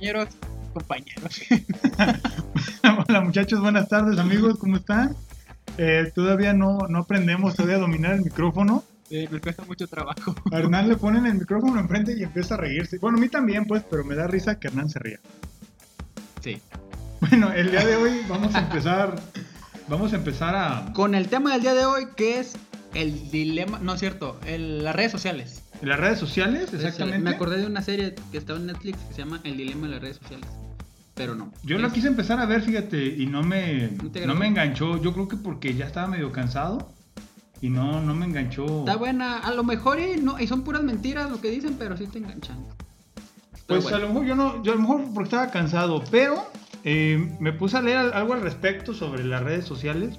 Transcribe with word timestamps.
compañeros, 0.00 0.28
compañeros. 0.72 1.40
Hola 3.08 3.20
muchachos, 3.20 3.60
buenas 3.60 3.86
tardes 3.88 4.18
amigos, 4.18 4.56
¿cómo 4.58 4.76
están? 4.76 5.14
Eh, 5.76 6.10
todavía 6.14 6.54
no, 6.54 6.78
no 6.88 7.00
aprendemos 7.00 7.54
todavía 7.54 7.76
a 7.76 7.80
dominar 7.80 8.14
el 8.14 8.22
micrófono. 8.22 8.82
Eh, 9.10 9.28
me 9.30 9.40
cuesta 9.40 9.62
mucho 9.64 9.86
trabajo. 9.88 10.34
A 10.52 10.58
Hernán 10.58 10.88
le 10.88 10.96
ponen 10.96 11.26
el 11.26 11.34
micrófono 11.34 11.78
enfrente 11.80 12.14
y 12.16 12.22
empieza 12.22 12.54
a 12.54 12.58
reírse. 12.58 12.96
Bueno, 12.98 13.18
a 13.18 13.20
mí 13.20 13.28
también, 13.28 13.66
pues, 13.66 13.82
pero 13.90 14.02
me 14.04 14.14
da 14.14 14.26
risa 14.26 14.58
que 14.58 14.68
Hernán 14.68 14.88
se 14.88 15.00
ría. 15.00 15.18
Sí. 16.40 16.60
Bueno, 17.20 17.52
el 17.52 17.70
día 17.70 17.84
de 17.84 17.96
hoy 17.96 18.20
vamos 18.28 18.54
a 18.54 18.60
empezar. 18.60 19.20
Vamos 19.88 20.12
a 20.14 20.16
empezar 20.16 20.54
a. 20.54 20.92
Con 20.94 21.14
el 21.14 21.28
tema 21.28 21.52
del 21.52 21.60
día 21.62 21.74
de 21.74 21.84
hoy, 21.84 22.06
que 22.16 22.38
es 22.40 22.56
el 22.94 23.30
dilema. 23.30 23.78
No 23.80 23.94
es 23.94 24.00
cierto, 24.00 24.40
el- 24.46 24.82
las 24.84 24.96
redes 24.96 25.12
sociales. 25.12 25.59
En 25.82 25.88
las 25.88 25.98
redes 25.98 26.18
sociales, 26.18 26.72
exactamente. 26.74 27.18
Me 27.20 27.30
acordé 27.30 27.58
de 27.58 27.66
una 27.66 27.80
serie 27.82 28.14
que 28.30 28.38
estaba 28.38 28.58
en 28.58 28.66
Netflix 28.66 28.98
que 29.08 29.14
se 29.14 29.22
llama 29.22 29.40
El 29.44 29.56
dilema 29.56 29.86
de 29.86 29.92
las 29.94 30.02
redes 30.02 30.16
sociales. 30.18 30.46
Pero 31.14 31.34
no. 31.34 31.52
Yo 31.64 31.78
Es- 31.78 31.92
quise 31.92 32.08
empezar 32.08 32.38
a 32.40 32.46
ver, 32.46 32.62
fíjate, 32.62 33.02
y 33.06 33.26
no 33.26 33.42
me, 33.42 33.90
¿No 34.26 34.34
me 34.34 34.46
enganchó. 34.46 35.00
Yo 35.02 35.12
creo 35.12 35.28
que 35.28 35.36
porque 35.36 35.74
ya 35.74 35.86
estaba 35.86 36.06
medio 36.06 36.32
cansado 36.32 36.92
y 37.62 37.68
no, 37.70 38.00
no 38.02 38.14
me 38.14 38.26
enganchó. 38.26 38.80
Está 38.80 38.96
buena, 38.96 39.38
a 39.38 39.52
lo 39.52 39.64
mejor 39.64 39.98
y, 40.00 40.20
no, 40.20 40.38
y 40.38 40.46
son 40.46 40.62
puras 40.62 40.82
mentiras 40.82 41.30
lo 41.30 41.40
que 41.40 41.50
dicen, 41.50 41.76
pero 41.78 41.96
sí 41.96 42.06
te 42.06 42.18
enganchan. 42.18 42.58
Pero 43.66 43.80
Pues 43.80 43.82
bueno. 43.84 43.96
a 43.96 44.00
lo 44.00 44.08
mejor 44.08 44.26
yo 44.26 44.34
no, 44.34 44.62
yo 44.62 44.72
a 44.72 44.74
lo 44.76 44.80
mejor 44.82 45.04
porque 45.14 45.24
estaba 45.28 45.50
cansado, 45.50 46.02
pero 46.10 46.46
eh, 46.84 47.36
me 47.40 47.52
puse 47.52 47.76
a 47.76 47.82
leer 47.82 47.98
al- 47.98 48.12
algo 48.14 48.34
al 48.34 48.40
respecto 48.42 48.94
sobre 48.94 49.24
las 49.24 49.42
redes 49.42 49.64
sociales. 49.64 50.18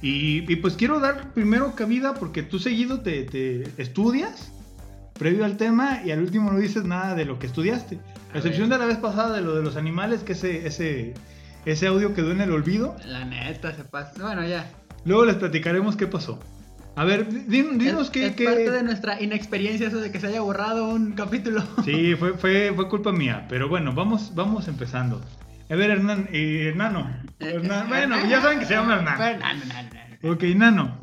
Y, 0.00 0.50
y 0.50 0.56
pues 0.56 0.74
quiero 0.74 1.00
dar 1.00 1.32
primero 1.34 1.74
cabida 1.74 2.14
porque 2.14 2.42
tú 2.42 2.58
seguido 2.58 3.00
te, 3.00 3.24
te 3.24 3.64
estudias 3.82 4.52
previo 5.18 5.44
al 5.44 5.56
tema 5.56 6.02
y 6.04 6.12
al 6.12 6.20
último 6.20 6.52
no 6.52 6.58
dices 6.60 6.84
nada 6.84 7.16
de 7.16 7.24
lo 7.24 7.38
que 7.40 7.46
estudiaste. 7.48 7.98
A 8.32 8.38
excepción 8.38 8.68
de 8.68 8.78
la 8.78 8.86
vez 8.86 8.98
pasada 8.98 9.34
de 9.34 9.42
lo 9.42 9.56
de 9.56 9.62
los 9.64 9.76
animales, 9.76 10.20
que 10.22 10.32
ese, 10.34 10.66
ese, 10.68 11.14
ese 11.64 11.86
audio 11.88 12.14
quedó 12.14 12.30
en 12.30 12.40
el 12.40 12.52
olvido. 12.52 12.94
La 13.04 13.24
neta 13.24 13.74
se 13.74 13.82
pasa. 13.82 14.12
Bueno, 14.22 14.46
ya. 14.46 14.70
Luego 15.04 15.24
les 15.24 15.34
platicaremos 15.36 15.96
qué 15.96 16.06
pasó. 16.06 16.38
A 16.94 17.04
ver, 17.04 17.28
di- 17.48 17.62
dinos 17.62 18.06
es, 18.06 18.10
qué... 18.10 18.26
es 18.26 18.36
qué- 18.36 18.44
parte 18.44 18.70
de 18.70 18.82
nuestra 18.84 19.20
inexperiencia 19.20 19.88
eso 19.88 19.98
de 20.00 20.12
que 20.12 20.20
se 20.20 20.28
haya 20.28 20.40
borrado 20.42 20.88
un 20.90 21.12
capítulo. 21.12 21.62
Sí, 21.84 22.14
fue, 22.16 22.34
fue, 22.34 22.72
fue 22.76 22.88
culpa 22.88 23.10
mía, 23.10 23.46
pero 23.48 23.68
bueno, 23.68 23.92
vamos, 23.92 24.32
vamos 24.36 24.68
empezando. 24.68 25.20
A 25.70 25.74
ver, 25.76 25.90
Hernán, 25.90 26.28
eh, 26.32 26.72
Nano. 26.74 27.08
Hernán- 27.38 27.88
bueno, 27.88 28.16
ya 28.26 28.40
saben 28.40 28.58
que 28.58 28.64
se 28.66 28.74
llama 28.74 28.96
Hernán. 28.96 29.20
Hernán, 29.20 29.58
Hernán, 29.62 29.86
Hernán. 29.86 30.32
Ok, 30.32 30.42
Nano. 30.56 30.98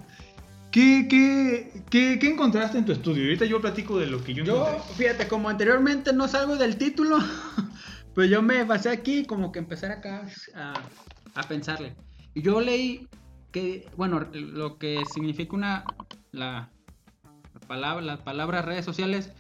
¿Qué, 0.72 1.08
qué, 1.10 1.84
qué, 1.90 2.18
qué 2.20 2.30
encontraste 2.32 2.78
en 2.78 2.86
tu 2.86 2.92
estudio? 2.92 3.24
Ahorita 3.24 3.46
yo 3.46 3.62
platico 3.62 3.98
de 3.98 4.08
lo 4.08 4.22
que 4.24 4.34
yo, 4.34 4.44
Yo, 4.44 4.68
encontré. 4.68 4.94
fíjate, 4.96 5.28
como 5.28 5.48
anteriormente 5.50 6.12
no 6.12 6.28
salgo 6.28 6.58
del 6.58 6.76
título, 6.78 7.18
pues 8.16 8.30
yo 8.30 8.42
me 8.42 8.64
basé 8.66 8.90
aquí 8.90 9.26
como 9.26 9.52
que 9.52 9.60
empezar 9.60 9.92
acá 9.92 10.26
a, 10.56 10.74
a 11.36 11.44
pensarle. 11.44 11.96
Y 12.34 12.42
yo 12.42 12.60
leí 12.60 13.08
que, 13.54 13.88
bueno, 13.96 14.28
lo 14.34 14.78
que 14.78 15.04
significa 15.14 15.56
una, 15.56 15.86
la, 16.34 16.70
la 17.54 17.60
palabra, 17.68 18.02
las 18.04 18.20
palabras 18.20 18.66
redes 18.66 18.84
sociales, 18.84 19.32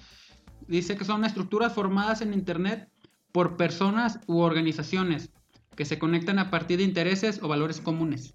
dice 0.69 0.95
que 0.95 1.03
son 1.03 1.25
estructuras 1.25 1.73
formadas 1.73 2.21
en 2.21 2.33
Internet 2.33 2.87
por 3.35 3.57
personas 3.57 4.21
u 4.27 4.39
organizaciones 4.39 5.29
que 5.75 5.83
se 5.83 5.99
conectan 5.99 6.39
a 6.39 6.49
partir 6.49 6.77
de 6.77 6.85
intereses 6.85 7.41
o 7.43 7.49
valores 7.49 7.81
comunes. 7.81 8.33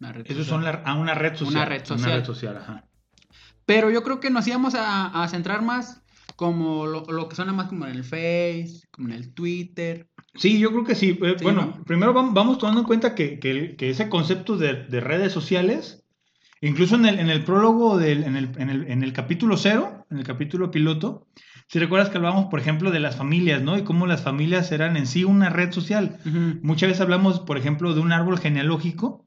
Una 0.00 0.12
social. 0.12 0.44
son 0.44 0.64
la- 0.64 0.82
a 0.84 0.94
una 0.94 1.14
red 1.14 1.36
social. 1.36 1.54
Una 1.54 1.64
red 1.64 1.84
social. 1.84 2.08
Una 2.08 2.16
red 2.18 2.24
social, 2.24 2.56
ajá. 2.56 2.84
Pero 3.64 3.90
yo 3.92 4.02
creo 4.02 4.18
que 4.18 4.30
nos 4.30 4.44
íbamos 4.48 4.74
a, 4.74 5.22
a 5.22 5.28
centrar 5.28 5.62
más 5.62 6.02
como 6.34 6.86
lo, 6.86 7.04
lo 7.04 7.28
que 7.28 7.36
suena 7.36 7.52
más 7.52 7.68
como 7.68 7.86
en 7.86 7.92
el 7.92 8.02
Face, 8.02 8.80
como 8.90 9.06
en 9.08 9.14
el 9.14 9.32
Twitter. 9.34 10.08
Sí, 10.34 10.58
yo 10.58 10.70
creo 10.72 10.82
que 10.84 10.96
sí. 10.96 11.16
Eh, 11.22 11.36
Sí, 11.38 11.44
bueno, 11.44 11.74
¿no? 11.76 11.84
primero 11.84 12.12
vam- 12.12 12.32
vamos 12.34 12.58
tomando 12.58 12.80
en 12.80 12.86
cuenta 12.88 13.14
que, 13.14 13.38
que- 13.38 13.76
que 13.76 13.90
ese 13.90 14.08
concepto 14.08 14.56
de, 14.56 14.82
de 14.86 14.98
redes 15.00 15.32
sociales, 15.32 16.02
incluso 16.60 16.96
en 16.96 17.06
el, 17.06 17.20
en 17.20 17.30
el 17.30 17.44
prólogo, 17.44 17.98
del, 17.98 18.24
en, 18.24 18.34
el, 18.34 18.50
en, 18.58 18.68
el, 18.70 18.90
en 18.90 19.04
el 19.04 19.12
capítulo 19.12 19.56
cero, 19.56 20.04
en 20.10 20.18
el 20.18 20.24
capítulo 20.24 20.72
piloto, 20.72 21.28
si 21.68 21.78
recuerdas 21.78 22.08
que 22.08 22.16
hablábamos, 22.16 22.46
por 22.46 22.60
ejemplo, 22.60 22.90
de 22.90 22.98
las 22.98 23.16
familias, 23.16 23.62
¿no? 23.62 23.76
Y 23.76 23.84
cómo 23.84 24.06
las 24.06 24.22
familias 24.22 24.72
eran 24.72 24.96
en 24.96 25.06
sí 25.06 25.24
una 25.24 25.50
red 25.50 25.70
social. 25.70 26.18
Muchas 26.62 26.88
veces 26.88 27.02
hablamos, 27.02 27.40
por 27.40 27.58
ejemplo, 27.58 27.94
de 27.94 28.00
un 28.00 28.10
árbol 28.10 28.38
genealógico, 28.38 29.26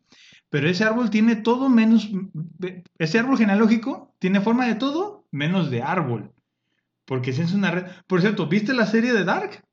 pero 0.49 0.67
ese 0.67 0.83
árbol 0.83 1.11
tiene 1.11 1.35
todo 1.35 1.69
menos, 1.69 2.09
ese 2.97 3.19
árbol 3.19 3.37
genealógico 3.37 4.15
tiene 4.19 4.41
forma 4.41 4.65
de 4.65 4.75
todo 4.75 5.27
menos 5.31 5.69
de 5.69 5.83
árbol. 5.83 6.33
Porque 7.05 7.31
si 7.31 7.41
es 7.41 7.53
una 7.53 7.71
red... 7.71 7.85
Por 8.07 8.21
cierto, 8.21 8.47
¿viste 8.47 8.73
la 8.73 8.87
serie 8.87 9.13
de 9.13 9.23
Dark? 9.23 9.63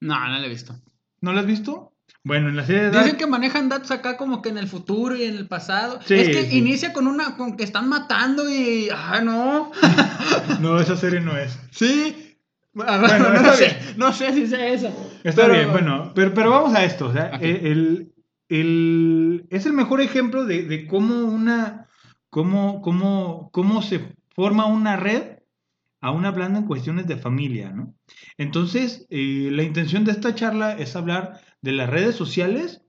No, 0.00 0.28
no 0.28 0.38
lo 0.38 0.44
he 0.44 0.48
visto. 0.48 0.80
¿No 1.20 1.32
la 1.32 1.40
has 1.40 1.46
visto? 1.46 1.89
Bueno, 2.22 2.48
en 2.50 2.56
la 2.56 2.66
serie 2.66 2.82
de 2.82 2.90
Dark... 2.90 3.04
Dicen 3.04 3.18
que 3.18 3.26
manejan 3.26 3.68
datos 3.70 3.90
acá 3.90 4.16
como 4.16 4.42
que 4.42 4.50
en 4.50 4.58
el 4.58 4.68
futuro 4.68 5.16
y 5.16 5.24
en 5.24 5.36
el 5.36 5.48
pasado. 5.48 6.00
Sí, 6.04 6.14
es 6.14 6.28
que 6.28 6.42
sí. 6.50 6.58
inicia 6.58 6.92
con 6.92 7.06
una, 7.06 7.36
con 7.36 7.56
que 7.56 7.64
están 7.64 7.88
matando 7.88 8.48
y. 8.48 8.88
¡Ah, 8.94 9.20
no! 9.24 9.70
No, 10.60 10.78
esa 10.78 10.96
serie 10.96 11.20
no 11.20 11.36
es. 11.36 11.58
Sí. 11.70 12.36
Ah, 12.78 12.98
Bueno, 13.00 13.30
no, 13.42 13.52
sé, 13.54 13.76
no 13.96 14.12
sé 14.12 14.32
si 14.34 14.46
sea 14.46 14.68
eso. 14.68 14.88
Está 15.24 15.42
Pero- 15.42 15.54
bien, 15.54 15.72
bueno, 15.72 16.12
pero, 16.14 16.34
pero 16.34 16.50
vamos 16.50 16.74
a 16.74 16.84
esto. 16.84 17.06
O 17.06 17.12
sea, 17.12 17.30
Ok. 17.34 17.40
el, 17.42 18.12
el- 18.50 19.46
es 19.50 19.64
el 19.66 19.72
mejor 19.72 20.00
ejemplo 20.02 20.44
de, 20.44 20.64
de 20.64 20.86
cómo 20.86 21.14
una. 21.24 21.86
Cómo, 22.28 22.80
cómo, 22.82 23.48
cómo 23.52 23.82
se 23.82 24.14
forma 24.36 24.66
una 24.66 24.96
red 24.96 25.38
aún 26.00 26.24
hablando 26.26 26.60
en 26.60 26.66
cuestiones 26.66 27.06
de 27.08 27.16
familia, 27.16 27.70
¿no? 27.72 27.94
Entonces, 28.38 29.06
eh, 29.10 29.48
la 29.50 29.64
intención 29.64 30.04
de 30.04 30.12
esta 30.12 30.34
charla 30.34 30.72
es 30.78 30.94
hablar 30.96 31.40
de 31.62 31.72
las 31.72 31.88
redes 31.90 32.14
sociales, 32.16 32.82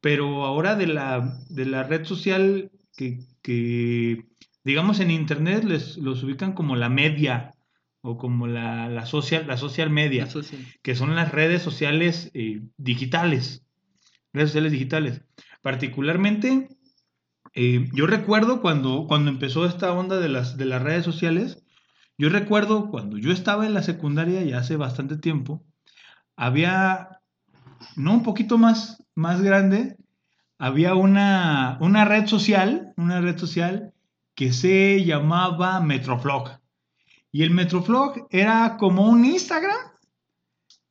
pero 0.00 0.44
ahora 0.44 0.76
de 0.76 0.86
la, 0.86 1.38
de 1.48 1.66
la 1.66 1.82
red 1.82 2.04
social 2.04 2.70
que, 2.96 3.20
que, 3.42 4.26
digamos, 4.64 5.00
en 5.00 5.10
Internet 5.10 5.64
les, 5.64 5.96
los 5.96 6.22
ubican 6.22 6.52
como 6.52 6.76
la 6.76 6.88
media 6.88 7.54
o 8.02 8.18
como 8.18 8.46
la, 8.46 8.88
la, 8.88 9.06
social, 9.06 9.46
la 9.46 9.56
social 9.56 9.88
media 9.88 10.28
que 10.82 10.94
son 10.94 11.14
las 11.14 11.32
redes 11.32 11.62
sociales 11.62 12.30
eh, 12.34 12.60
digitales. 12.76 13.64
Redes 14.32 14.50
sociales 14.50 14.72
digitales. 14.72 15.22
Particularmente, 15.62 16.68
eh, 17.54 17.88
yo 17.94 18.06
recuerdo 18.06 18.60
cuando, 18.60 19.06
cuando 19.06 19.30
empezó 19.30 19.64
esta 19.64 19.92
onda 19.92 20.18
de 20.18 20.28
las, 20.28 20.58
de 20.58 20.66
las 20.66 20.82
redes 20.82 21.04
sociales, 21.04 21.64
yo 22.18 22.28
recuerdo 22.28 22.90
cuando 22.90 23.16
yo 23.16 23.32
estaba 23.32 23.66
en 23.66 23.74
la 23.74 23.82
secundaria, 23.82 24.42
ya 24.42 24.58
hace 24.58 24.76
bastante 24.76 25.16
tiempo, 25.16 25.64
había, 26.36 27.13
no 27.96 28.12
un 28.12 28.22
poquito 28.22 28.58
más, 28.58 29.02
más 29.14 29.42
grande, 29.42 29.96
había 30.58 30.94
una, 30.94 31.78
una 31.80 32.04
red 32.04 32.26
social, 32.26 32.92
una 32.96 33.20
red 33.20 33.38
social 33.38 33.92
que 34.34 34.52
se 34.52 35.04
llamaba 35.04 35.80
Metroflog. 35.80 36.60
Y 37.30 37.42
el 37.42 37.50
Metroflog 37.50 38.26
era 38.30 38.76
como 38.78 39.08
un 39.08 39.24
Instagram. 39.24 39.93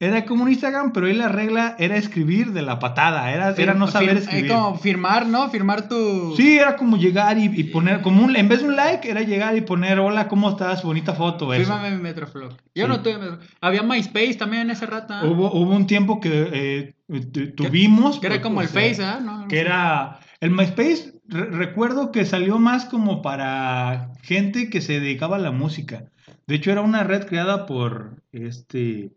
Era 0.04 0.26
como 0.26 0.44
un 0.44 0.50
Instagram, 0.50 0.92
pero 0.92 1.08
ahí 1.08 1.14
la 1.14 1.30
regla 1.30 1.76
era 1.80 1.96
escribir 1.96 2.52
de 2.52 2.62
la 2.62 2.80
patada. 2.80 3.32
Era, 3.32 3.52
era 3.58 3.74
no 3.74 3.88
saber 3.88 4.18
escribir. 4.18 4.46
eh, 4.52 4.54
como 4.54 4.78
firmar, 4.78 5.26
¿no? 5.28 5.50
Firmar 5.50 5.88
tu. 5.88 6.36
Sí, 6.36 6.58
era 6.58 6.76
como 6.76 6.98
llegar 6.98 7.38
y, 7.38 7.46
y 7.46 7.64
poner, 7.66 8.02
como 8.02 8.24
un, 8.24 8.36
en 8.36 8.50
vez 8.50 8.62
de 8.62 8.68
un 8.68 8.76
like, 8.76 9.10
era 9.10 9.22
llegar 9.22 9.56
y 9.56 9.62
poner, 9.62 10.00
hola, 10.00 10.28
¿cómo 10.28 10.50
estás? 10.50 10.84
Bonita 10.84 11.14
foto, 11.14 11.54
eso. 11.54 11.64
Fírmame 11.72 11.96
mi 11.96 12.02
Metroflog. 12.04 12.52
Yo 12.76 12.86
Sí. 12.86 12.90
no 12.90 13.02
tuve 13.02 13.18
Metroflog. 13.18 13.48
Había 13.62 13.84
MySpace 13.84 14.34
también 14.36 14.64
en 14.64 14.72
ese 14.72 14.86
rato. 14.86 15.14
¿ah? 15.14 15.24
Hubo, 15.26 15.52
hubo 15.54 15.72
un 15.76 15.88
tiempo 15.88 16.20
que 16.20 16.50
eh, 16.54 16.96
tu- 17.32 17.52
tuvimos. 17.56 18.20
Que 18.20 18.28
era 18.28 18.36
pues, 18.36 18.44
como 18.44 18.62
el 18.62 18.68
sea, 18.68 18.82
Face, 18.90 19.04
¿ah? 19.04 19.20
¿no? 19.24 19.48
Que 19.48 19.60
era, 19.60 20.20
el 20.42 20.52
MySpace, 20.52 21.14
re- 21.30 21.46
recuerdo 21.52 22.12
que 22.12 22.26
salió 22.26 22.60
más 22.60 22.86
como 22.86 23.22
para 23.22 24.10
gente 24.22 24.70
que 24.70 24.82
se 24.82 25.00
dedicaba 25.00 25.38
a 25.38 25.40
la 25.40 25.52
música. 25.52 26.06
De 26.46 26.56
hecho, 26.56 26.72
era 26.72 26.82
una 26.82 27.04
red 27.06 27.26
creada 27.26 27.66
por 27.66 28.22
este 28.34 29.12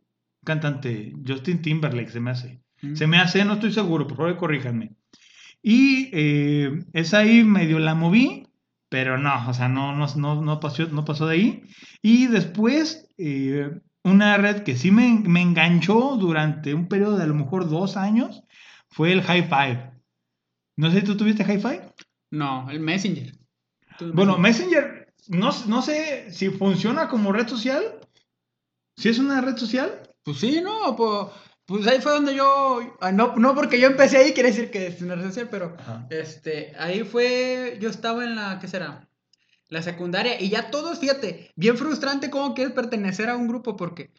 cantante 0.47 1.13
Justin 1.27 1.61
Timberlake, 1.61 2.11
se 2.11 2.21
me 2.21 2.31
hace. 2.31 2.63
Mm. 2.81 2.95
Se 2.95 3.07
me 3.07 3.19
hace, 3.19 3.45
no 3.45 3.55
estoy 3.55 3.73
seguro, 3.73 4.07
por 4.07 4.17
favor, 4.17 4.37
corríjanme. 4.37 4.97
Y 5.61 6.09
eh, 6.13 6.85
esa 6.93 7.19
ahí 7.19 7.43
medio 7.45 7.79
la 7.79 7.95
moví, 7.95 8.47
pero 8.89 9.19
no, 9.19 9.49
o 9.49 9.53
sea, 9.53 9.69
no, 9.69 9.95
no, 9.95 10.07
no, 10.15 10.41
no, 10.41 10.61
pasó, 10.61 10.87
no 10.87 11.05
pasó 11.05 11.27
de 11.27 11.35
ahí. 11.35 11.63
Y 12.01 12.29
después, 12.29 13.09
eh, 13.19 13.81
una 14.05 14.37
red 14.37 14.63
que 14.63 14.77
sí 14.77 14.91
me, 14.91 15.21
me 15.27 15.43
enganchó 15.43 16.17
durante 16.17 16.73
un 16.73 16.87
periodo 16.87 17.17
de 17.17 17.25
a 17.25 17.27
lo 17.27 17.35
mejor 17.35 17.69
dos 17.69 17.97
años 17.97 18.45
fue 18.89 19.13
el 19.13 19.23
High 19.23 19.49
Five. 19.49 19.91
No 20.77 20.91
sé, 20.91 21.03
¿tú 21.03 21.17
tuviste 21.17 21.45
High 21.45 21.61
Five? 21.61 21.93
No, 22.31 22.71
el 22.71 22.81
Messenger. 22.81 23.33
Bueno, 24.15 24.39
Messenger, 24.39 25.13
no, 25.29 25.51
no 25.67 25.83
sé 25.83 26.31
si 26.31 26.51
funciona 26.51 27.09
como 27.09 27.33
red 27.33 27.49
social. 27.49 27.83
¿Si 28.97 29.09
es 29.09 29.19
una 29.19 29.41
red 29.41 29.57
social? 29.57 30.06
Pues 30.27 30.39
sí, 30.39 30.61
no, 30.61 30.97
pues, 30.97 31.29
pues 31.67 31.87
ahí 31.87 32.01
fue 32.01 32.11
donde 32.11 32.35
yo, 32.35 32.81
ah, 33.01 33.13
no, 33.13 33.37
no 33.37 33.55
porque 33.55 33.79
yo 33.79 33.87
empecé 33.87 34.17
ahí, 34.17 34.33
quiere 34.33 34.49
decir 34.49 34.73
que 34.73 34.89
es 34.89 35.01
una 35.01 35.17
pero 35.49 35.77
Ajá. 35.79 36.05
este, 36.11 36.73
ahí 36.81 37.05
fue, 37.05 37.79
yo 37.81 37.89
estaba 37.89 38.25
en 38.25 38.35
la, 38.35 38.59
¿qué 38.61 38.67
será? 38.67 39.09
La 39.69 39.83
secundaria 39.83 40.41
y 40.41 40.49
ya 40.49 40.73
todos, 40.73 40.99
fíjate, 40.99 41.53
bien 41.55 41.79
frustrante 41.79 42.29
cómo 42.29 42.55
quieres 42.55 42.75
pertenecer 42.75 43.29
a 43.29 43.37
un 43.37 43.47
grupo 43.47 43.77
porque 43.77 44.11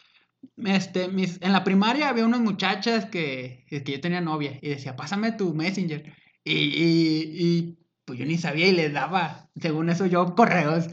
este, 0.64 1.10
mis, 1.10 1.42
en 1.42 1.52
la 1.52 1.66
primaria 1.66 2.08
había 2.08 2.26
unas 2.26 2.40
muchachas 2.40 3.08
que, 3.08 3.66
que 3.68 3.84
yo 3.84 4.00
tenía 4.00 4.22
novia 4.22 4.58
y 4.62 4.70
decía, 4.70 4.96
pásame 4.96 5.34
tu 5.34 5.54
messenger. 5.54 6.14
Y, 6.46 6.54
y, 6.54 7.32
y 7.36 7.80
pues 8.06 8.18
yo 8.18 8.26
ni 8.26 8.38
sabía 8.38 8.68
y 8.68 8.72
les 8.72 8.94
daba, 8.94 9.50
según 9.60 9.90
eso 9.90 10.06
yo, 10.06 10.36
correos. 10.36 10.88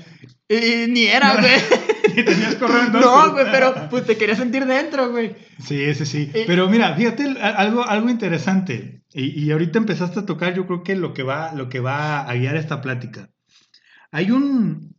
Y 0.49 0.89
ni 0.89 1.05
era, 1.05 1.37
güey. 1.37 1.55
¿Y 1.55 1.94
tenías 2.23 2.55
correo 2.57 2.85
entonces? 2.87 3.11
No, 3.11 3.33
güey, 3.33 3.47
pero 3.51 3.89
pues 3.91 4.05
te 4.07 4.17
quería 4.17 4.37
sentir 4.37 4.65
dentro, 4.67 5.11
güey. 5.11 5.35
Sí, 5.59 5.81
ese 5.83 6.07
sí. 6.07 6.31
Eh, 6.35 6.45
Pero 6.47 6.69
mira, 6.69 6.95
fíjate 6.95 7.25
algo, 7.41 7.85
algo 7.85 8.09
interesante. 8.11 9.03
Y, 9.13 9.45
y 9.45 9.51
ahorita 9.51 9.79
empezaste 9.79 10.21
a 10.21 10.27
tocar, 10.27 10.55
yo 10.55 10.67
creo 10.67 10.83
que 10.83 10.97
lo 10.97 11.13
que 11.13 11.23
va, 11.23 11.53
lo 11.55 11.69
que 11.69 11.81
va 11.81 12.21
a 12.29 12.35
guiar 12.35 12.57
esta 12.57 12.81
plática. 12.81 13.31
Hay 14.11 14.31
un, 14.31 14.97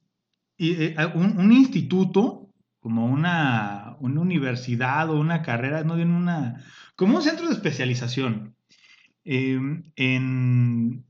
eh, 0.58 0.96
un, 1.16 1.38
un 1.38 1.52
instituto, 1.52 2.50
como 2.80 3.06
una, 3.08 3.96
una 4.00 4.22
universidad 4.22 5.10
o 5.10 5.20
una 5.20 5.42
carrera, 5.42 5.84
no 5.84 5.96
bien 5.96 6.12
una, 6.12 6.64
como 6.96 7.18
un 7.18 7.22
centro 7.24 7.48
de 7.48 7.54
especialización. 7.54 8.56
eh, 9.26 9.60
en, 9.96 11.06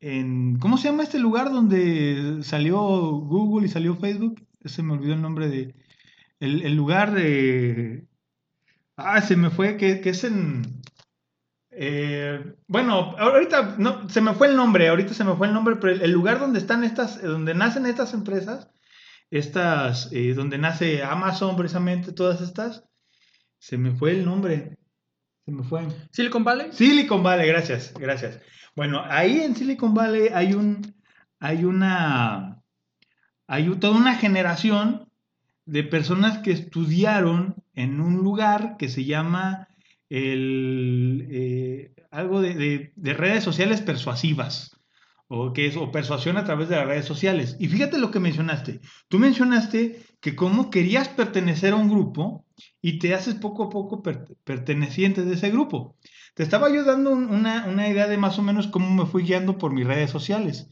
en, 0.00 0.58
¿cómo 0.58 0.76
se 0.76 0.88
llama 0.88 1.02
este 1.04 1.18
lugar 1.18 1.50
donde 1.50 2.40
salió 2.42 2.78
Google 2.80 3.66
y 3.66 3.70
salió 3.70 3.96
Facebook? 3.96 4.40
Se 4.64 4.82
me 4.82 4.94
olvidó 4.94 5.14
el 5.14 5.22
nombre 5.22 5.48
de, 5.48 5.74
el, 6.40 6.62
el 6.62 6.74
lugar 6.74 7.14
de... 7.14 8.06
Ah, 8.96 9.20
se 9.20 9.36
me 9.36 9.50
fue, 9.50 9.76
que, 9.76 10.00
que 10.00 10.10
es 10.10 10.24
en... 10.24 10.80
eh, 11.70 12.54
bueno, 12.68 13.14
ahorita 13.18 13.76
no, 13.78 14.08
se 14.08 14.20
me 14.20 14.34
fue 14.34 14.46
el 14.48 14.56
nombre, 14.56 14.88
ahorita 14.88 15.14
se 15.14 15.24
me 15.24 15.34
fue 15.34 15.48
el 15.48 15.54
nombre, 15.54 15.76
pero 15.76 15.92
el, 15.92 16.02
el 16.02 16.12
lugar 16.12 16.38
donde 16.38 16.60
están 16.60 16.84
estas, 16.84 17.20
donde 17.20 17.54
nacen 17.54 17.86
estas 17.86 18.14
empresas, 18.14 18.70
estas, 19.30 20.12
eh, 20.12 20.34
donde 20.34 20.58
nace 20.58 21.02
Amazon 21.02 21.56
precisamente, 21.56 22.12
todas 22.12 22.40
estas, 22.40 22.84
se 23.58 23.78
me 23.78 23.92
fue 23.92 24.12
el 24.12 24.24
nombre, 24.24 24.78
se 25.44 25.50
me 25.50 25.64
fue. 25.64 25.88
Silicon 26.12 26.44
Valley. 26.44 26.68
Silicon 26.72 27.22
Valley, 27.22 27.48
gracias, 27.48 27.92
gracias. 27.94 28.40
Bueno, 28.76 29.02
ahí 29.08 29.40
en 29.40 29.56
Silicon 29.56 29.92
Valley 29.92 30.28
hay 30.32 30.54
un, 30.54 30.94
hay 31.40 31.64
una, 31.64 32.53
hay 33.46 33.68
toda 33.78 33.96
una 33.96 34.14
generación 34.16 35.08
de 35.66 35.82
personas 35.82 36.38
que 36.38 36.52
estudiaron 36.52 37.56
en 37.74 38.00
un 38.00 38.16
lugar 38.16 38.76
que 38.78 38.88
se 38.88 39.04
llama 39.04 39.68
el, 40.10 41.26
eh, 41.30 41.94
algo 42.10 42.40
de, 42.40 42.54
de- 42.54 42.92
de 42.94 43.14
redes 43.14 43.42
sociales 43.44 43.80
persuasivas, 43.80 44.76
o 45.26 45.52
que 45.52 45.66
es, 45.66 45.76
o 45.76 45.90
persuasión 45.90 46.36
a 46.36 46.44
través 46.44 46.68
de 46.68 46.76
las 46.76 46.86
redes 46.86 47.06
sociales. 47.06 47.56
Y 47.58 47.68
fíjate 47.68 47.98
lo 47.98 48.10
que 48.10 48.20
mencionaste. 48.20 48.80
Tú 49.08 49.18
mencionaste 49.18 50.00
que 50.20 50.36
cómo 50.36 50.70
querías 50.70 51.08
pertenecer 51.08 51.72
a 51.72 51.76
un 51.76 51.88
grupo 51.88 52.44
y 52.80 52.98
te 52.98 53.14
haces 53.14 53.34
poco 53.34 53.64
a 53.64 53.70
poco 53.70 54.02
per- 54.02 54.26
perteneciente 54.44 55.24
de 55.24 55.34
ese 55.34 55.50
grupo. 55.50 55.96
Te 56.34 56.42
estaba 56.42 56.70
yo 56.72 56.84
dando 56.84 57.10
un- 57.10 57.28
una, 57.30 57.64
una 57.66 57.88
idea 57.88 58.06
de 58.06 58.16
más 58.18 58.38
o 58.38 58.42
menos 58.42 58.68
cómo 58.68 58.90
me 58.90 59.10
fui 59.10 59.22
guiando 59.24 59.56
por 59.58 59.72
mis 59.72 59.86
redes 59.86 60.10
sociales. 60.10 60.68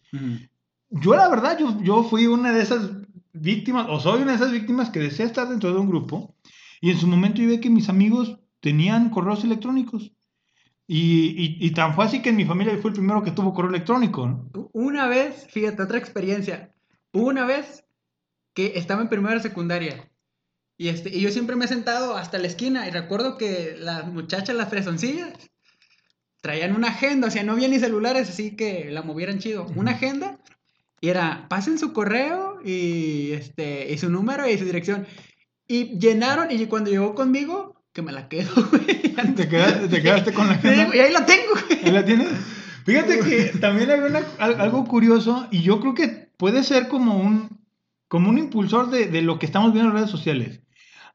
Yo 0.93 1.15
la 1.17 1.29
verdad, 1.29 1.59
yo, 1.59 1.81
yo 1.83 2.05
fui 2.05 2.27
una 2.27 2.53
de 2.53 2.62
esas 2.62 2.91
víctimas, 3.33 3.87
o 3.89 3.99
soy 3.99 4.23
una 4.23 4.33
de 4.33 4.37
esas 4.37 4.53
víctimas 4.53 4.91
que 4.91 5.00
desea 5.00 5.27
estar 5.27 5.49
dentro 5.49 5.73
de 5.73 5.79
un 5.79 5.89
grupo, 5.89 6.37
y 6.81 6.91
en 6.91 6.99
su 6.99 7.06
momento 7.06 7.41
yo 7.41 7.49
vi 7.49 7.61
que 7.61 7.71
mis 7.71 7.89
amigos 7.89 8.39
tenían 8.61 9.11
correos 9.11 9.44
electrónicos. 9.44 10.12
Y, 10.87 11.31
y, 11.31 11.56
y 11.67 11.71
tan 11.71 11.94
fue 11.94 12.05
así 12.05 12.21
que 12.21 12.31
en 12.31 12.37
mi 12.37 12.44
familia 12.44 12.77
fue 12.83 12.91
el 12.91 12.97
primero 12.97 13.23
que 13.23 13.31
tuvo 13.31 13.55
correo 13.55 13.71
electrónico. 13.71 14.27
¿no? 14.27 14.71
Una 14.73 15.06
vez, 15.06 15.47
fíjate, 15.49 15.83
otra 15.83 15.97
experiencia. 15.97 16.75
Una 17.12 17.47
vez 17.47 17.85
que 18.53 18.73
estaba 18.77 19.00
en 19.00 19.09
primera 19.09 19.41
secundaria. 19.41 20.11
Y, 20.77 20.88
este, 20.88 21.17
y 21.17 21.21
yo 21.21 21.31
siempre 21.31 21.56
me 21.56 21.65
he 21.65 21.69
sentado 21.69 22.17
hasta 22.17 22.38
la 22.38 22.49
esquina. 22.49 22.87
Y 22.87 22.91
recuerdo 22.91 23.38
que 23.38 23.77
las 23.79 24.06
muchachas, 24.06 24.56
las 24.56 24.69
fresoncillas, 24.69 25.33
traían 26.41 26.75
una 26.75 26.88
agenda. 26.88 27.29
O 27.29 27.31
sea, 27.31 27.45
no 27.45 27.53
había 27.53 27.69
ni 27.69 27.79
celulares, 27.79 28.29
así 28.29 28.56
que 28.56 28.91
la 28.91 29.03
movieran 29.03 29.38
chido. 29.38 29.67
Una 29.77 29.93
agenda. 29.93 30.41
Y 31.02 31.08
era, 31.10 31.46
pasen 31.50 31.78
su 31.78 31.93
correo 31.93 32.60
y, 32.64 33.32
este, 33.32 33.93
y 33.93 33.99
su 33.99 34.08
número 34.08 34.49
y 34.49 34.56
su 34.56 34.64
dirección. 34.64 35.04
Y 35.69 35.99
llenaron. 35.99 36.50
Y 36.50 36.64
cuando 36.66 36.90
llegó 36.90 37.14
conmigo, 37.14 37.82
que 37.93 38.02
me 38.02 38.12
la 38.12 38.28
quedo, 38.28 38.50
güey. 38.70 38.87
Te 39.34 39.49
quedaste, 39.49 39.88
te 39.88 40.00
quedaste 40.00 40.32
con 40.32 40.46
la 40.46 40.60
Sí, 40.60 40.69
agenda. 40.69 40.96
y 40.96 41.00
ahí 41.00 41.12
la 41.12 41.26
tengo, 41.26 41.52
güey. 41.66 41.81
¿Ahí 41.84 41.90
la 41.90 42.04
tienes? 42.04 42.28
Fíjate 42.87 43.19
que 43.20 43.58
también 43.60 43.90
hay 43.90 43.99
una- 44.00 44.22
al- 44.38 44.60
algo 44.60 44.84
curioso 44.87 45.46
y 45.50 45.62
yo 45.62 45.81
creo 45.81 45.94
que 45.94 46.28
puede 46.37 46.62
ser 46.62 46.87
como 46.88 47.19
un, 47.19 47.60
como 48.08 48.31
un 48.31 48.38
impulsor 48.38 48.88
de, 48.90 49.06
de 49.08 49.22
lo 49.22 49.38
que 49.40 49.46
estamos 49.46 49.72
viendo 49.72 49.90
en 49.90 49.96
redes 49.96 50.10
sociales. 50.10 50.60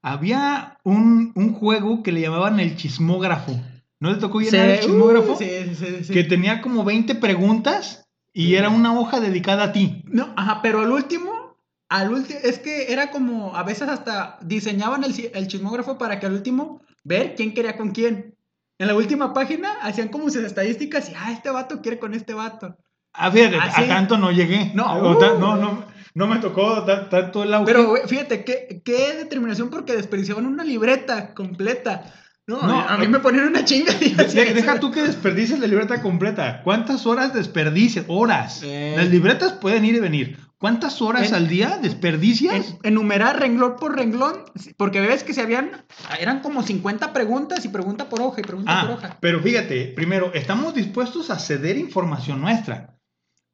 Había 0.01 0.77
un, 0.83 1.31
un 1.35 1.53
juego 1.53 2.03
que 2.03 2.11
le 2.11 2.21
llamaban 2.21 2.59
el 2.59 2.75
chismógrafo. 2.75 3.59
¿No 3.99 4.13
te 4.13 4.19
tocó 4.21 4.39
llenar 4.41 4.69
el 4.69 4.79
Sí, 4.79 4.85
chismógrafo? 4.87 5.33
uh, 5.33 5.37
sí, 5.37 5.49
sí, 5.75 5.85
sí. 6.03 6.13
Que 6.13 6.23
tenía 6.23 6.61
como 6.61 6.83
20 6.85 7.15
preguntas 7.15 8.06
y 8.37 8.53
era 8.53 8.69
una 8.69 8.93
hoja 8.99 9.19
dedicada 9.19 9.63
a 9.63 9.71
ti. 9.71 10.03
No, 10.05 10.31
ajá, 10.37 10.61
pero 10.61 10.81
al 10.81 10.91
último, 10.91 11.57
al 11.89 12.13
último, 12.13 12.37
es 12.43 12.59
que 12.59 12.93
era 12.93 13.09
como, 13.09 13.55
a 13.55 13.63
veces 13.63 13.89
hasta 13.89 14.37
diseñaban 14.41 15.03
el, 15.03 15.31
el 15.33 15.47
chismógrafo 15.47 15.97
para 15.97 16.19
que 16.19 16.27
al 16.27 16.33
último 16.33 16.81
ver 17.03 17.33
quién 17.35 17.55
quería 17.55 17.75
con 17.75 17.89
quién. 17.89 18.35
En 18.77 18.87
la 18.87 18.93
última 18.93 19.33
página 19.33 19.79
hacían 19.81 20.09
como 20.09 20.29
sus 20.29 20.43
estadísticas 20.43 21.09
y, 21.09 21.13
ah, 21.15 21.31
este 21.31 21.49
vato 21.49 21.81
quiere 21.81 21.97
con 21.97 22.13
este 22.13 22.35
vato. 22.35 22.77
Ah, 23.11 23.31
fíjate, 23.31 23.57
a 23.57 23.87
tanto 23.87 24.19
no 24.19 24.31
llegué. 24.31 24.71
No, 24.75 24.85
uh. 24.85 25.19
no, 25.39 25.55
no, 25.57 25.83
no 26.13 26.27
me 26.27 26.37
tocó 26.37 26.83
ta- 26.85 27.09
tanto 27.09 27.41
el 27.41 27.51
auge. 27.55 27.73
Pero 27.73 27.95
fíjate, 28.05 28.43
qué, 28.45 28.83
qué 28.85 29.15
determinación 29.15 29.71
porque 29.71 29.95
desperdiciaban 29.95 30.45
una 30.45 30.63
libreta 30.63 31.33
completa. 31.33 32.03
No, 32.47 32.61
No, 32.65 32.79
a 32.79 32.97
mí 32.97 33.05
a- 33.05 33.09
me 33.09 33.19
ponían 33.19 33.47
una 33.47 33.65
chinga. 33.65 33.93
De- 33.93 34.09
de- 34.09 34.53
deja 34.53 34.79
tú 34.79 34.89
que 34.89 35.01
desperdicies 35.03 35.59
la 35.59 35.67
libreta 35.67 36.01
completa. 36.01 36.61
¿Cuántas 36.63 37.05
horas 37.05 37.33
desperdicias? 37.33 38.05
Horas. 38.07 38.61
Eh. 38.63 38.93
Las 38.95 39.09
libretas 39.09 39.51
pueden 39.53 39.83
ir 39.83 39.95
y 39.95 39.99
venir. 39.99 40.37
¿Cuántas 40.57 41.01
horas 41.01 41.27
En- 41.27 41.35
al 41.35 41.47
día 41.49 41.73
En- 41.75 41.81
desperdicias? 41.83 42.77
enumerar 42.83 43.39
renglón 43.39 43.75
por 43.75 43.95
renglón, 43.95 44.43
porque 44.77 45.01
ves 45.01 45.23
que 45.23 45.33
se 45.33 45.41
habían, 45.41 45.85
eran 46.19 46.39
como 46.39 46.63
50 46.63 47.11
preguntas 47.13 47.63
y 47.65 47.67
pregunta 47.69 48.07
por 48.09 48.21
hoja 48.21 48.39
y 48.39 48.43
pregunta 48.43 48.81
por 48.81 48.89
Ah, 48.91 48.93
hoja. 48.93 49.17
pero 49.19 49.39
fíjate, 49.41 49.87
primero, 49.95 50.33
estamos 50.33 50.73
dispuestos 50.73 51.29
a 51.29 51.37
ceder 51.39 51.77
información 51.77 52.41
nuestra. 52.41 52.97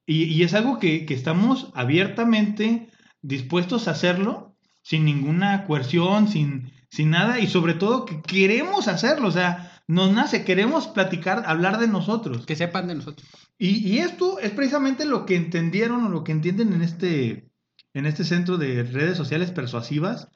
Y, 0.05 0.25
y 0.25 0.43
es 0.43 0.53
algo 0.53 0.79
que, 0.79 1.05
que 1.05 1.13
estamos 1.13 1.71
abiertamente 1.73 2.89
dispuestos 3.21 3.87
a 3.87 3.91
hacerlo 3.91 4.55
sin 4.81 5.03
ninguna 5.05 5.65
coerción, 5.65 6.27
sin, 6.27 6.71
sin 6.93 7.09
nada, 7.09 7.39
y 7.39 7.47
sobre 7.47 7.73
todo 7.73 8.05
que 8.05 8.21
queremos 8.21 8.87
hacerlo. 8.87 9.27
O 9.29 9.31
sea, 9.31 9.81
nos 9.87 10.11
nace, 10.11 10.45
queremos 10.45 10.87
platicar, 10.87 11.43
hablar 11.47 11.79
de 11.79 11.87
nosotros. 11.87 12.45
Que 12.45 12.55
sepan 12.55 12.87
de 12.87 12.95
nosotros. 12.95 13.27
Y, 13.57 13.77
y 13.87 13.97
esto 13.97 14.37
es 14.39 14.51
precisamente 14.51 15.05
lo 15.05 15.25
que 15.25 15.35
entendieron 15.35 16.03
o 16.05 16.09
lo 16.09 16.23
que 16.23 16.33
entienden 16.33 16.71
en 16.73 16.83
este, 16.83 17.49
en 17.95 18.05
este 18.05 18.23
centro 18.23 18.57
de 18.57 18.83
redes 18.83 19.17
sociales 19.17 19.49
persuasivas, 19.49 20.27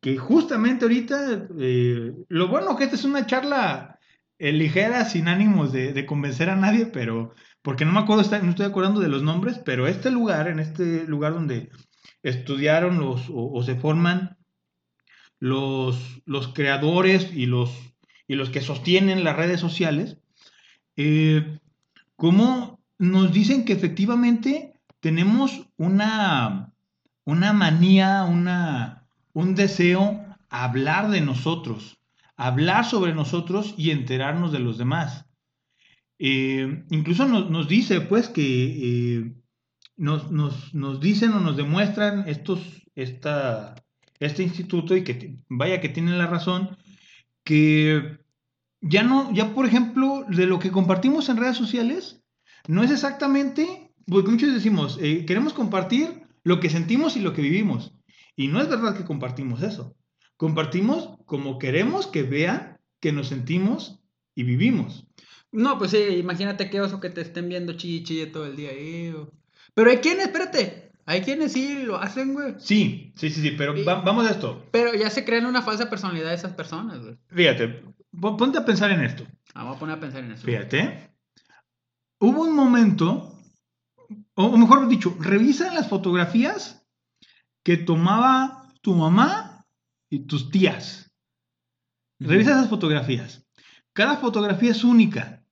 que 0.00 0.16
justamente 0.16 0.86
ahorita, 0.86 1.48
eh, 1.58 2.12
lo 2.28 2.48
bueno 2.48 2.76
que 2.76 2.84
esta 2.84 2.96
es 2.96 3.04
una 3.04 3.26
charla 3.26 3.98
eh, 4.38 4.52
ligera, 4.52 5.04
sin 5.04 5.28
ánimos 5.28 5.72
de, 5.72 5.92
de 5.92 6.06
convencer 6.06 6.48
a 6.48 6.56
nadie, 6.56 6.86
pero, 6.86 7.34
porque 7.60 7.84
no 7.84 7.92
me 7.92 8.00
acuerdo, 8.00 8.22
está- 8.22 8.38
no 8.40 8.50
estoy 8.50 8.64
acordando 8.66 9.00
de 9.00 9.08
los 9.08 9.22
nombres, 9.22 9.60
pero 9.62 9.86
este 9.86 10.10
lugar, 10.10 10.48
en 10.48 10.58
este 10.60 11.04
lugar 11.06 11.34
donde 11.34 11.68
estudiaron 12.22 12.98
los, 12.98 13.28
o, 13.28 13.52
o 13.52 13.62
se 13.62 13.74
forman 13.74 14.37
los, 15.40 16.22
los 16.24 16.48
creadores 16.48 17.30
y 17.32 17.46
los, 17.46 17.70
y 18.26 18.34
los 18.34 18.50
que 18.50 18.60
sostienen 18.60 19.24
las 19.24 19.36
redes 19.36 19.60
sociales, 19.60 20.18
eh, 20.96 21.58
cómo 22.16 22.80
nos 22.98 23.32
dicen 23.32 23.64
que 23.64 23.72
efectivamente 23.72 24.74
tenemos 25.00 25.68
una, 25.76 26.72
una 27.24 27.52
manía, 27.52 28.24
una, 28.24 29.06
un 29.32 29.54
deseo 29.54 30.24
a 30.50 30.64
hablar 30.64 31.10
de 31.10 31.20
nosotros, 31.20 31.98
hablar 32.36 32.84
sobre 32.84 33.14
nosotros 33.14 33.74
y 33.76 33.90
enterarnos 33.90 34.52
de 34.52 34.58
los 34.58 34.78
demás. 34.78 35.26
Eh, 36.18 36.84
incluso 36.90 37.26
nos, 37.26 37.48
nos 37.48 37.68
dice, 37.68 38.00
pues, 38.00 38.28
que 38.28 38.42
eh, 38.42 39.32
nos, 39.96 40.32
nos, 40.32 40.74
nos 40.74 41.00
dicen 41.00 41.32
o 41.32 41.40
nos 41.40 41.56
demuestran 41.56 42.28
estos, 42.28 42.60
esta, 42.96 43.76
este 44.20 44.42
instituto 44.42 44.96
y 44.96 45.04
que 45.04 45.36
vaya 45.48 45.80
que 45.80 45.88
tienen 45.88 46.18
la 46.18 46.26
razón, 46.26 46.76
que 47.44 48.18
ya 48.80 49.02
no, 49.02 49.32
ya 49.34 49.54
por 49.54 49.66
ejemplo, 49.66 50.24
de 50.28 50.46
lo 50.46 50.58
que 50.58 50.70
compartimos 50.70 51.28
en 51.28 51.36
redes 51.36 51.56
sociales, 51.56 52.22
no 52.66 52.82
es 52.82 52.90
exactamente, 52.90 53.92
porque 54.06 54.30
muchos 54.30 54.52
decimos, 54.54 54.98
eh, 55.00 55.24
queremos 55.26 55.52
compartir 55.52 56.22
lo 56.44 56.60
que 56.60 56.70
sentimos 56.70 57.16
y 57.16 57.20
lo 57.20 57.32
que 57.32 57.42
vivimos. 57.42 57.94
Y 58.36 58.48
no 58.48 58.60
es 58.60 58.68
verdad 58.68 58.96
que 58.96 59.04
compartimos 59.04 59.62
eso. 59.62 59.96
Compartimos 60.36 61.18
como 61.26 61.58
queremos 61.58 62.06
que 62.06 62.22
vean 62.22 62.78
que 63.00 63.12
nos 63.12 63.28
sentimos 63.28 64.00
y 64.34 64.44
vivimos. 64.44 65.06
No, 65.50 65.78
pues 65.78 65.90
sí, 65.90 65.98
imagínate 65.98 66.70
qué 66.70 66.80
oso 66.80 67.00
que 67.00 67.10
te 67.10 67.22
estén 67.22 67.48
viendo 67.48 67.72
chille 67.72 68.04
chille 68.04 68.26
todo 68.26 68.46
el 68.46 68.54
día 68.56 68.70
o- 69.16 69.32
Pero 69.74 69.90
hay 69.90 69.96
quienes, 69.98 70.26
espérate, 70.26 70.87
Hay 71.08 71.22
quienes 71.22 71.52
sí 71.52 71.84
lo 71.84 71.96
hacen, 71.96 72.34
güey. 72.34 72.56
Sí, 72.58 73.14
sí, 73.16 73.30
sí, 73.30 73.40
sí, 73.40 73.50
pero 73.52 73.74
va- 73.82 74.02
vamos 74.02 74.26
a 74.26 74.30
esto. 74.30 74.66
Pero 74.72 74.94
ya 74.94 75.08
se 75.08 75.24
crean 75.24 75.46
una 75.46 75.62
falsa 75.62 75.88
personalidad 75.88 76.28
de 76.28 76.34
esas 76.34 76.52
personas, 76.52 77.00
güey. 77.00 77.16
Fíjate, 77.28 77.82
pon- 78.20 78.36
ponte 78.36 78.58
a 78.58 78.64
pensar 78.66 78.90
en 78.90 79.00
esto. 79.02 79.26
Ah, 79.54 79.64
voy 79.64 79.76
a 79.76 79.78
poner 79.78 79.96
a 79.96 80.00
pensar 80.00 80.22
en 80.22 80.32
eso. 80.32 80.44
Fíjate. 80.44 81.10
Hubo 82.20 82.42
un 82.42 82.54
momento, 82.54 83.40
o 84.34 84.56
mejor 84.58 84.86
dicho, 84.86 85.16
revisa 85.18 85.72
las 85.72 85.88
fotografías 85.88 86.86
que 87.64 87.78
tomaba 87.78 88.70
tu 88.82 88.94
mamá 88.94 89.64
y 90.10 90.26
tus 90.26 90.50
tías. 90.50 91.10
Revisa 92.20 92.50
esas 92.50 92.68
fotografías. 92.68 93.46
Cada 93.94 94.18
fotografía 94.18 94.72
es 94.72 94.84
única. 94.84 95.42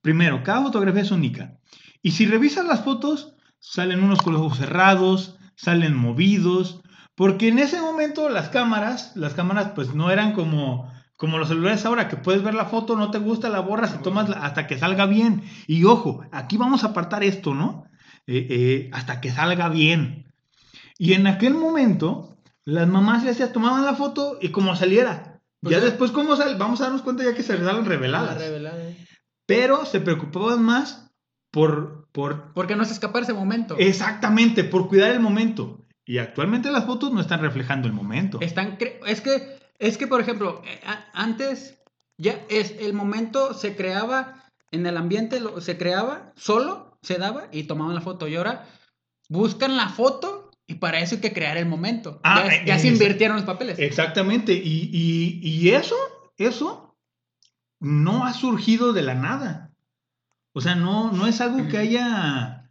Primero, 0.00 0.42
cada 0.42 0.62
fotografía 0.62 1.02
es 1.02 1.10
única. 1.10 1.58
Y 2.00 2.12
si 2.12 2.24
revisas 2.24 2.64
las 2.64 2.82
fotos, 2.82 3.31
salen 3.62 4.02
unos 4.02 4.20
con 4.20 4.32
los 4.34 4.42
ojos 4.42 4.58
cerrados, 4.58 5.36
salen 5.54 5.96
movidos, 5.96 6.82
porque 7.14 7.48
en 7.48 7.60
ese 7.60 7.80
momento 7.80 8.28
las 8.28 8.48
cámaras, 8.48 9.12
las 9.14 9.34
cámaras 9.34 9.70
pues 9.74 9.94
no 9.94 10.10
eran 10.10 10.32
como, 10.32 10.92
como 11.16 11.38
los 11.38 11.48
celulares 11.48 11.86
ahora, 11.86 12.08
que 12.08 12.16
puedes 12.16 12.42
ver 12.42 12.54
la 12.54 12.64
foto, 12.66 12.96
no 12.96 13.10
te 13.12 13.18
gusta, 13.18 13.48
la 13.48 13.60
borras 13.60 13.94
y 13.94 14.02
tomas 14.02 14.28
hasta 14.30 14.66
que 14.66 14.78
salga 14.78 15.06
bien. 15.06 15.44
Y 15.68 15.84
ojo, 15.84 16.24
aquí 16.32 16.56
vamos 16.56 16.82
a 16.82 16.88
apartar 16.88 17.22
esto, 17.22 17.54
¿no? 17.54 17.84
Eh, 18.26 18.46
eh, 18.50 18.90
hasta 18.92 19.20
que 19.20 19.30
salga 19.30 19.68
bien. 19.68 20.26
Y 20.98 21.12
en 21.12 21.26
aquel 21.28 21.54
momento, 21.54 22.36
las 22.64 22.88
mamás 22.88 23.22
le 23.22 23.30
hacían, 23.30 23.52
tomaban 23.52 23.84
la 23.84 23.94
foto 23.94 24.38
y 24.40 24.48
como 24.48 24.74
saliera. 24.74 25.40
Pues 25.60 25.72
ya 25.72 25.78
sí. 25.78 25.84
después, 25.86 26.10
¿cómo 26.10 26.34
sale? 26.34 26.56
Vamos 26.58 26.80
a 26.80 26.84
darnos 26.84 27.02
cuenta 27.02 27.22
ya 27.22 27.34
que 27.34 27.42
se 27.44 27.56
salen 27.56 27.84
La 27.84 27.88
reveladas. 27.88 28.38
revelada, 28.38 28.82
eh. 28.88 29.06
Pero 29.46 29.84
se 29.84 30.00
preocupaban 30.00 30.62
más 30.62 31.12
por, 31.52 32.01
por 32.12 32.52
Porque 32.52 32.76
no 32.76 32.84
se 32.84 32.92
escapar 32.92 33.22
ese 33.22 33.32
momento. 33.32 33.76
Exactamente, 33.78 34.64
por 34.64 34.88
cuidar 34.88 35.10
el 35.10 35.20
momento. 35.20 35.84
Y 36.04 36.18
actualmente 36.18 36.70
las 36.70 36.84
fotos 36.84 37.12
no 37.12 37.20
están 37.20 37.40
reflejando 37.40 37.88
el 37.88 37.94
momento. 37.94 38.38
Están 38.40 38.76
cre- 38.78 38.98
es 39.06 39.20
que 39.20 39.58
es 39.78 39.96
que 39.98 40.06
por 40.06 40.20
ejemplo, 40.20 40.62
eh, 40.64 40.80
antes 41.14 41.78
ya 42.18 42.40
es 42.48 42.74
el 42.80 42.92
momento 42.92 43.54
se 43.54 43.74
creaba 43.76 44.44
en 44.70 44.86
el 44.86 44.96
ambiente 44.96 45.40
lo- 45.40 45.60
se 45.60 45.76
creaba 45.78 46.32
solo, 46.36 46.98
se 47.02 47.18
daba 47.18 47.48
y 47.52 47.64
tomaban 47.64 47.94
la 47.94 48.00
foto 48.00 48.28
y 48.28 48.36
ahora 48.36 48.66
buscan 49.28 49.76
la 49.76 49.88
foto 49.88 50.50
y 50.66 50.74
para 50.76 51.00
eso 51.00 51.16
hay 51.16 51.20
que 51.20 51.32
crear 51.32 51.56
el 51.56 51.66
momento. 51.66 52.20
Ah, 52.24 52.44
ya 52.46 52.64
ya 52.64 52.78
se 52.78 52.88
eh, 52.88 52.92
invirtieron 52.92 53.36
los 53.36 53.46
papeles. 53.46 53.78
Exactamente. 53.78 54.52
Y, 54.52 54.90
y- 54.92 55.40
y 55.42 55.70
eso, 55.70 55.96
eso 56.36 56.94
no 57.80 58.24
ha 58.26 58.32
surgido 58.32 58.92
de 58.92 59.02
la 59.02 59.14
nada. 59.14 59.71
O 60.52 60.60
sea, 60.60 60.74
no, 60.74 61.12
no 61.12 61.26
es 61.26 61.40
algo 61.40 61.68
que 61.68 61.78
haya, 61.78 62.70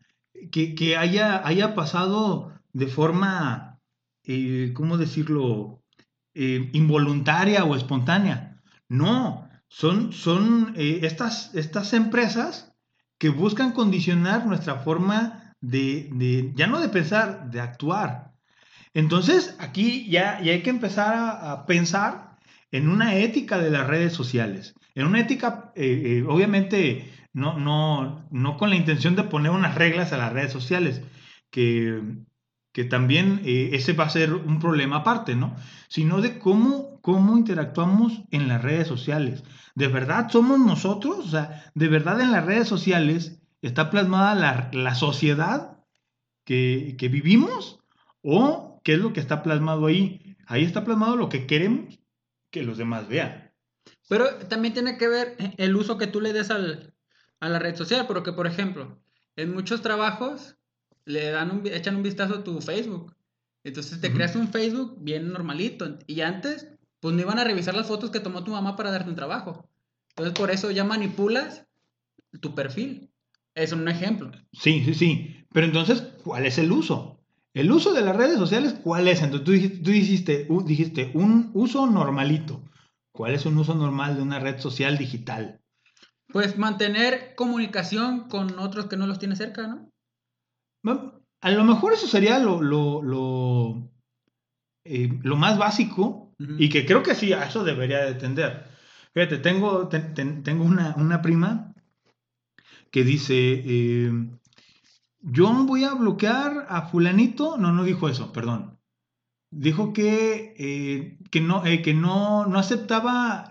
que, 0.52 0.76
que 0.76 0.98
haya, 0.98 1.46
haya 1.46 1.74
pasado 1.76 2.54
de 2.74 2.88
forma, 2.88 3.80
eh, 4.26 4.72
¿cómo 4.74 4.98
decirlo? 4.98 5.82
Eh, 6.34 6.70
involuntaria 6.74 7.66
o 7.66 7.76
espontánea. 7.76 8.62
No, 8.88 9.50
son, 9.68 10.14
son 10.14 10.74
eh, 10.78 11.00
estas, 11.04 11.54
estas 11.56 11.94
empresas 11.94 12.74
que 13.18 13.30
buscan 13.30 13.74
condicionar 13.74 14.46
nuestra 14.46 14.76
forma 14.76 15.54
de, 15.60 16.10
de, 16.14 16.54
ya 16.56 16.68
no 16.68 16.80
de 16.80 16.90
pensar, 16.90 17.52
de 17.52 17.60
actuar. 17.62 18.32
Entonces, 18.94 19.56
aquí 19.60 20.10
ya, 20.10 20.42
ya 20.42 20.54
hay 20.54 20.62
que 20.62 20.70
empezar 20.70 21.14
a, 21.14 21.52
a 21.52 21.66
pensar 21.66 22.38
en 22.72 22.90
una 22.90 23.16
ética 23.16 23.58
de 23.58 23.70
las 23.70 23.88
redes 23.88 24.14
sociales. 24.14 24.74
En 24.96 25.06
una 25.06 25.20
ética, 25.20 25.72
eh, 25.76 26.02
eh, 26.06 26.26
obviamente, 26.28 27.10
no, 27.34 27.58
no, 27.58 28.28
no 28.32 28.58
con 28.58 28.70
la 28.70 28.76
intención 28.76 29.16
de 29.16 29.24
poner 29.24 29.52
unas 29.52 29.76
reglas 29.76 30.14
a 30.14 30.18
las 30.18 30.34
redes 30.34 30.52
sociales, 30.52 31.02
que, 31.50 32.02
que 32.74 32.84
también 32.84 33.42
eh, 33.46 33.72
ese 33.74 33.94
va 33.94 34.06
a 34.06 34.10
ser 34.10 34.34
un 34.34 34.60
problema 34.60 34.98
aparte, 34.98 35.36
¿no? 35.36 35.56
Sino 35.88 36.22
de 36.22 36.40
cómo, 36.40 37.00
cómo 37.02 37.38
interactuamos 37.38 38.24
en 38.32 38.48
las 38.48 38.62
redes 38.62 38.88
sociales. 38.88 39.44
¿De 39.76 39.88
verdad 39.88 40.30
somos 40.30 40.60
nosotros? 40.60 41.20
O 41.20 41.30
sea, 41.30 41.72
¿de 41.76 41.88
verdad 41.88 42.22
en 42.22 42.32
las 42.32 42.46
redes 42.46 42.68
sociales 42.68 43.42
está 43.62 43.90
plasmada 43.90 44.36
la, 44.36 44.70
la 44.74 44.96
sociedad 44.96 45.78
que, 46.46 46.96
que 46.98 47.08
vivimos? 47.08 47.80
¿O 48.22 48.82
qué 48.84 48.94
es 48.94 49.00
lo 49.00 49.14
que 49.14 49.20
está 49.20 49.44
plasmado 49.44 49.86
ahí? 49.86 50.38
Ahí 50.48 50.64
está 50.64 50.84
plasmado 50.84 51.16
lo 51.16 51.30
que 51.30 51.48
queremos 51.48 52.00
que 52.52 52.64
los 52.64 52.78
demás 52.78 53.08
vean. 53.08 53.52
Pero 54.10 54.26
también 54.50 54.74
tiene 54.74 54.98
que 54.98 55.08
ver 55.08 55.38
el 55.58 55.76
uso 55.76 55.98
que 55.98 56.08
tú 56.08 56.20
le 56.20 56.34
des 56.34 56.52
al, 56.52 56.91
a 57.42 57.50
la 57.50 57.60
red 57.60 57.76
social, 57.76 58.08
porque 58.08 58.32
por 58.32 58.48
ejemplo, 58.48 58.98
en 59.36 59.54
muchos 59.54 59.82
trabajos 59.82 60.56
le 61.06 61.30
dan 61.32 61.52
un, 61.52 61.68
echan 61.68 61.98
un 61.98 62.04
vistazo 62.04 62.36
a 62.36 62.44
tu 62.44 62.62
Facebook. 62.62 63.16
Entonces 63.64 64.00
te 64.00 64.08
Ujú. 64.08 64.16
creas 64.16 64.36
un 64.36 64.48
Facebook 64.48 64.96
bien 65.02 65.32
normalito. 65.34 65.98
Y 66.08 66.22
antes, 66.22 66.68
pues 67.00 67.14
no 67.16 67.22
iban 67.22 67.40
a 67.40 67.44
revisar 67.44 67.76
las 67.76 67.88
fotos 67.88 68.10
que 68.12 68.20
tomó 68.20 68.44
tu 68.44 68.52
mamá 68.52 68.76
para 68.76 68.92
darte 68.92 69.10
un 69.10 69.16
trabajo. 69.16 69.68
Entonces 70.10 70.34
por 70.34 70.52
eso 70.52 70.72
ya 70.72 70.84
manipulas 70.84 71.66
tu 72.40 72.56
perfil. 72.56 73.10
Es 73.56 73.72
un 73.74 73.88
ejemplo. 73.88 74.32
Sí, 74.54 74.84
sí, 74.86 74.94
sí. 74.94 75.46
Pero 75.52 75.66
entonces, 75.66 76.02
¿cuál 76.24 76.46
es 76.46 76.58
el 76.58 76.72
uso? 76.72 77.20
El 77.54 77.72
uso 77.72 77.94
de 77.94 78.02
las 78.02 78.16
redes 78.16 78.38
sociales, 78.38 78.76
¿cuál 78.84 79.08
es? 79.08 79.22
Entonces 79.22 79.44
tú 79.46 79.52
dijiste, 79.52 79.78
tú 79.84 79.92
dijiste, 79.92 80.46
u- 80.50 80.64
dijiste 80.64 81.12
un 81.16 81.52
uso 81.54 81.86
normalito. 81.88 82.62
¿Cuál 83.12 83.34
es 83.34 83.46
un 83.46 83.58
uso 83.58 83.76
normal 83.76 84.16
de 84.16 84.22
una 84.22 84.40
red 84.40 84.60
social 84.60 84.98
digital? 84.98 85.61
Pues 86.32 86.58
mantener 86.58 87.34
comunicación 87.36 88.28
con 88.30 88.58
otros 88.60 88.88
que 88.88 88.98
no 88.98 89.08
los 89.08 89.20
tienes 89.20 89.38
cerca, 89.38 89.68
¿no? 89.68 89.90
A 91.42 91.52
lo 91.52 91.64
mejor 91.64 91.94
eso 91.94 92.08
sería 92.08 92.40
lo, 92.40 92.62
lo, 92.62 93.02
lo, 93.02 93.92
eh, 94.86 95.10
lo 95.24 95.36
más 95.36 95.58
básico 95.58 96.34
y 96.58 96.70
que 96.70 96.86
creo 96.86 97.04
que 97.04 97.16
sí, 97.16 97.34
a 97.34 97.46
eso 97.46 97.64
debería 97.64 98.00
de 98.06 98.14
tender. 98.16 98.66
Fíjate, 99.14 99.38
tengo, 99.40 99.88
ten- 99.88 100.14
ten- 100.14 100.44
tengo 100.44 100.64
una, 100.64 100.96
una 100.98 101.22
prima 101.22 101.74
que 102.92 103.04
dice, 103.04 103.64
eh, 103.66 104.12
yo 105.22 105.52
voy 105.66 105.84
a 105.84 105.94
bloquear 105.94 106.66
a 106.70 106.84
fulanito, 106.84 107.58
no, 107.58 107.72
no 107.72 107.84
dijo 107.84 108.10
eso, 108.10 108.32
perdón. 108.32 108.80
Dijo 109.52 109.94
que, 109.94 110.54
eh, 110.58 111.18
que, 111.30 111.42
no, 111.42 111.64
que 111.64 111.94
no, 111.94 112.46
no 112.46 112.58
aceptaba 112.60 113.50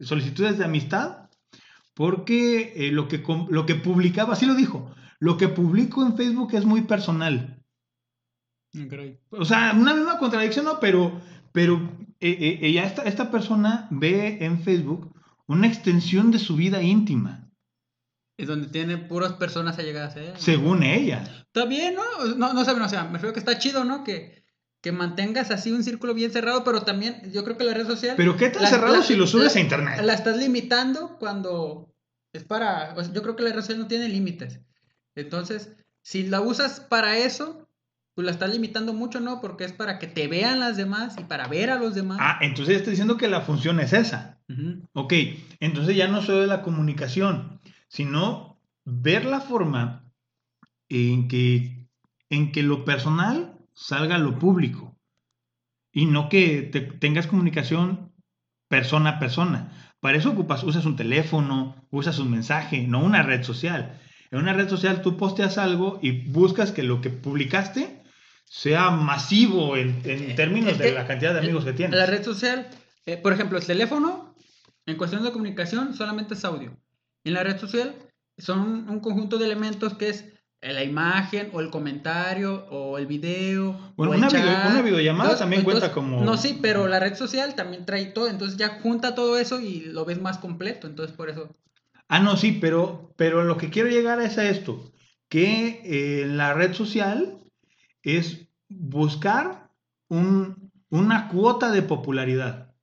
solicitudes 0.00 0.58
de 0.58 0.64
amistad 0.64 1.27
porque 1.98 2.74
eh, 2.76 2.92
lo, 2.92 3.08
que, 3.08 3.24
lo 3.50 3.66
que 3.66 3.74
publicaba, 3.74 4.34
así 4.34 4.46
lo 4.46 4.54
dijo, 4.54 4.94
lo 5.18 5.36
que 5.36 5.48
publico 5.48 6.06
en 6.06 6.16
Facebook 6.16 6.54
es 6.54 6.64
muy 6.64 6.82
personal. 6.82 7.60
Mm, 8.72 8.86
caray. 8.86 9.18
O 9.30 9.44
sea, 9.44 9.74
una 9.76 9.94
misma 9.94 10.16
contradicción, 10.16 10.64
¿no? 10.64 10.78
Pero, 10.78 11.20
pero 11.50 11.74
eh, 12.20 12.36
eh, 12.38 12.58
ella, 12.62 12.84
esta, 12.84 13.02
esta 13.02 13.32
persona 13.32 13.88
ve 13.90 14.38
en 14.42 14.62
Facebook 14.62 15.12
una 15.48 15.66
extensión 15.66 16.30
de 16.30 16.38
su 16.38 16.54
vida 16.54 16.80
íntima, 16.82 17.50
Es 18.36 18.46
donde 18.46 18.68
tiene 18.68 18.96
puras 18.98 19.32
personas 19.32 19.76
allegadas 19.80 20.14
a 20.14 20.20
ella. 20.20 20.36
según 20.36 20.84
ella. 20.84 21.24
Está 21.46 21.64
bien, 21.64 21.96
¿no? 21.96 22.34
No, 22.36 22.52
no 22.52 22.64
saben, 22.64 22.82
o 22.82 22.88
sea, 22.88 23.06
me 23.06 23.14
refiero 23.14 23.32
que 23.32 23.40
está 23.40 23.58
chido, 23.58 23.82
¿no? 23.82 24.04
Que, 24.04 24.44
que 24.80 24.92
mantengas 24.92 25.50
así 25.50 25.72
un 25.72 25.82
círculo 25.82 26.14
bien 26.14 26.30
cerrado, 26.30 26.62
pero 26.64 26.82
también 26.82 27.20
yo 27.32 27.44
creo 27.44 27.56
que 27.58 27.64
la 27.64 27.74
red 27.74 27.86
social... 27.86 28.14
Pero 28.16 28.36
¿qué 28.36 28.50
tan 28.50 28.62
la- 28.62 28.68
cerrado 28.70 28.96
la- 28.98 29.02
si 29.02 29.16
lo 29.16 29.26
subes 29.26 29.54
la- 29.54 29.60
a 29.60 29.62
internet? 29.62 30.00
La 30.02 30.14
estás 30.14 30.36
limitando 30.36 31.16
cuando 31.18 31.92
es 32.32 32.44
para... 32.44 32.94
o 32.96 33.02
sea, 33.02 33.12
yo 33.12 33.22
creo 33.22 33.34
que 33.36 33.42
la 33.42 33.50
red 33.50 33.60
social 33.60 33.78
no 33.80 33.88
tiene 33.88 34.08
límites. 34.08 34.60
Entonces, 35.16 35.76
si 36.02 36.22
la 36.28 36.40
usas 36.40 36.78
para 36.80 37.18
eso, 37.18 37.68
pues 38.14 38.24
la 38.24 38.30
estás 38.30 38.50
limitando 38.50 38.92
mucho, 38.94 39.18
¿no? 39.20 39.40
Porque 39.40 39.64
es 39.64 39.72
para 39.72 39.98
que 39.98 40.06
te 40.06 40.28
vean 40.28 40.60
las 40.60 40.76
demás 40.76 41.16
y 41.18 41.24
para 41.24 41.48
ver 41.48 41.70
a 41.70 41.78
los 41.78 41.94
demás. 41.96 42.18
Ah, 42.20 42.38
entonces 42.40 42.76
está 42.76 42.90
diciendo 42.90 43.16
que 43.16 43.26
la 43.28 43.40
función 43.40 43.80
es 43.80 43.92
esa. 43.92 44.38
Ujú. 44.48 44.80
Ok, 44.92 45.12
entonces 45.60 45.96
ya 45.96 46.06
no 46.08 46.22
solo 46.22 46.40
de 46.40 46.46
la 46.46 46.62
comunicación, 46.62 47.60
sino 47.88 48.60
ver 48.84 49.24
la 49.24 49.40
forma 49.40 50.04
en 50.88 51.26
que, 51.28 51.88
en 52.30 52.52
que 52.52 52.62
lo 52.62 52.84
personal 52.84 53.57
salga 53.80 54.16
a 54.16 54.18
lo 54.18 54.38
público 54.38 54.98
y 55.92 56.06
no 56.06 56.28
que 56.28 56.62
te- 56.62 56.80
tengas 56.80 57.26
comunicación 57.28 58.12
persona 58.68 59.10
a 59.10 59.18
persona. 59.18 59.72
Para 60.00 60.18
eso 60.18 60.30
ocupas, 60.30 60.64
usas 60.64 60.84
un 60.84 60.96
teléfono, 60.96 61.86
usas 61.90 62.18
un 62.18 62.30
mensaje, 62.30 62.82
no 62.86 63.02
una 63.02 63.22
red 63.22 63.42
social. 63.44 63.98
En 64.30 64.40
una 64.40 64.52
red 64.52 64.68
social 64.68 65.00
tú 65.00 65.16
posteas 65.16 65.58
algo 65.58 65.98
y 66.02 66.28
buscas 66.30 66.72
que 66.72 66.82
lo 66.82 67.00
que 67.00 67.10
publicaste 67.10 68.02
sea 68.44 68.90
masivo 68.90 69.76
en, 69.76 70.00
en 70.04 70.34
términos 70.34 70.72
Es 70.72 70.78
de 70.78 70.84
que 70.84 70.92
la 70.92 71.06
cantidad 71.06 71.32
de 71.32 71.40
amigos 71.40 71.64
que 71.64 71.72
tienes. 71.72 71.96
La 71.98 72.06
red 72.06 72.22
social, 72.24 72.68
eh, 73.06 73.16
por 73.16 73.32
ejemplo, 73.32 73.58
el 73.58 73.64
teléfono, 73.66 74.34
en 74.86 74.96
cuestión 74.96 75.22
de 75.22 75.32
comunicación, 75.32 75.94
solamente 75.94 76.34
es 76.34 76.44
audio. 76.44 76.76
En 77.24 77.34
la 77.34 77.42
red 77.44 77.58
social 77.58 77.94
son 78.36 78.60
un, 78.60 78.88
un 78.88 79.00
conjunto 79.00 79.38
de 79.38 79.46
elementos 79.46 79.94
que 79.94 80.08
es 80.10 80.22
eh, 80.22 80.37
la 80.60 80.82
imagen 80.82 81.50
o 81.52 81.60
el 81.60 81.70
comentario 81.70 82.66
o 82.70 82.98
el 82.98 83.06
video. 83.06 83.92
Bueno, 83.96 84.10
o 84.12 84.14
el 84.14 84.20
una 84.20 84.28
video- 84.28 84.70
una 84.70 84.82
videollamada 84.82 85.38
también 85.38 85.62
cuenta 85.64 85.92
como- 85.92 86.24
No, 86.24 86.36
sí, 86.36 86.58
pero 86.60 86.88
la 86.88 86.98
red 86.98 87.14
social 87.14 87.54
también 87.54 87.86
trae 87.86 88.06
todo. 88.06 88.28
Entonces 88.28 88.56
ya 88.58 88.80
junta 88.80 89.14
todo 89.14 89.38
eso 89.38 89.60
y 89.60 89.80
lo 89.80 90.04
ves 90.04 90.20
más 90.20 90.38
completo. 90.38 90.86
Entonces 90.86 91.14
por 91.16 91.30
eso. 91.30 91.54
Ah, 92.08 92.18
no, 92.20 92.36
sí, 92.36 92.58
pero, 92.60 93.12
pero 93.16 93.44
lo 93.44 93.56
que 93.56 93.70
quiero 93.70 93.88
llegar 93.88 94.20
es 94.20 94.38
a 94.38 94.48
esto, 94.48 94.90
que 95.28 95.80
eh, 95.84 96.26
la 96.26 96.54
red 96.54 96.72
social 96.72 97.38
es 98.02 98.48
buscar 98.68 99.68
un, 100.08 100.72
una 100.88 101.28
cuota 101.28 101.70
de 101.70 101.82
popularidad, 101.82 102.74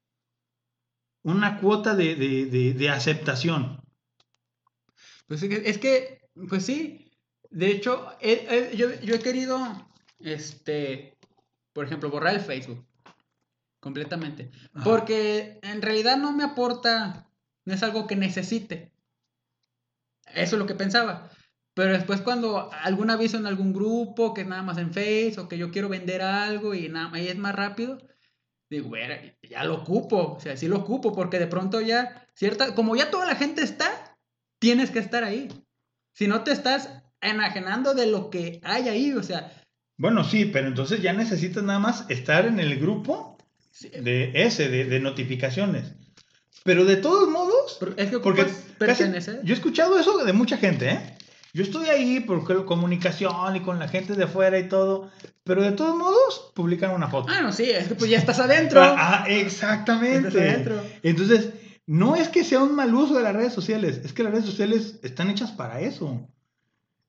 una 1.24 1.58
cuota 1.60 1.96
de, 1.96 2.16
de, 2.16 2.46
de, 2.46 2.74
de 2.74 2.90
aceptación. 2.90 3.82
Pues 5.28 5.42
es 5.42 5.50
que, 5.50 5.70
es 5.70 5.78
que, 5.80 6.22
pues 6.48 6.66
sí. 6.66 7.05
De 7.56 7.72
hecho, 7.72 8.06
he- 8.20 8.46
he- 8.50 8.76
yo, 8.76 8.94
yo 9.02 9.16
he 9.16 9.20
querido, 9.20 9.58
este, 10.20 11.18
por 11.72 11.86
ejemplo, 11.86 12.10
borrar 12.10 12.36
el 12.36 12.42
Facebook 12.42 12.86
completamente. 13.80 14.52
Ajá. 14.74 14.84
Porque 14.84 15.60
en 15.62 15.82
realidad 15.82 16.18
no 16.18 16.34
me 16.34 16.44
aporta, 16.44 17.30
no 17.64 17.74
es 17.74 17.82
algo 17.82 18.08
que 18.08 18.18
necesite. 18.18 18.92
Eso 20.34 20.56
es 20.58 20.60
lo 20.60 20.66
que 20.66 20.76
pensaba. 20.76 21.30
Pero 21.74 21.94
después 21.94 22.20
cuando 22.20 22.70
algún 22.74 23.10
aviso 23.10 23.38
en 23.38 23.46
algún 23.46 23.72
grupo, 23.72 24.34
que 24.34 24.42
es 24.42 24.48
nada 24.48 24.62
más 24.62 24.78
en 24.78 24.92
Facebook, 24.94 25.46
o 25.46 25.48
que 25.48 25.58
yo 25.58 25.72
quiero 25.72 25.88
vender 25.88 26.22
algo 26.24 26.74
y 26.76 26.90
nada 26.90 27.10
ahí 27.14 27.30
es 27.30 27.38
más 27.38 27.56
rápido, 27.56 27.98
digo, 28.70 28.90
"Bueno, 28.90 29.14
ya 29.44 29.64
lo 29.64 29.76
ocupo, 29.76 30.34
o 30.34 30.40
sea, 30.42 30.58
sí 30.58 30.68
lo 30.68 30.80
ocupo, 30.80 31.14
porque 31.14 31.40
de 31.40 31.48
pronto 31.48 31.80
ya, 31.80 32.28
cierta, 32.34 32.76
como 32.76 32.98
ya 32.98 33.10
toda 33.12 33.26
la 33.26 33.36
gente 33.36 33.62
está, 33.64 34.18
tienes 34.60 34.92
que 34.92 35.00
estar 35.00 35.24
ahí. 35.24 35.48
Si 36.14 36.28
no 36.28 36.44
te 36.44 36.52
estás 36.52 37.05
enajenando 37.30 37.94
de 37.94 38.08
lo 38.08 38.30
que 38.30 38.60
hay 38.64 38.88
ahí, 38.90 39.14
o 39.14 39.24
sea, 39.24 39.52
Bueno, 39.98 40.24
sí, 40.24 40.46
pero 40.46 40.68
entonces 40.68 41.02
ya 41.02 41.14
necesitas 41.14 41.64
nada 41.64 41.80
más 41.80 42.06
estar 42.10 42.46
en 42.46 42.60
el 42.60 42.78
grupo 42.80 43.38
sí, 43.72 43.90
de 43.90 44.32
ese, 44.34 44.70
de, 44.70 44.86
de 44.86 45.00
notificaciones. 45.00 45.94
Pero 46.64 46.84
de 46.86 46.98
todos 46.98 47.30
modos, 47.30 47.78
pero 47.80 47.94
es 47.96 48.10
que 48.10 48.20
porque 48.20 48.46
casi- 48.80 49.04
yo 49.44 49.54
he 49.54 49.58
escuchado 49.58 50.00
eso 50.00 50.24
de 50.24 50.34
mucha 50.34 50.58
gente, 50.58 50.90
¿eh? 50.90 51.18
Yo 51.54 51.64
estoy 51.64 51.88
ahí 51.88 52.20
por 52.20 52.44
co- 52.44 52.66
comunicación 52.66 53.56
y 53.56 53.62
con 53.62 53.80
la 53.80 53.88
gente 53.88 54.14
de 54.16 54.24
afuera 54.26 54.60
y 54.60 54.68
todo, 54.68 55.10
pero 55.46 55.62
de 55.64 55.72
todos 55.72 55.96
modos 55.96 56.52
publican 56.54 56.92
una 56.92 57.08
foto. 57.08 57.32
Ah, 57.32 57.42
no, 57.42 57.54
sí, 57.54 57.64
es 57.70 57.88
que 57.88 57.96
pues 57.96 58.10
ya 58.12 58.18
estás 58.18 58.40
adentro. 58.40 58.82
Ah, 58.84 59.26
Estás 59.30 59.54
exactamente. 59.54 60.38
adentro. 60.42 60.84
Entonces, 61.04 61.50
no 61.86 62.16
es 62.18 62.28
que 62.30 62.44
sea 62.44 62.60
un 62.62 62.76
mal 62.76 62.94
uso 62.94 63.14
de 63.16 63.24
las 63.24 63.34
redes 63.36 63.54
sociales, 63.54 64.02
es 64.04 64.12
que 64.12 64.24
las 64.24 64.34
redes 64.34 64.46
sociales 64.48 65.00
están 65.04 65.30
hechas 65.30 65.52
para 65.52 65.80
eso. 65.80 66.28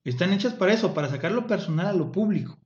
Están 0.07 0.33
hechas 0.33 0.55
para 0.55 0.73
eso, 0.73 0.95
para 0.95 1.09
sacar 1.09 1.33
lo 1.33 1.47
personal 1.47 1.87
a 1.87 1.93
lo 1.93 2.13
público. 2.13 2.59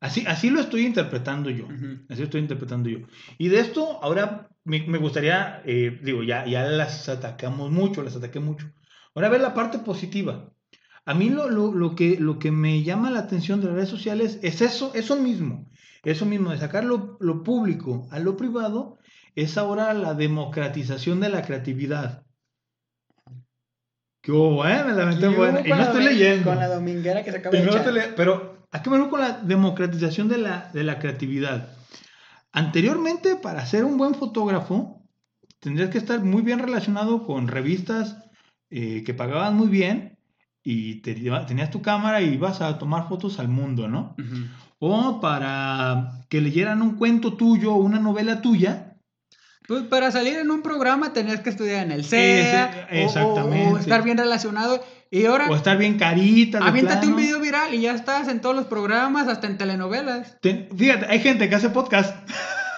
Así, 0.00 0.24
así 0.26 0.48
lo 0.50 0.60
estoy 0.60 0.86
interpretando 0.86 1.50
yo. 1.50 1.68
Así 2.08 2.20
lo 2.20 2.24
estoy 2.24 2.40
interpretando 2.40 2.88
yo. 2.88 3.00
Y 3.38 3.48
de 3.48 3.60
esto, 3.60 4.02
ahora 4.02 4.48
me, 4.64 4.86
me 4.86 4.98
gustaría, 4.98 5.62
eh, 5.64 6.00
digo, 6.02 6.22
ya, 6.22 6.46
ya 6.46 6.64
las 6.64 7.08
atacamos 7.08 7.70
mucho, 7.70 8.02
las 8.02 8.16
ataqué 8.16 8.40
mucho. 8.40 8.72
Ahora 9.14 9.28
ver 9.28 9.40
la 9.40 9.54
parte 9.54 9.78
positiva. 9.78 10.50
A 11.04 11.14
mí 11.14 11.30
lo, 11.30 11.48
lo, 11.48 11.72
lo 11.72 11.94
que, 11.94 12.18
lo 12.18 12.38
que 12.38 12.50
me 12.50 12.82
llama 12.82 13.10
la 13.10 13.20
atención 13.20 13.60
de 13.60 13.66
las 13.66 13.76
redes 13.76 13.90
sociales 13.90 14.38
es 14.42 14.60
eso, 14.60 14.92
eso 14.94 15.16
mismo. 15.16 15.70
Eso 16.04 16.26
mismo, 16.26 16.50
de 16.52 16.58
sacar 16.58 16.84
lo, 16.84 17.16
lo 17.20 17.42
público 17.42 18.08
a 18.10 18.18
lo 18.18 18.36
privado, 18.36 18.98
es 19.34 19.58
ahora 19.58 19.92
la 19.94 20.14
democratización 20.14 21.20
de 21.20 21.28
la 21.28 21.42
creatividad. 21.42 22.25
¿Qué 24.26 24.32
hubo, 24.32 24.66
eh? 24.66 24.82
Me 24.84 24.92
la 24.92 25.28
buena. 25.30 25.60
Y 25.64 25.70
no 25.70 25.82
estoy 25.82 26.02
leyendo. 26.04 26.50
Con 26.50 26.58
la 26.58 26.66
dominguera 26.66 27.22
que 27.22 27.30
se 27.30 27.36
acaba 27.38 27.54
Y 27.56 27.60
de 27.60 27.66
no 27.66 27.72
echar. 27.76 27.92
le- 27.92 28.08
Pero, 28.08 28.66
¿a 28.72 28.82
qué 28.82 28.90
me 28.90 28.96
refiero 28.96 29.10
con 29.10 29.20
la 29.20 29.32
democratización 29.40 30.26
de 30.28 30.38
la, 30.38 30.68
de 30.74 30.82
la 30.82 30.98
creatividad? 30.98 31.68
Anteriormente, 32.52 33.36
para 33.36 33.64
ser 33.66 33.84
un 33.84 33.96
buen 33.98 34.16
fotógrafo, 34.16 35.02
tendrías 35.60 35.90
que 35.90 35.98
estar 35.98 36.24
muy 36.24 36.42
bien 36.42 36.58
relacionado 36.58 37.24
con 37.24 37.46
revistas 37.46 38.16
eh, 38.70 39.04
que 39.04 39.14
pagaban 39.14 39.56
muy 39.56 39.68
bien 39.68 40.18
y 40.64 40.96
te 41.02 41.14
tenías 41.14 41.70
tu 41.70 41.80
cámara 41.80 42.20
y 42.20 42.34
ibas 42.34 42.60
a 42.62 42.78
tomar 42.78 43.08
fotos 43.08 43.38
al 43.38 43.46
mundo, 43.48 43.86
¿no? 43.86 44.16
O 44.80 45.20
para 45.20 46.22
que 46.28 46.40
leyeran 46.40 46.82
un 46.82 46.96
cuento 46.96 47.34
tuyo 47.34 47.74
o 47.74 47.76
una 47.76 48.00
novela 48.00 48.42
tuya. 48.42 48.85
Pues 49.68 49.82
para 49.84 50.10
salir 50.12 50.38
en 50.38 50.50
un 50.50 50.62
programa 50.62 51.12
tenías 51.12 51.40
que 51.40 51.50
estudiar 51.50 51.84
en 51.84 51.92
el 51.92 52.04
CEA. 52.04 52.86
Ese- 52.90 52.98
o- 52.98 53.02
o- 53.02 53.06
exactamente. 53.06 53.72
O, 53.74 53.78
estar 53.78 54.02
bien 54.04 54.18
relacionado. 54.18 54.84
Y 55.10 55.24
ahora, 55.26 55.46
O 55.48 55.54
estar 55.56 55.78
bien 55.78 55.98
carita. 55.98 56.58
aviéntate 56.58 57.06
un 57.06 57.16
video 57.16 57.40
viral 57.40 57.72
y 57.74 57.80
ya 57.82 57.92
estás 57.92 58.28
en 58.28 58.40
todos 58.40 58.56
los 58.56 58.66
programas, 58.66 59.28
hasta 59.28 59.46
en 59.46 59.56
telenovelas. 59.56 60.36
Te- 60.40 60.68
fíjate, 60.76 61.06
hay 61.08 61.20
gente 61.20 61.48
que 61.48 61.54
hace 61.54 61.70
podcast. 61.70 62.14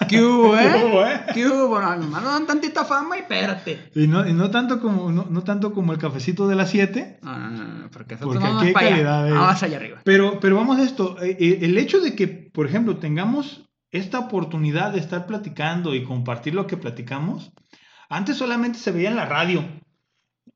¿Qué 0.07 0.21
hubo, 0.23 0.53
¿Qué 0.57 0.63
eh? 0.65 0.83
hubo, 0.85 1.05
eh? 1.05 1.21
¿Qué 1.33 1.47
hubo? 1.47 1.67
Bueno, 1.69 1.97
mi 1.97 2.03
hermano 2.05 2.29
dan 2.31 2.45
tantita 2.47 2.85
fama 2.85 3.17
y 3.17 3.21
espérate. 3.21 3.89
Y 3.95 4.07
no, 4.07 4.27
y 4.27 4.33
no 4.33 4.49
tanto 4.49 4.79
como 4.79 5.11
no, 5.11 5.25
no 5.29 5.43
tanto 5.43 5.73
como 5.73 5.91
el 5.91 5.99
cafecito 5.99 6.47
de 6.47 6.55
las 6.55 6.69
7, 6.69 7.19
No, 7.21 7.37
no, 7.37 7.49
no, 7.49 7.63
no, 7.65 7.89
porque 7.91 8.13
eso 8.15 8.23
Porque 8.25 8.43
aquí 8.45 8.67
hay 8.67 8.73
para 8.73 8.85
allá. 8.87 8.95
calidad, 8.95 9.27
eh. 9.27 9.31
Vamos 9.33 9.63
allá 9.63 9.77
arriba. 9.77 9.97
Pero, 10.05 10.39
pero 10.39 10.55
vamos 10.55 10.79
a 10.79 10.83
esto, 10.83 11.17
eh, 11.21 11.35
eh, 11.39 11.59
el 11.63 11.77
hecho 11.77 11.99
de 11.99 12.15
que, 12.15 12.27
por 12.27 12.65
ejemplo, 12.67 12.97
tengamos 12.97 13.68
esta 13.91 14.19
oportunidad 14.19 14.91
de 14.93 14.99
estar 14.99 15.25
platicando 15.25 15.95
y 15.95 16.03
compartir 16.03 16.53
lo 16.53 16.67
que 16.67 16.77
platicamos, 16.77 17.51
antes 18.09 18.37
solamente 18.37 18.77
se 18.79 18.91
veía 18.91 19.09
en 19.09 19.15
la 19.15 19.25
radio. 19.25 19.63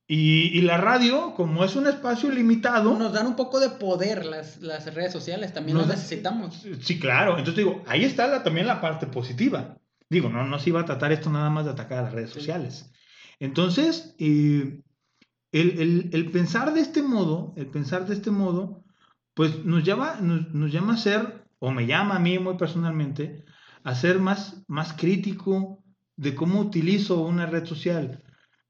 Y, 0.05 0.57
y 0.57 0.61
la 0.61 0.77
radio, 0.77 1.33
como 1.33 1.63
es 1.63 1.75
un 1.75 1.87
espacio 1.87 2.29
limitado, 2.29 2.97
Nos 2.97 3.13
dan 3.13 3.25
un 3.27 3.35
poco 3.35 3.59
de 3.59 3.69
poder 3.69 4.25
las, 4.25 4.59
las 4.61 4.93
redes 4.93 5.13
sociales, 5.13 5.53
también 5.53 5.77
Nos 5.77 5.87
las 5.87 5.97
necesitamos. 5.97 6.61
sí, 6.81 6.99
claro. 6.99 7.37
Entonces 7.37 7.55
digo, 7.57 7.83
ahí 7.87 8.03
está 8.03 8.27
la- 8.27 8.43
también 8.43 8.67
la 8.67 8.81
parte 8.81 9.07
positiva. 9.07 9.77
Digo, 10.09 10.29
no, 10.29 10.45
no 10.45 10.59
se 10.59 10.69
iba 10.69 10.81
a 10.81 10.85
tratar 10.85 11.11
esto 11.11 11.29
nada 11.29 11.49
más 11.49 11.65
de 11.65 11.71
atacar 11.71 11.99
a 11.99 12.01
las 12.03 12.13
redes 12.13 12.31
Sí. 12.31 12.39
sociales. 12.39 12.91
Entonces, 13.39 14.13
eh, 14.19 14.81
el, 15.51 15.79
el- 15.79 16.09
el 16.11 16.31
pensar 16.31 16.73
de 16.73 16.81
este 16.81 17.01
modo, 17.01 17.53
el 17.55 17.67
pensar 17.67 18.05
de 18.05 18.13
este 18.13 18.29
modo, 18.31 18.83
pues 19.33 19.63
nos 19.63 19.83
llama, 19.83 20.17
nos, 20.21 20.53
nos 20.53 20.71
llama 20.71 20.93
a 20.93 20.97
ser, 20.97 21.42
o 21.65 21.71
me 21.71 21.85
llama 21.85 22.17
a 22.17 22.19
mí 22.19 22.39
muy 22.39 22.55
personalmente, 22.57 23.45
a 23.85 23.95
ser 23.95 24.19
más, 24.19 24.63
más 24.67 24.91
crítico 24.91 25.81
de 26.17 26.35
cómo 26.35 26.59
utilizo 26.59 27.21
una 27.21 27.45
red 27.45 27.63
social. 27.65 28.21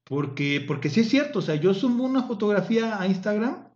Porque, 0.04 0.62
porque 0.64 0.90
sí 0.90 1.00
es 1.00 1.08
cierto, 1.08 1.40
o 1.40 1.42
sea, 1.42 1.56
yo 1.56 1.74
subo 1.74 2.04
una 2.04 2.22
fotografía 2.22 3.00
a 3.00 3.08
Instagram 3.08 3.66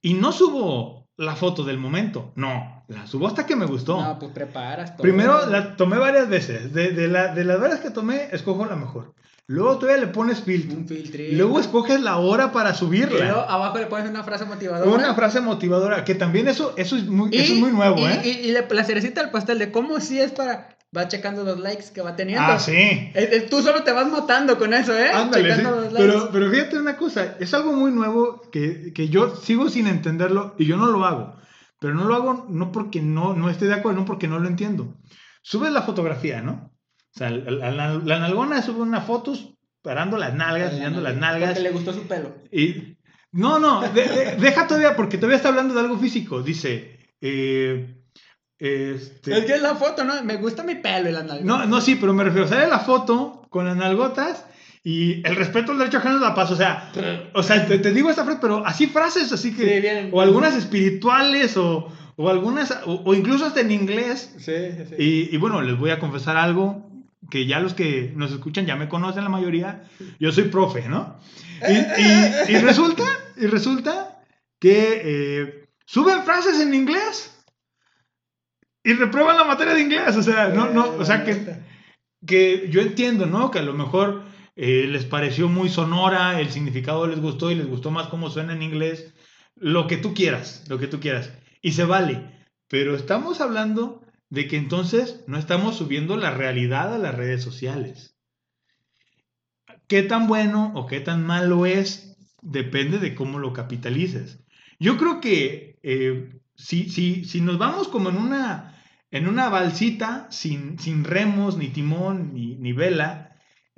y 0.00 0.14
no 0.14 0.32
subo 0.32 1.10
la 1.18 1.36
foto 1.36 1.64
del 1.64 1.76
momento, 1.76 2.32
no, 2.34 2.82
la 2.88 3.06
subo 3.06 3.26
hasta 3.26 3.44
que 3.44 3.56
me 3.56 3.66
gustó. 3.66 4.00
No, 4.02 4.18
pues 4.18 4.32
preparas 4.32 4.96
todo. 4.96 5.02
Primero 5.02 5.44
la 5.46 5.76
tomé 5.76 5.98
varias 5.98 6.30
veces, 6.30 6.72
de, 6.72 6.92
de, 6.92 7.08
la- 7.08 7.34
de 7.34 7.44
las 7.44 7.60
veces 7.60 7.80
que 7.80 7.90
tomé, 7.90 8.28
escojo 8.32 8.64
la 8.64 8.74
mejor. 8.76 9.14
Luego 9.48 9.78
todavía 9.78 10.04
le 10.06 10.12
pones 10.12 10.40
filtro. 10.40 10.78
un 10.78 10.86
filtrito. 10.88 11.32
Y 11.32 11.36
luego 11.36 11.58
escoges 11.60 12.00
la 12.00 12.16
hora 12.18 12.52
para 12.52 12.70
Y 12.70 12.74
subirla. 12.74 13.24
luego 13.24 13.40
abajo 13.40 13.78
le 13.78 13.86
pones 13.86 14.08
una 14.08 14.22
frase 14.24 14.44
motivadora. 14.44 14.90
Una 14.90 15.14
frase 15.14 15.40
motivadora, 15.40 16.04
que 16.04 16.14
también 16.14 16.48
eso, 16.48 16.74
eso, 16.76 16.96
es, 16.96 17.06
muy, 17.06 17.28
Y- 17.32 17.38
eso 17.38 17.52
es 17.54 17.58
muy 17.58 17.70
nuevo, 17.72 17.98
y, 17.98 18.04
¿eh? 18.04 18.20
Y, 18.24 18.28
y 18.48 18.52
le- 18.52 18.66
la 18.70 18.84
cerecita 18.84 19.20
del 19.20 19.30
pastel 19.30 19.58
de 19.58 19.70
cómo 19.72 20.00
sí 20.00 20.20
es 20.20 20.32
para. 20.32 20.76
Va 20.96 21.08
checando 21.08 21.42
los 21.42 21.58
likes 21.58 21.86
que 21.94 22.02
va 22.02 22.16
teniendo. 22.16 22.44
ah, 22.44 22.58
sí. 22.58 22.72
Eh, 22.74 23.10
eh, 23.14 23.46
Tú 23.50 23.62
solo 23.62 23.82
te 23.82 23.92
vas 23.92 24.06
matando 24.08 24.58
con 24.58 24.74
eso, 24.74 24.96
¿eh? 24.96 25.08
Ándale, 25.10 25.56
sí. 25.56 25.62
Los 25.62 25.90
likes. 25.92 25.96
Pero, 25.98 26.28
pero 26.30 26.50
fíjate 26.50 26.78
una 26.78 26.98
cosa, 26.98 27.36
es 27.40 27.54
algo 27.54 27.72
muy 27.72 27.90
nuevo 27.90 28.42
que, 28.52 28.92
que 28.94 29.08
yo 29.08 29.34
sigo 29.36 29.70
sin 29.70 29.86
entenderlo 29.86 30.54
y 30.58 30.66
yo 30.66 30.76
no 30.76 30.86
lo 30.88 31.06
hago. 31.06 31.34
Pero 31.80 31.94
no 31.94 32.04
lo 32.04 32.14
hago 32.14 32.46
no 32.50 32.72
porque 32.72 33.00
no, 33.00 33.32
no 33.34 33.48
esté 33.48 33.64
de 33.66 33.74
acuerdo, 33.74 34.00
no 34.00 34.04
porque 34.04 34.28
no 34.28 34.38
lo 34.38 34.46
entiendo. 34.48 34.94
Subes 35.40 35.72
la 35.72 35.80
fotografía, 35.82 36.42
¿no? 36.42 36.71
O 37.14 37.18
sea, 37.18 37.30
la, 37.30 37.70
la, 37.70 37.94
la 37.94 38.18
nalgona 38.18 38.62
sube 38.62 38.80
una 38.80 39.00
foto 39.02 39.34
parando 39.82 40.16
las 40.16 40.34
nalgas, 40.34 40.70
enseñando 40.72 41.00
las 41.00 41.16
nalgas. 41.16 41.50
Porque 41.50 41.62
le 41.62 41.70
gustó 41.70 41.92
su 41.92 42.02
pelo. 42.06 42.34
Y, 42.50 42.96
no, 43.32 43.58
no, 43.58 43.82
de- 43.82 44.08
de- 44.08 44.36
deja 44.36 44.66
todavía, 44.66 44.96
porque 44.96 45.16
todavía 45.18 45.36
está 45.36 45.48
hablando 45.50 45.74
de 45.74 45.80
algo 45.80 45.98
físico. 45.98 46.42
Dice, 46.42 46.98
eh, 47.20 47.96
este, 48.58 49.38
Es 49.38 49.44
que 49.44 49.54
es 49.54 49.62
la 49.62 49.74
foto, 49.74 50.04
¿no? 50.04 50.22
Me 50.22 50.36
gusta 50.36 50.62
mi 50.62 50.76
pelo 50.76 51.08
y 51.08 51.12
la 51.12 51.22
nalga. 51.22 51.44
no, 51.44 51.66
no, 51.66 51.80
sí, 51.80 51.96
pero 51.96 52.14
me 52.14 52.24
refiero, 52.24 52.46
sale 52.48 52.68
la 52.68 52.78
foto 52.78 53.46
con 53.50 53.64
las 53.66 53.76
nalgotas 53.76 54.46
y 54.84 55.26
el 55.26 55.36
respeto 55.36 55.72
al 55.72 55.78
derecho 55.78 55.98
ajeno 55.98 56.18
la 56.18 56.34
paz. 56.34 56.50
O 56.52 56.56
sea, 56.56 56.92
o 57.34 57.42
sea 57.42 57.66
te, 57.66 57.78
te 57.78 57.92
digo 57.92 58.08
esta 58.10 58.24
frase, 58.24 58.38
pero 58.40 58.64
así 58.66 58.86
frases, 58.86 59.32
así 59.32 59.54
que, 59.54 59.62
Sí, 59.74 59.80
bien. 59.80 60.10
o 60.12 60.20
algunas 60.20 60.54
espirituales, 60.54 61.56
o, 61.56 61.92
o 62.16 62.28
algunas, 62.30 62.70
o, 62.86 63.02
o 63.04 63.14
incluso 63.14 63.46
hasta 63.46 63.60
en 63.60 63.72
inglés. 63.72 64.34
Sí, 64.38 64.52
sí, 64.76 64.84
sí. 64.88 64.94
Y, 64.98 65.34
y 65.34 65.36
bueno, 65.38 65.60
les 65.62 65.76
voy 65.78 65.90
a 65.90 65.98
confesar 65.98 66.36
algo 66.36 66.88
que 67.32 67.46
ya 67.46 67.60
los 67.60 67.72
que 67.72 68.12
nos 68.14 68.30
escuchan 68.30 68.66
ya 68.66 68.76
me 68.76 68.90
conocen 68.90 69.24
la 69.24 69.30
mayoría. 69.30 69.84
Yo 70.20 70.32
soy 70.32 70.44
profe, 70.44 70.86
¿no? 70.86 71.18
Y, 71.66 72.56
resulta, 72.58 73.04
y 73.38 73.46
resulta 73.46 74.22
que 74.60 75.00
eh, 75.02 75.68
suben 75.86 76.24
frases 76.24 76.60
en 76.60 76.74
inglés 76.74 77.42
y 78.84 78.92
reprueban 78.92 79.38
la 79.38 79.44
materia 79.44 79.72
de 79.72 79.80
inglés. 79.80 80.14
O 80.14 80.22
sea, 80.22 80.48
no, 80.48 80.68
no, 80.74 80.90
o 80.90 81.04
sea 81.06 81.24
que, 81.24 81.56
que 82.26 82.68
yo 82.68 82.82
entiendo, 82.82 83.24
¿no? 83.24 83.50
Que 83.50 83.60
a 83.60 83.62
lo 83.62 83.72
mejor 83.72 84.24
eh, 84.54 84.86
les 84.86 85.06
pareció 85.06 85.48
muy 85.48 85.70
sonora, 85.70 86.38
el 86.38 86.50
significado 86.50 87.06
les 87.06 87.18
gustó 87.18 87.50
y 87.50 87.54
les 87.54 87.66
gustó 87.66 87.90
más 87.90 88.08
cómo 88.08 88.28
suena 88.28 88.52
en 88.52 88.62
inglés. 88.62 89.14
Lo 89.56 89.86
que 89.86 89.96
tú 89.96 90.12
quieras, 90.12 90.66
lo 90.68 90.78
que 90.78 90.86
tú 90.86 91.00
quieras. 91.00 91.32
Y 91.62 91.72
se 91.72 91.86
vale. 91.86 92.44
Pero 92.68 92.94
estamos 92.94 93.40
hablando 93.40 94.02
de 94.32 94.48
que 94.48 94.56
entonces 94.56 95.22
no 95.26 95.36
estamos 95.36 95.76
subiendo 95.76 96.16
la 96.16 96.30
realidad 96.30 96.94
a 96.94 96.96
las 96.96 97.14
redes 97.14 97.42
sociales. 97.42 98.16
¿Qué 99.88 100.02
tan 100.02 100.26
bueno 100.26 100.72
o 100.74 100.86
qué 100.86 101.00
tan 101.00 101.22
malo 101.26 101.66
es? 101.66 102.16
Depende 102.40 102.98
de 102.98 103.14
cómo 103.14 103.38
lo 103.38 103.52
capitalices. 103.52 104.42
Yo 104.80 104.96
creo 104.96 105.20
que 105.20 105.78
eh, 105.82 106.40
si, 106.56 106.88
si, 106.88 107.26
si 107.26 107.42
nos 107.42 107.58
vamos 107.58 107.88
como 107.88 108.08
en 108.08 108.16
una, 108.16 108.82
en 109.10 109.28
una 109.28 109.50
balsita 109.50 110.28
sin, 110.30 110.78
sin 110.78 111.04
remos, 111.04 111.58
ni 111.58 111.68
timón, 111.68 112.32
ni, 112.32 112.56
ni 112.56 112.72
vela, 112.72 113.36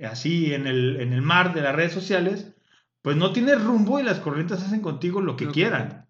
así 0.09 0.55
en 0.55 0.69
el, 0.69 1.01
en 1.01 1.13
el 1.13 1.23
mar 1.23 1.53
de 1.53 1.63
las 1.63 1.75
redes 1.75 1.93
sociales, 1.93 2.55
pues 3.03 3.17
no 3.17 3.33
tienes 3.33 3.61
rumbo 3.61 3.99
y 3.99 4.05
las 4.05 4.21
corrientes 4.21 4.63
hacen 4.63 4.83
contigo 4.83 5.21
lo 5.21 5.35
que 5.35 5.47
Lo 5.47 5.51
que 5.51 5.63
quieran. 5.63 6.07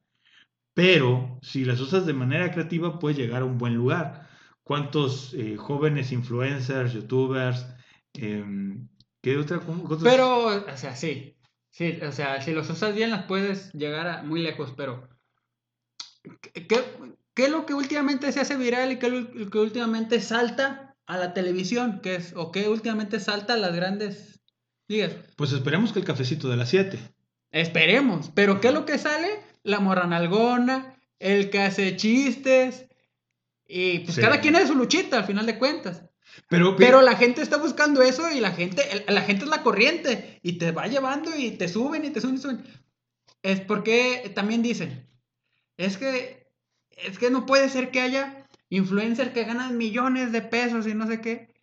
Pero 0.74 1.38
si 1.40 1.64
las 1.64 1.80
usas 1.80 2.04
de 2.04 2.12
manera 2.12 2.50
creativa, 2.50 2.98
puedes 2.98 3.16
llegar 3.16 3.40
a 3.40 3.46
un 3.46 3.56
buen 3.56 3.74
lugar. 3.74 4.23
¿Cuántos 4.64 5.34
eh, 5.34 5.56
jóvenes 5.56 6.10
influencers, 6.10 6.94
youtubers, 6.94 7.66
em, 8.14 8.88
qué 9.22 9.36
otra 9.36 9.58
otros- 9.58 10.02
Pero, 10.02 10.46
o 10.46 10.76
sea, 10.76 10.96
sí. 10.96 11.36
Sí, 11.70 11.98
o 12.06 12.12
sea, 12.12 12.40
si 12.40 12.52
los 12.52 12.70
usas 12.70 12.94
bien 12.94 13.10
las 13.10 13.24
puedes 13.24 13.72
llegar 13.72 14.06
a 14.06 14.22
muy 14.22 14.40
lejos, 14.40 14.72
pero 14.76 15.08
¿qué, 16.40 16.66
qué, 17.34 17.44
es 17.44 17.50
lo 17.50 17.66
que 17.66 17.74
últimamente 17.74 18.30
se 18.32 18.40
hace 18.40 18.56
viral 18.56 18.92
y 18.92 18.98
qué 18.98 19.06
es 19.08 19.12
lo 19.12 19.50
que 19.50 19.58
últimamente 19.58 20.20
salta 20.20 20.96
a 21.06 21.18
la 21.18 21.34
televisión? 21.34 22.00
¿Qué 22.00 22.14
es, 22.14 22.32
¿O 22.36 22.52
qué 22.52 22.68
últimamente 22.68 23.18
salta 23.20 23.54
a 23.54 23.58
las 23.58 23.74
grandes 23.74 24.40
ligas? 24.86 25.14
Pues 25.36 25.52
esperemos 25.52 25.92
que 25.92 25.98
el 25.98 26.04
cafecito 26.04 26.48
de 26.48 26.56
las 26.56 26.70
7. 26.70 26.98
Esperemos, 27.50 28.30
pero 28.34 28.60
¿qué 28.60 28.68
es 28.68 28.74
lo 28.74 28.86
que 28.86 28.98
sale? 28.98 29.28
La 29.62 29.80
morranalgona, 29.80 30.96
el 31.18 31.50
que 31.50 31.60
hace 31.60 31.96
chistes, 31.96 32.86
y 33.66 34.00
pues 34.00 34.16
Sí. 34.16 34.20
cada 34.20 34.40
quien 34.40 34.56
es 34.56 34.68
su 34.68 34.74
luchita 34.74 35.18
al 35.18 35.24
final 35.24 35.46
de 35.46 35.58
cuentas. 35.58 36.02
Pero, 36.48 36.76
Pero 36.76 37.00
la 37.00 37.16
gente 37.16 37.42
está 37.42 37.58
buscando 37.58 38.02
eso 38.02 38.30
y 38.30 38.40
la 38.40 38.50
gente, 38.50 38.82
la 39.08 39.22
gente 39.22 39.44
es 39.44 39.50
la 39.50 39.62
corriente 39.62 40.40
y 40.42 40.54
te 40.58 40.72
va 40.72 40.88
llevando 40.88 41.30
y 41.36 41.52
te 41.52 41.68
suben 41.68 42.04
y 42.04 42.10
te 42.10 42.20
suben 42.20 42.34
y 42.36 42.38
suben. 42.38 42.64
Es 43.42 43.60
porque 43.60 44.32
también 44.34 44.62
dicen, 44.62 45.06
es 45.76 45.96
que, 45.96 46.48
es 46.90 47.18
que 47.18 47.30
no 47.30 47.46
puede 47.46 47.68
ser 47.68 47.90
que 47.90 48.00
haya 48.00 48.46
influencers 48.68 49.30
que 49.30 49.44
ganan 49.44 49.78
millones 49.78 50.32
de 50.32 50.42
pesos 50.42 50.86
y 50.86 50.94
no 50.94 51.06
sé 51.06 51.20
qué. 51.20 51.54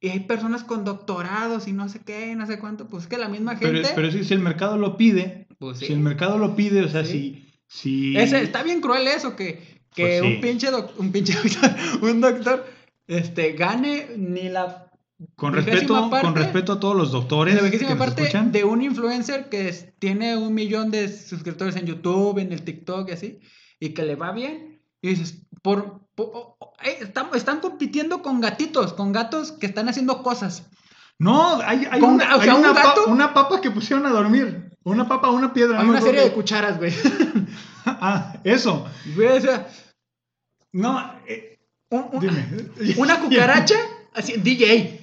Y 0.00 0.08
hay 0.10 0.20
personas 0.20 0.64
con 0.64 0.84
doctorados 0.84 1.66
y 1.68 1.72
no 1.72 1.88
sé 1.88 2.00
qué, 2.00 2.34
no 2.34 2.46
sé 2.46 2.58
cuánto. 2.58 2.88
Pues 2.88 3.04
es 3.04 3.08
que 3.08 3.18
la 3.18 3.28
misma 3.28 3.56
gente... 3.56 3.90
pero 3.94 4.10
sí, 4.10 4.24
si 4.24 4.34
el 4.34 4.40
mercado 4.40 4.76
lo 4.78 4.96
pide, 4.96 5.46
pues 5.58 5.78
sí. 5.78 5.86
si 5.86 5.92
el 5.92 6.00
mercado 6.00 6.38
lo 6.38 6.56
pide, 6.56 6.82
o 6.82 6.88
sea, 6.88 7.04
Sí. 7.04 7.44
si... 7.66 8.12
si 8.12 8.16
Ese, 8.16 8.42
está 8.42 8.62
bien 8.62 8.80
cruel 8.80 9.06
eso, 9.08 9.34
que, 9.36 9.73
que 9.94 10.02
Pues 10.02 10.20
sí. 10.20 10.26
un 10.34 10.40
pinche, 10.40 10.70
doc- 10.70 10.98
un 10.98 11.12
pinche 11.12 11.32
doctor, 11.42 11.70
un 12.02 12.20
doctor, 12.20 12.66
este, 13.06 13.52
gane 13.52 14.08
ni 14.16 14.48
la 14.48 14.90
con, 15.36 15.52
respeto, 15.54 16.10
parte- 16.10 16.26
con 16.26 16.34
respeto 16.34 16.72
a 16.72 16.80
todos 16.80 16.96
los 16.96 17.12
doctores 17.12 17.54
la 17.54 17.62
vigésima 17.62 17.96
parte 17.96 18.28
de 18.32 18.64
un 18.64 18.82
influencer 18.82 19.48
que 19.48 19.72
tiene 19.98 20.36
un 20.36 20.52
millón 20.52 20.90
de 20.90 21.08
suscriptores 21.08 21.76
en 21.76 21.86
YouTube, 21.86 22.38
en 22.38 22.52
el 22.52 22.62
TikTok 22.62 23.08
y 23.08 23.12
así, 23.12 23.40
y 23.80 23.90
que 23.94 24.02
le 24.02 24.16
va 24.16 24.32
bien, 24.32 24.80
y 25.00 25.08
dices, 25.10 25.42
por, 25.62 26.00
por- 26.14 26.56
eh, 26.84 26.98
están, 27.00 27.28
están 27.34 27.60
compitiendo 27.60 28.20
con 28.22 28.40
gatitos, 28.40 28.92
con 28.92 29.12
gatos 29.12 29.52
que 29.52 29.66
están 29.66 29.88
haciendo 29.88 30.22
cosas. 30.22 30.64
No, 31.18 31.60
hay, 31.62 31.86
hay, 31.90 32.00
Con- 32.00 32.14
una, 32.14 32.36
o 32.36 32.42
sea, 32.42 32.52
hay 32.52 32.58
un 32.58 32.64
una, 32.64 32.74
pa- 32.74 32.82
gato- 32.88 33.06
una 33.06 33.32
papa 33.34 33.60
que 33.60 33.70
pusieron 33.70 34.04
a 34.06 34.10
dormir. 34.10 34.70
Una 34.82 35.08
papa, 35.08 35.30
una 35.30 35.52
piedra. 35.54 35.78
Hay 35.78 35.84
no 35.86 35.92
una 35.92 36.00
serie 36.02 36.20
de 36.22 36.32
cucharas, 36.32 36.76
güey. 36.78 36.92
Ah, 37.86 38.34
eso. 38.44 38.86
Güey, 39.14 39.28
o 39.36 39.40
sea, 39.40 39.68
No, 40.74 41.14
eh, 41.26 41.58
un- 41.90 42.06
un- 42.12 42.20
dime. 42.20 42.44
una 42.98 43.20
cucaracha, 43.20 43.76
así, 44.12 44.34
DJ. 44.36 45.00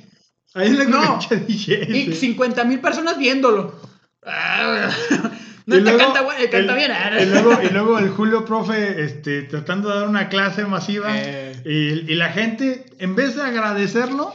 Ahí 0.54 0.70
la 0.74 0.84
No. 0.86 0.98
cucaracha 0.98 1.36
DJ. 1.36 1.88
Y 1.90 2.06
sí. 2.08 2.16
50 2.16 2.64
mil 2.66 2.80
personas 2.80 3.18
viéndolo. 3.18 3.80
No 5.68 5.76
Y 5.76 5.84
te 5.84 5.92
luego 5.92 6.00
canta, 6.00 6.22
güey, 6.22 6.50
canta 6.50 6.74
el- 6.74 6.78
bien. 6.78 6.92
Y 7.22 7.26
luego, 7.32 7.62
y 7.64 7.70
luego 7.70 8.00
el 8.00 8.10
Julio 8.10 8.44
Profe 8.46 9.04
este, 9.04 9.44
tratando 9.44 9.90
de 9.90 10.00
dar 10.00 10.08
una 10.10 10.28
clase 10.28 10.66
masiva. 10.66 11.10
Eh. 11.14 11.54
Y, 11.64 12.12
y 12.12 12.16
la 12.16 12.30
gente, 12.32 12.86
en 12.98 13.16
vez 13.16 13.36
de 13.36 13.44
agradecerlo, 13.44 14.34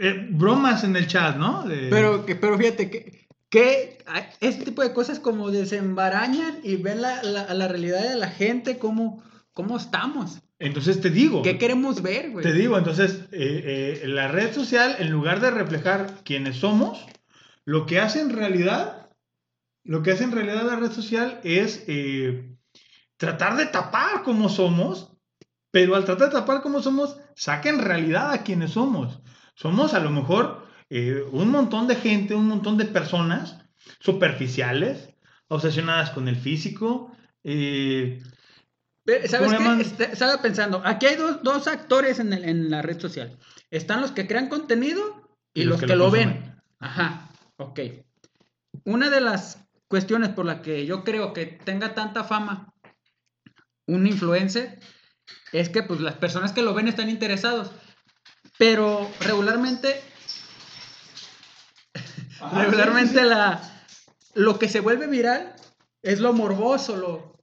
eh, 0.00 0.26
bromas 0.30 0.82
en 0.82 0.96
el 0.96 1.06
chat, 1.06 1.36
¿no? 1.36 1.62
De- 1.62 1.86
Pero, 1.88 2.26
pero 2.26 2.58
fíjate 2.58 2.90
que, 2.90 3.28
que 3.48 3.98
este 4.40 4.64
tipo 4.64 4.82
de 4.82 4.92
cosas 4.92 5.20
como 5.20 5.52
desembarañan 5.52 6.58
y 6.64 6.76
ven 6.76 7.00
la, 7.00 7.22
la, 7.22 7.54
la 7.54 7.68
realidad 7.68 8.02
de 8.02 8.16
la 8.16 8.28
gente, 8.28 8.76
cómo, 8.76 9.22
cómo 9.58 9.76
estamos. 9.76 10.40
Entonces 10.60 11.00
te 11.00 11.10
digo. 11.10 11.42
¿Qué 11.42 11.58
queremos 11.58 12.00
ver, 12.00 12.30
güey? 12.30 12.44
Te 12.44 12.52
digo, 12.52 12.78
entonces, 12.78 13.24
eh, 13.32 14.02
eh, 14.04 14.06
la 14.06 14.28
red 14.28 14.54
social, 14.54 14.94
en 15.00 15.10
lugar 15.10 15.40
de 15.40 15.50
reflejar 15.50 16.22
quiénes 16.22 16.58
somos, 16.58 17.04
lo 17.64 17.84
que 17.84 17.98
hace 17.98 18.20
en 18.20 18.30
realidad, 18.30 19.10
lo 19.82 20.04
que 20.04 20.12
hace 20.12 20.22
en 20.22 20.30
realidad 20.30 20.62
la 20.62 20.76
red 20.76 20.92
social 20.92 21.40
es 21.42 21.82
eh, 21.88 22.56
tratar 23.16 23.56
de 23.56 23.66
tapar 23.66 24.22
cómo 24.22 24.48
somos, 24.48 25.10
pero 25.72 25.96
al 25.96 26.04
tratar 26.04 26.28
de 26.28 26.34
tapar 26.34 26.62
cómo 26.62 26.80
somos, 26.80 27.16
saca 27.34 27.68
en 27.68 27.80
realidad 27.80 28.30
a 28.30 28.44
quienes 28.44 28.70
somos. 28.70 29.20
Somos 29.56 29.92
a 29.92 29.98
lo 29.98 30.10
mejor 30.10 30.68
un 31.32 31.50
montón 31.50 31.88
de 31.88 31.96
gente, 31.96 32.36
un 32.36 32.46
montón 32.46 32.78
de 32.78 32.84
personas 32.84 33.58
superficiales, 33.98 35.10
obsesionadas 35.48 36.10
con 36.10 36.28
el 36.28 36.36
físico, 36.36 37.10
eh, 37.42 38.22
¿Sabes 39.26 39.52
¿Cómo 39.54 39.76
qué? 39.76 39.82
Este- 39.82 40.12
Estaba 40.12 40.42
pensando, 40.42 40.82
aquí 40.84 41.06
hay 41.06 41.16
dos, 41.16 41.42
dos 41.42 41.66
actores 41.66 42.18
en, 42.18 42.32
el- 42.32 42.44
en 42.44 42.70
la 42.70 42.82
red 42.82 43.00
social. 43.00 43.38
Están 43.70 44.00
los 44.00 44.12
que 44.12 44.26
crean 44.26 44.48
contenido 44.48 45.28
y, 45.54 45.64
los, 45.64 45.80
que, 45.80 45.96
lo, 45.96 46.10
ven. 46.10 46.60
Ajá, 46.78 47.30
ok. 47.56 47.80
Una 48.84 49.10
de 49.10 49.20
las 49.20 49.58
cuestiones 49.88 50.28
por 50.30 50.44
la 50.44 50.60
que 50.62 50.84
yo 50.86 51.04
creo 51.04 51.32
que 51.32 51.46
tenga 51.46 51.94
tanta 51.94 52.24
fama 52.24 52.72
un 53.86 54.06
influencer 54.06 54.78
es 55.52 55.70
que 55.70 55.82
pues 55.82 56.00
las 56.00 56.14
personas 56.16 56.52
que 56.52 56.62
lo 56.62 56.74
ven 56.74 56.88
están 56.88 57.08
interesados. 57.08 57.70
Pero 58.58 59.10
regularmente, 59.20 60.02
regularmente 62.52 63.14
sí, 63.14 63.18
sí, 63.18 63.24
sí. 63.24 63.28
la 63.28 63.74
lo 64.34 64.58
que 64.58 64.68
se 64.68 64.80
vuelve 64.80 65.06
viral 65.06 65.54
es 66.02 66.20
lo 66.20 66.32
morboso, 66.32 66.96
lo, 66.96 67.38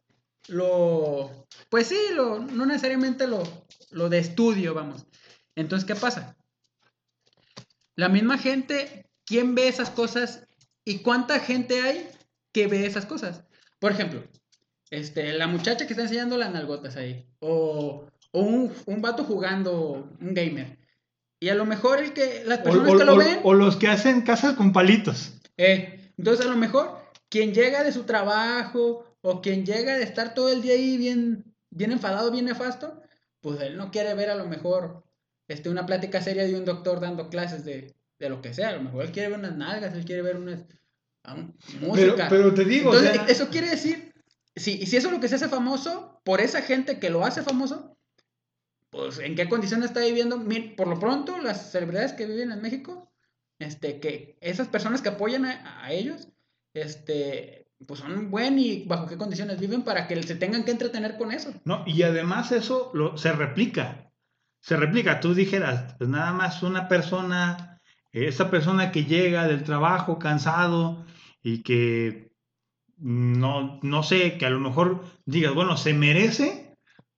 lo 0.48 1.45
pues 1.70 1.88
sí, 1.88 1.98
lo, 2.14 2.40
no 2.40 2.66
necesariamente 2.66 3.28
lo, 3.28 3.44
lo 3.92 4.10
de 4.10 4.20
estudio, 4.20 4.74
vamos. 4.74 5.06
Entonces, 5.56 5.86
¿qué 5.88 5.96
pasa? 5.96 6.36
La 7.96 8.10
misma 8.10 8.38
gente, 8.38 9.06
¿quién 9.26 9.56
ve 9.56 9.68
esas 9.68 9.90
cosas 9.90 10.46
y 10.84 11.00
cuánta 11.00 11.40
gente 11.40 11.82
hay 11.82 12.08
que 12.52 12.68
ve 12.68 12.86
esas 12.86 13.06
cosas? 13.06 13.44
Por 13.80 13.92
ejemplo, 13.92 14.24
este, 14.90 15.34
la 15.34 15.48
muchacha 15.48 15.86
que 15.88 15.94
está 15.94 16.04
enseñando 16.04 16.38
las 16.38 16.52
nalgotas 16.52 16.96
ahí, 16.98 17.26
o, 17.40 18.06
o 18.32 18.40
un, 18.42 18.74
un 18.86 19.02
vato 19.02 19.24
jugando, 19.24 20.10
un 20.20 20.34
gamer. 20.34 20.78
Y 21.40 21.50
a 21.50 21.56
lo 21.56 21.66
mejor 21.66 22.00
el 22.00 22.14
que, 22.14 22.44
las 22.46 22.60
personas 22.60 22.92
o- 22.92 22.98
que 22.98 23.06
lo 23.06 23.18
ven, 23.18 23.40
o 23.44 23.54
los 23.54 23.78
que 23.78 23.88
hacen 23.88 24.22
casas 24.22 24.56
con 24.56 24.74
palitos. 24.74 25.34
eh, 25.58 26.12
entonces 26.18 26.46
a 26.46 26.50
lo 26.50 26.56
mejor 26.58 26.98
quien 27.30 27.54
llega 27.54 27.84
de 27.84 27.92
su 27.92 28.04
trabajo 28.04 29.18
o 29.22 29.42
quien 29.42 29.66
llega 29.66 29.98
de 29.98 30.04
estar 30.04 30.34
todo 30.34 30.50
el 30.50 30.62
día 30.62 30.74
ahí 30.76 30.96
bien, 30.98 31.55
bien 31.76 31.92
enfadado, 31.92 32.32
bien 32.32 32.46
nefasto, 32.46 33.02
pues 33.42 33.62
él 33.62 33.78
no 33.78 33.92
quiere 33.92 34.14
ver 34.16 34.30
a 34.32 34.36
lo 34.36 34.48
mejor 34.48 35.04
este, 35.48 35.70
una 35.70 35.86
plática 35.86 36.22
seria 36.22 36.46
de 36.46 36.56
un 36.56 36.66
doctor 36.66 37.00
dando 37.00 37.30
clases 37.30 37.64
de, 37.64 37.94
de 38.18 38.30
lo 38.30 38.42
que 38.42 38.54
sea. 38.54 38.70
A 38.70 38.74
lo 38.74 38.82
mejor 38.82 39.04
él 39.06 39.12
quiere 39.12 39.30
ver 39.30 39.40
unas 39.40 39.56
nalgas, 39.56 39.94
él 39.94 40.06
quiere 40.06 40.24
ver 40.24 40.38
unas 40.38 40.66
Pero, 41.24 41.54
música. 41.82 42.28
pero 42.30 42.54
te 42.54 42.66
digo, 42.66 42.90
o 42.90 42.94
Entonces, 42.94 43.16
sea, 43.16 43.28
eso 43.28 43.50
quiere 43.50 43.70
decir, 43.70 44.14
si, 44.56 44.86
si 44.86 44.98
eso 44.98 45.08
es 45.08 45.14
lo 45.14 45.20
que 45.20 45.28
se 45.28 45.36
hace 45.36 45.50
famoso, 45.50 46.22
por 46.24 46.42
esa 46.42 46.62
gente 46.62 47.00
que 47.00 47.10
lo 47.12 47.24
hace 47.26 47.44
famoso, 47.44 47.98
pues 48.90 49.20
en 49.20 49.36
qué 49.36 49.50
condiciones 49.50 49.88
está 49.88 50.00
viviendo. 50.00 50.42
Por 50.78 50.88
lo 50.88 51.00
pronto, 51.00 51.38
las 51.38 51.72
celebridades 51.72 52.14
que 52.14 52.26
viven 52.26 52.52
en 52.52 52.62
México, 52.62 53.12
este, 53.60 54.00
que 54.00 54.38
esas 54.42 54.70
personas 54.70 55.02
que 55.02 55.10
apoyan 55.10 55.46
a, 55.46 55.84
a 55.84 55.92
ellos, 55.92 56.30
este, 56.74 57.65
pues 57.86 58.00
son 58.00 58.32
buen 58.32 58.58
y 58.58 58.84
bajo 58.86 59.08
qué 59.08 59.18
condiciones 59.18 59.60
viven 59.60 59.84
para 59.84 60.08
que 60.08 60.22
se 60.24 60.36
tengan 60.36 60.64
que 60.64 60.72
entretener 60.72 61.18
con 61.18 61.32
eso. 61.32 61.54
no, 61.66 61.84
y 61.86 62.04
además 62.04 62.52
eso 62.52 62.92
lo, 62.94 63.18
se 63.18 63.32
replica. 63.32 64.12
Se 64.62 64.78
replica. 64.78 65.20
Tú 65.20 65.36
dijeras, 65.36 65.94
pues 65.98 66.10
nada 66.10 66.34
más 66.34 66.64
una 66.64 66.88
persona, 66.88 67.80
esa 68.12 68.50
persona 68.50 68.92
que 68.92 69.06
llega 69.06 69.48
del 69.48 69.64
trabajo 69.64 70.18
cansado 70.18 71.06
y 71.44 71.62
que 71.62 72.32
no, 72.98 73.80
no 73.84 74.04
sé, 74.04 74.38
que 74.38 74.46
a 74.46 74.50
lo 74.50 74.60
mejor 74.60 75.04
digas, 75.26 75.54
bueno, 75.54 75.78
se 75.78 75.94
merece 75.94 76.74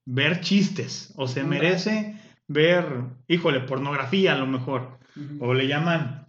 ver 0.06 0.42
chistes 0.42 1.14
o 1.16 1.28
se 1.28 1.44
merece 1.44 2.20
ver, 2.48 3.04
híjole, 3.28 3.62
pornografía 3.62 4.34
a 4.34 4.38
lo 4.38 4.48
mejor. 4.48 4.98
o 5.40 5.54
le 5.54 5.68
llaman 5.68 6.28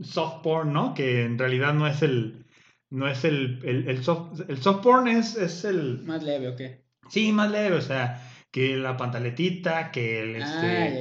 soft 0.00 0.42
porn, 0.42 0.72
¿no? 0.72 0.94
Que 0.94 1.24
en 1.24 1.38
realidad 1.38 1.74
no 1.74 1.86
es 1.86 2.02
el, 2.02 2.45
no 2.90 3.08
es 3.08 3.24
el, 3.24 3.60
el, 3.64 3.88
el 3.88 4.02
soft, 4.04 4.40
el 4.48 4.58
soft 4.62 4.82
porn 4.82 5.08
es, 5.08 5.36
es 5.36 5.64
el, 5.64 6.02
Más 6.04 6.22
leve 6.22 6.48
o 6.48 6.56
qué. 6.56 6.84
sí, 7.08 7.32
más 7.32 7.50
leve, 7.50 7.76
o 7.76 7.80
sea, 7.82 8.22
que 8.50 8.76
la 8.76 8.96
pantaletita, 8.96 9.90
que 9.90 10.20
el, 10.22 10.36
este, 10.36 10.42
Ah, 10.82 10.88
ya. 10.88 10.94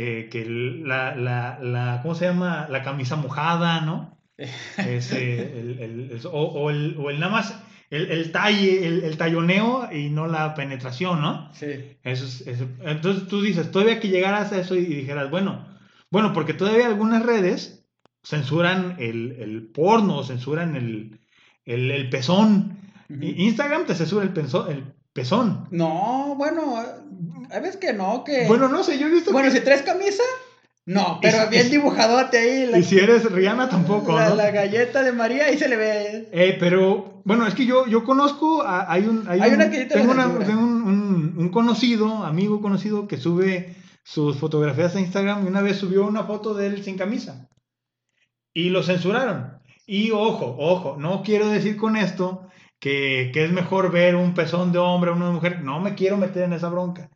eh, 0.00 0.28
que 0.30 0.42
el- 0.42 0.86
la, 0.86 1.14
la, 1.16 1.58
la, 1.60 2.00
¿cómo 2.02 2.14
se 2.14 2.26
llama? 2.26 2.66
La 2.70 2.82
camisa 2.82 3.16
mojada, 3.16 3.80
¿no? 3.80 4.18
Ese, 4.78 5.58
el, 5.58 5.78
el- 5.80 6.10
el- 6.12 6.26
o, 6.26 6.30
o 6.30 6.70
el, 6.70 6.96
o 6.98 7.10
el 7.10 7.18
nada 7.20 7.32
más, 7.32 7.62
el, 7.90 8.10
el 8.10 8.30
talle, 8.32 8.86
el, 8.86 9.02
el 9.02 9.16
talloneo 9.16 9.88
y 9.92 10.10
no 10.10 10.26
la 10.28 10.54
penetración, 10.54 11.20
¿no? 11.20 11.52
Sí. 11.54 11.96
Eso 12.04 12.24
es, 12.26 12.46
eso- 12.46 12.68
Entonces 12.84 13.26
tú 13.28 13.42
dices, 13.42 13.70
todavía 13.70 13.98
que 14.00 14.08
llegaras 14.08 14.52
a 14.52 14.60
eso 14.60 14.76
y 14.76 14.84
dijeras, 14.84 15.30
bueno, 15.30 15.66
bueno, 16.10 16.32
porque 16.32 16.54
todavía 16.54 16.86
algunas 16.86 17.22
redes 17.24 17.77
censuran 18.24 18.96
el, 18.98 19.32
el 19.38 19.68
porno, 19.72 20.22
censuran 20.24 20.76
el, 20.76 21.20
el, 21.64 21.90
el 21.90 22.10
pezón. 22.10 22.78
Instagram 23.08 23.86
te 23.86 23.94
censura 23.94 24.22
el, 24.24 24.32
penso- 24.34 24.68
el 24.68 24.94
pezón. 25.12 25.66
No, 25.70 26.34
bueno, 26.36 26.76
hay 27.50 27.60
veces 27.60 27.76
que 27.78 27.92
no, 27.92 28.22
que... 28.24 28.46
Bueno, 28.46 28.68
no 28.68 28.82
sé, 28.84 28.98
yo 28.98 29.06
he 29.06 29.10
visto 29.10 29.32
Bueno, 29.32 29.50
que... 29.50 29.56
si 29.58 29.64
traes 29.64 29.82
camisa, 29.82 30.22
no, 30.84 31.18
pero 31.22 31.44
si- 31.44 31.50
bien 31.50 31.70
dibujadote 31.70 32.36
ahí. 32.38 32.66
La, 32.66 32.78
Y 32.78 32.84
si 32.84 32.98
eres 32.98 33.30
Rihanna 33.30 33.68
tampoco, 33.70 34.14
la, 34.14 34.28
¿no? 34.30 34.34
la 34.36 34.50
galleta 34.50 35.02
de 35.02 35.12
María, 35.12 35.46
ahí 35.46 35.56
se 35.58 35.68
le 35.68 35.76
ve. 35.76 36.28
Eh, 36.32 36.56
pero, 36.60 37.22
bueno, 37.24 37.46
es 37.46 37.54
que 37.54 37.64
yo, 37.66 37.86
yo 37.86 38.04
conozco, 38.04 38.62
a- 38.62 38.92
hay 38.92 39.06
un... 39.06 39.26
Hay 39.28 39.40
un- 39.40 39.54
una 39.54 39.70
que 39.70 39.86
tengo 39.86 40.12
una- 40.12 40.38
tengo 40.40 40.60
un, 40.62 40.82
un- 40.82 41.34
un 41.38 41.48
conocido, 41.50 42.24
amigo 42.24 42.60
conocido, 42.60 43.08
que 43.08 43.16
sube 43.16 43.74
sus 44.04 44.36
fotografías 44.38 44.94
a 44.96 45.00
Instagram 45.00 45.44
y 45.44 45.48
una 45.48 45.60
vez 45.62 45.76
subió 45.78 46.06
una 46.06 46.24
foto 46.24 46.52
de 46.54 46.66
él 46.66 46.82
sin 46.84 46.96
camisa. 46.98 47.47
Y 48.58 48.70
lo 48.70 48.82
censuraron. 48.82 49.52
Y 49.86 50.10
ojo, 50.10 50.56
ojo, 50.58 50.96
no 50.98 51.22
quiero 51.22 51.48
decir 51.48 51.76
con 51.76 51.96
esto 51.96 52.48
que, 52.80 53.30
que 53.32 53.44
es 53.44 53.52
mejor 53.52 53.92
ver 53.92 54.16
un 54.16 54.34
pezón 54.34 54.72
de 54.72 54.78
hombre 54.78 55.12
o 55.12 55.14
una 55.14 55.30
mujer. 55.30 55.62
No 55.62 55.78
me 55.78 55.94
quiero 55.94 56.16
meter 56.16 56.42
en 56.42 56.52
esa 56.52 56.68
bronca. 56.68 57.08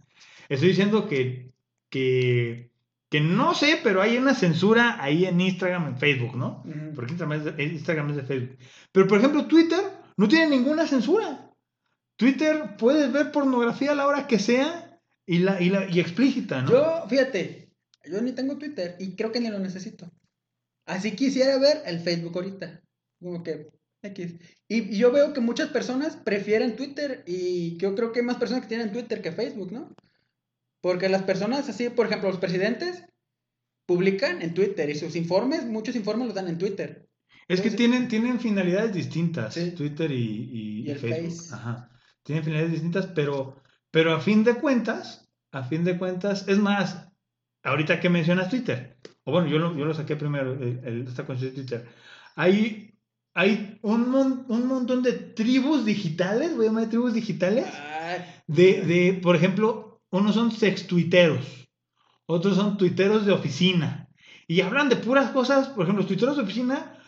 Estoy 0.48 0.68
diciendo 0.68 1.08
que, 1.08 1.50
que, 1.90 2.70
que 3.10 3.20
no 3.20 3.56
sé, 3.56 3.80
pero 3.82 4.00
hay 4.00 4.18
una 4.18 4.36
censura 4.36 5.02
ahí 5.02 5.24
en 5.24 5.40
Instagram, 5.40 5.88
en 5.88 5.98
Facebook, 5.98 6.36
¿no? 6.36 6.62
Ujú. 6.64 6.94
Porque 6.94 7.10
Instagram 7.14 7.38
es, 7.40 7.56
de, 7.56 7.64
Instagram 7.64 8.10
es 8.10 8.16
de 8.18 8.22
Facebook. 8.22 8.58
Pero, 8.92 9.08
por 9.08 9.18
ejemplo, 9.18 9.46
Twitter 9.46 9.80
no 10.16 10.28
tiene 10.28 10.46
ninguna 10.46 10.86
censura. 10.86 11.50
Twitter 12.14 12.76
puedes 12.78 13.12
ver 13.12 13.32
pornografía 13.32 13.90
a 13.90 13.96
la 13.96 14.06
hora 14.06 14.28
que 14.28 14.38
sea 14.38 15.00
y, 15.26 15.40
la, 15.40 15.60
y, 15.60 15.70
la, 15.70 15.90
y 15.90 15.98
explícita, 15.98 16.62
¿no? 16.62 16.70
Yo, 16.70 17.04
fíjate, 17.08 17.72
yo 18.08 18.22
ni 18.22 18.30
tengo 18.30 18.58
Twitter 18.58 18.94
y 19.00 19.16
creo 19.16 19.32
que 19.32 19.40
ni 19.40 19.48
lo 19.48 19.58
necesito. 19.58 20.08
Así 20.92 21.12
quisiera 21.12 21.58
ver 21.58 21.82
el 21.86 22.00
Facebook 22.00 22.32
ahorita. 22.36 22.80
Como 23.20 23.42
que 23.42 23.68
X. 24.02 24.34
Y, 24.68 24.94
y 24.94 24.98
yo 24.98 25.10
veo 25.12 25.32
que 25.32 25.40
muchas 25.40 25.68
personas 25.70 26.16
prefieren 26.16 26.76
Twitter 26.76 27.22
y 27.26 27.76
yo 27.78 27.94
creo 27.94 28.12
que 28.12 28.20
hay 28.20 28.26
más 28.26 28.36
personas 28.36 28.62
que 28.62 28.68
tienen 28.68 28.92
Twitter 28.92 29.22
que 29.22 29.32
Facebook, 29.32 29.72
¿no? 29.72 29.94
Porque 30.80 31.08
las 31.08 31.22
personas 31.22 31.68
así, 31.68 31.88
por 31.90 32.06
ejemplo, 32.06 32.28
los 32.28 32.38
presidentes 32.40 33.04
publican 33.86 34.42
en 34.42 34.54
Twitter 34.54 34.90
y 34.90 34.94
sus 34.96 35.14
informes, 35.16 35.64
muchos 35.66 35.94
informes 35.96 36.26
los 36.26 36.34
dan 36.34 36.48
en 36.48 36.58
Twitter. 36.58 37.06
es 37.48 37.60
que 37.60 37.70
tienen, 37.70 38.08
tienen 38.08 38.40
finalidades 38.40 38.92
distintas, 38.94 39.54
Sí. 39.54 39.72
Twitter 39.72 40.10
y, 40.10 40.14
y- 40.16 40.80
Y 40.82 40.88
y 40.88 40.90
el 40.90 40.98
Facebook. 40.98 41.32
Face. 41.32 41.54
Ajá. 41.54 41.90
Tienen 42.22 42.44
finalidades 42.44 42.72
distintas, 42.72 43.06
pero, 43.08 43.60
pero 43.90 44.14
a 44.14 44.20
fin 44.20 44.42
de 44.44 44.54
cuentas, 44.54 45.28
a 45.50 45.62
fin 45.64 45.84
de 45.84 45.98
cuentas, 45.98 46.46
es 46.48 46.58
más, 46.58 47.08
ahorita 47.62 48.00
que 48.00 48.08
mencionas 48.10 48.50
Twitter, 48.50 48.96
o 49.24 49.32
bueno, 49.32 49.48
yo 49.48 49.58
lo, 49.58 49.76
yo 49.76 49.84
lo 49.84 49.94
saqué 49.94 50.16
primero, 50.16 50.52
el- 50.54 50.80
el- 50.84 51.06
esta 51.08 51.24
cuestión 51.24 51.50
de 51.50 51.56
Twitter, 51.62 51.88
hay, 52.36 52.94
hay 53.34 53.78
un, 53.82 54.10
mon- 54.10 54.44
un 54.48 54.66
montón 54.66 55.02
de 55.02 55.12
tribus 55.12 55.84
digitales, 55.84 56.54
voy 56.56 56.66
a 56.66 56.68
llamar 56.68 56.88
tribus 56.88 57.14
digitales, 57.14 57.66
Ah, 57.72 58.16
de, 58.46 58.82
de, 58.82 59.20
por 59.22 59.36
ejemplo, 59.36 60.00
unos 60.10 60.34
son 60.34 60.50
sextuiteros, 60.52 61.68
otros 62.26 62.56
son 62.56 62.76
tuiteros 62.76 63.24
de 63.26 63.32
oficina, 63.32 64.08
y 64.48 64.60
hablan 64.60 64.88
de 64.88 64.96
puras 64.96 65.30
cosas, 65.30 65.68
por 65.68 65.84
ejemplo, 65.84 66.02
los 66.02 66.08
tuiteros 66.08 66.36
de 66.36 66.42
oficina 66.42 66.98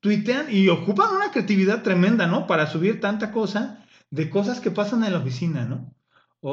tuitean 0.00 0.46
y 0.54 0.68
ocupan 0.68 1.14
una 1.16 1.30
creatividad 1.32 1.82
tremenda, 1.82 2.26
¿no? 2.26 2.46
Para 2.46 2.66
subir 2.68 3.00
tanta 3.00 3.32
cosa 3.32 3.84
de 4.10 4.30
cosas 4.30 4.60
que 4.60 4.70
pasan 4.70 5.02
en 5.04 5.12
la 5.12 5.18
oficina, 5.18 5.64
¿no? 5.64 5.92
O, 6.40 6.52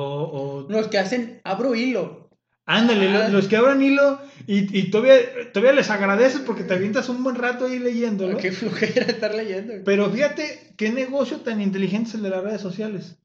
o 0.65 0.71
los 0.71 0.87
que 0.87 0.97
hacen, 0.97 1.41
abro 1.43 1.75
hilo. 1.75 2.22
Ándale, 2.65 3.09
Ah. 3.17 3.29
los, 3.29 3.47
que 3.47 3.57
abran 3.57 3.81
hilo 3.81 4.21
y, 4.47 4.77
y 4.77 4.89
todavía, 4.91 5.15
todavía 5.51 5.73
les 5.73 5.89
agradeces 5.89 6.41
porque 6.41 6.63
te 6.63 6.73
avientas 6.73 7.09
un 7.09 7.23
buen 7.23 7.35
rato 7.35 7.65
ahí 7.65 7.79
leyéndolo. 7.79 8.37
Qué 8.37 8.51
flojera 8.51 9.05
estar 9.05 9.33
leyendo. 9.35 9.73
Pero 9.83 10.09
fíjate 10.11 10.73
qué 10.77 10.91
negocio 10.91 11.41
tan 11.41 11.61
inteligente 11.61 12.09
es 12.09 12.15
el 12.15 12.23
de 12.23 12.29
las 12.29 12.43
redes 12.43 12.61
sociales. 12.61 13.17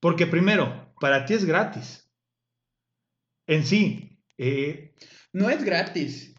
Porque 0.00 0.26
primero, 0.26 0.92
para 1.00 1.24
ti 1.24 1.34
es 1.34 1.44
gratis. 1.44 2.08
En 3.46 3.64
sí. 3.64 4.18
eh, 4.38 4.94
No 5.32 5.50
es 5.50 5.62
gratis. 5.64 6.34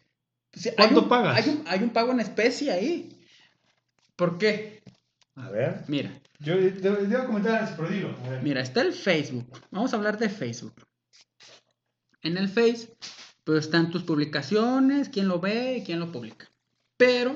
Hay 0.66 0.72
¿Cuánto 0.76 1.02
un- 1.02 1.08
pagas? 1.08 1.36
Hay 1.36 1.50
un, 1.52 1.64
hay 1.66 1.82
un 1.82 1.90
pago 1.90 2.12
en 2.12 2.20
especie 2.20 2.70
ahí. 2.72 3.14
¿Por 4.16 4.38
qué? 4.38 4.82
a 5.36 5.50
ver. 5.50 5.84
Mira, 5.86 6.10
Yo 6.40 6.56
te, 6.58 6.70
te 6.72 6.88
iba 6.88 7.22
a 7.22 7.26
comentar 7.26 7.60
antes, 7.60 7.74
pero 7.76 7.88
dilo. 7.88 8.16
Mira, 8.42 8.60
está 8.60 8.80
el 8.82 8.92
Facebook. 8.92 9.46
Vamos 9.70 9.92
a 9.92 9.96
hablar 9.96 10.18
de 10.18 10.28
Facebook. 10.28 10.74
En 12.28 12.36
el 12.38 12.48
Face, 12.48 12.94
pues 13.44 13.64
están 13.64 13.90
tus 13.90 14.02
publicaciones, 14.04 15.08
quién 15.08 15.26
lo 15.28 15.40
ve 15.40 15.78
y 15.78 15.82
quién 15.84 15.98
lo 15.98 16.12
publica. 16.12 16.46
Pero, 16.96 17.34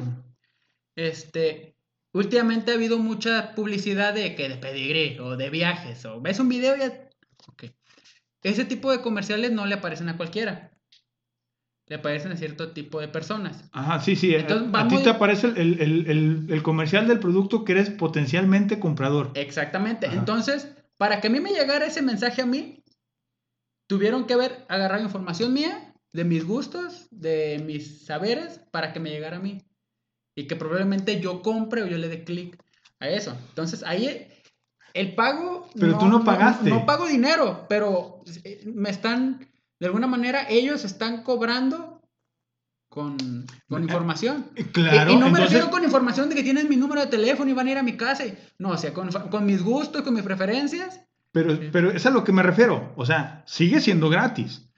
este, 0.97 1.75
últimamente 2.13 2.71
ha 2.71 2.75
habido 2.75 2.99
mucha 2.99 3.55
publicidad 3.55 4.15
de 4.15 4.35
que 4.35 4.49
de 4.49 4.57
pedigrí 4.57 5.19
o 5.19 5.37
de 5.37 5.51
viajes 5.51 6.05
o 6.05 6.21
ves 6.21 6.39
un 6.41 6.49
video 6.49 6.77
y 6.77 6.81
ya... 6.81 7.09
ok. 7.49 7.65
Ese 8.43 8.65
tipo 8.65 8.91
de 8.91 9.01
comerciales 9.01 9.53
no 9.53 9.67
le 9.67 9.75
aparecen 9.77 10.09
a 10.09 10.17
cualquiera. 10.17 10.73
Le 11.87 11.97
aparecen 11.97 12.33
a 12.33 12.37
cierto 12.37 12.73
tipo 12.73 13.01
de 13.01 13.09
personas. 13.09 13.65
Ajá, 13.73 14.01
sí, 14.01 14.17
sí. 14.17 14.35
a- 14.35 14.41
Entonces, 14.41 14.71
a, 14.75 14.89
ti 14.89 14.99
te 15.03 15.11
aparece 15.11 15.47
el, 15.49 15.57
el- 15.57 15.81
el- 15.81 16.07
el- 16.11 16.47
el 16.51 16.63
comercial 16.63 17.07
del 17.09 17.19
producto 17.21 17.65
que 17.65 17.73
eres 17.73 17.91
potencialmente 17.91 18.79
comprador. 18.79 19.31
Exactamente. 19.35 20.07
Ajá. 20.07 20.17
Entonces, 20.17 20.69
para 20.97 21.21
que 21.21 21.29
a 21.29 21.31
mí 21.31 21.41
me 21.41 21.51
llegara 21.53 21.87
ese 21.87 22.03
mensaje 22.03 22.43
a 22.43 22.47
mí, 22.47 22.82
tuvieron 23.93 24.25
que 24.27 24.33
haber 24.33 24.65
agarrado 24.71 25.03
información 25.05 25.53
mía, 25.53 25.93
de 26.15 26.25
mis 26.25 26.47
gustos, 26.47 27.09
de 27.11 27.63
mis 27.67 28.07
saberes, 28.07 28.59
para 28.71 28.95
que 28.95 29.01
me 29.01 29.11
llegara 29.11 29.37
a 29.37 29.41
mí. 29.41 29.61
Y 30.35 30.47
que 30.47 30.57
probablemente 30.57 31.21
yo 31.21 31.43
compre 31.43 31.83
o 31.83 31.87
yo 31.87 31.99
le 31.99 32.09
dé 32.09 32.25
clic 32.25 32.57
a 33.01 33.11
eso. 33.11 33.37
Entonces, 33.51 33.83
ahí 33.83 34.29
el 34.95 35.15
pago... 35.15 35.69
Pero 35.79 35.99
tú 35.99 36.07
no 36.07 36.25
pagaste. 36.25 36.71
No, 36.71 36.87
pago 36.87 37.07
dinero, 37.07 37.67
pero 37.69 38.23
eh, 38.45 38.63
me 38.65 38.89
están, 38.89 39.47
de 39.79 39.87
alguna 39.87 40.07
manera, 40.07 40.47
ellos 40.49 40.85
están 40.87 41.23
cobrando 41.23 42.01
con, 42.89 43.19
con 43.69 43.83
Ah, 43.83 43.85
información. 43.85 44.51
Claro, 44.73 45.11
y, 45.11 45.15
y 45.15 45.17
no 45.17 45.27
me 45.27 45.29
entonces- 45.33 45.51
refiero 45.51 45.71
con 45.71 45.85
información 45.85 46.31
de 46.31 46.35
que 46.35 46.43
tienen 46.43 46.67
mi 46.71 46.77
número 46.77 47.03
de 47.03 47.09
teléfono 47.09 47.51
y 47.51 47.55
van 47.55 47.67
a 47.67 47.73
ir 47.73 47.79
a 47.79 47.83
mi 47.83 47.97
casa. 47.99 48.25
y- 48.25 48.39
No, 48.59 48.71
o 48.71 48.79
sea, 48.79 48.95
con, 48.95 49.11
con 49.11 49.45
mis 49.45 49.63
gustos, 49.63 50.01
con 50.01 50.15
mis 50.15 50.23
preferencias. 50.25 50.99
Pero, 51.33 51.57
Sí. 51.57 51.69
pero 51.73 51.91
es 51.91 52.05
a 52.07 52.11
lo 52.11 52.25
que 52.25 52.33
me 52.33 52.43
refiero. 52.43 52.93
O 52.97 53.07
sea, 53.07 53.43
sigue 53.47 53.81
siendo 53.81 54.09
gratis. 54.11 54.69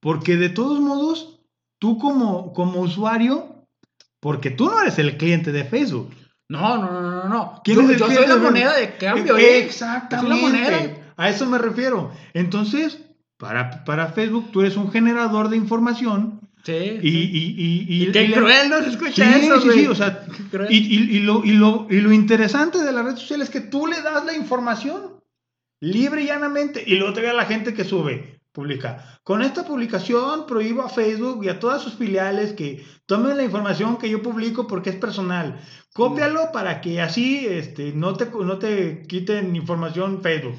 Porque 0.00 0.36
de 0.36 0.48
todos 0.48 0.80
modos, 0.80 1.40
tú 1.78 1.98
como, 1.98 2.52
como 2.52 2.80
usuario, 2.80 3.64
porque 4.20 4.50
tú 4.50 4.66
no 4.66 4.80
eres 4.80 4.98
el 4.98 5.16
cliente 5.16 5.52
de 5.52 5.64
Facebook. 5.64 6.10
No, 6.48 6.78
no, 6.78 6.90
no, 6.90 7.10
no, 7.12 7.28
no. 7.28 7.60
¿Quién 7.64 7.76
Yo, 7.78 7.82
es 7.84 7.90
el 7.90 7.98
yo 7.98 8.06
soy 8.06 8.26
la 8.26 8.36
de 8.36 8.40
moneda 8.40 8.74
de 8.74 8.96
cambio. 8.96 9.36
Eh. 9.36 9.58
Exactamente. 9.58 10.40
Soy 10.40 10.42
la 10.42 10.48
moneda. 10.48 10.96
A 11.16 11.28
eso 11.28 11.46
me 11.46 11.58
refiero. 11.58 12.12
Entonces, 12.32 12.98
para, 13.36 13.84
para 13.84 14.06
Facebook, 14.08 14.50
tú 14.52 14.60
eres 14.62 14.76
un 14.76 14.90
generador 14.90 15.48
de 15.50 15.56
información 15.56 16.40
Sí. 16.64 16.72
y... 16.72 17.08
y, 17.08 17.54
y, 17.56 17.86
y- 17.88 18.08
Y 18.08 18.12
qué 18.12 18.24
y 18.24 18.28
le- 18.28 18.34
cruel 18.36 18.68
no 18.70 18.78
se 18.78 18.84
Sí, 18.84 18.90
escucha 18.90 19.36
eso, 19.36 19.60
sí, 19.60 19.70
sí, 19.72 19.86
o 19.86 19.94
sea, 19.94 20.24
Qué 20.24 20.44
cruel. 20.50 20.72
y, 20.72 20.76
y- 20.78 21.16
y 21.16 21.20
lo, 21.20 21.44
y, 21.44 21.52
lo, 21.52 21.86
y 21.90 22.00
lo 22.00 22.12
interesante 22.12 22.78
de 22.82 22.92
la 22.92 23.02
red 23.02 23.16
social 23.16 23.42
es 23.42 23.50
que 23.50 23.60
tú 23.60 23.86
le 23.86 24.00
das 24.02 24.24
la 24.24 24.34
información 24.34 25.17
libre 25.80 26.22
y 26.22 26.26
llanamente 26.26 26.82
y 26.86 26.96
luego 26.96 27.14
te 27.14 27.20
ve 27.20 27.30
a 27.30 27.34
la 27.34 27.46
gente 27.46 27.74
que 27.74 27.84
sube, 27.84 28.40
publica. 28.52 29.18
Con 29.22 29.42
esta 29.42 29.64
publicación 29.64 30.46
prohíbo 30.46 30.82
a 30.82 30.88
Facebook 30.88 31.44
y 31.44 31.48
a 31.48 31.60
todas 31.60 31.82
sus 31.82 31.94
filiales 31.94 32.52
que 32.54 32.84
tomen 33.06 33.36
la 33.36 33.44
información 33.44 33.96
que 33.98 34.08
yo 34.10 34.22
publico 34.22 34.66
porque 34.66 34.90
es 34.90 34.96
personal. 34.96 35.60
Cópialo 35.94 36.52
para 36.52 36.80
que 36.80 37.00
así 37.00 37.46
este, 37.46 37.92
no, 37.92 38.14
te, 38.14 38.26
no 38.26 38.58
te 38.58 39.02
quiten 39.08 39.54
información 39.56 40.22
Facebook. 40.22 40.56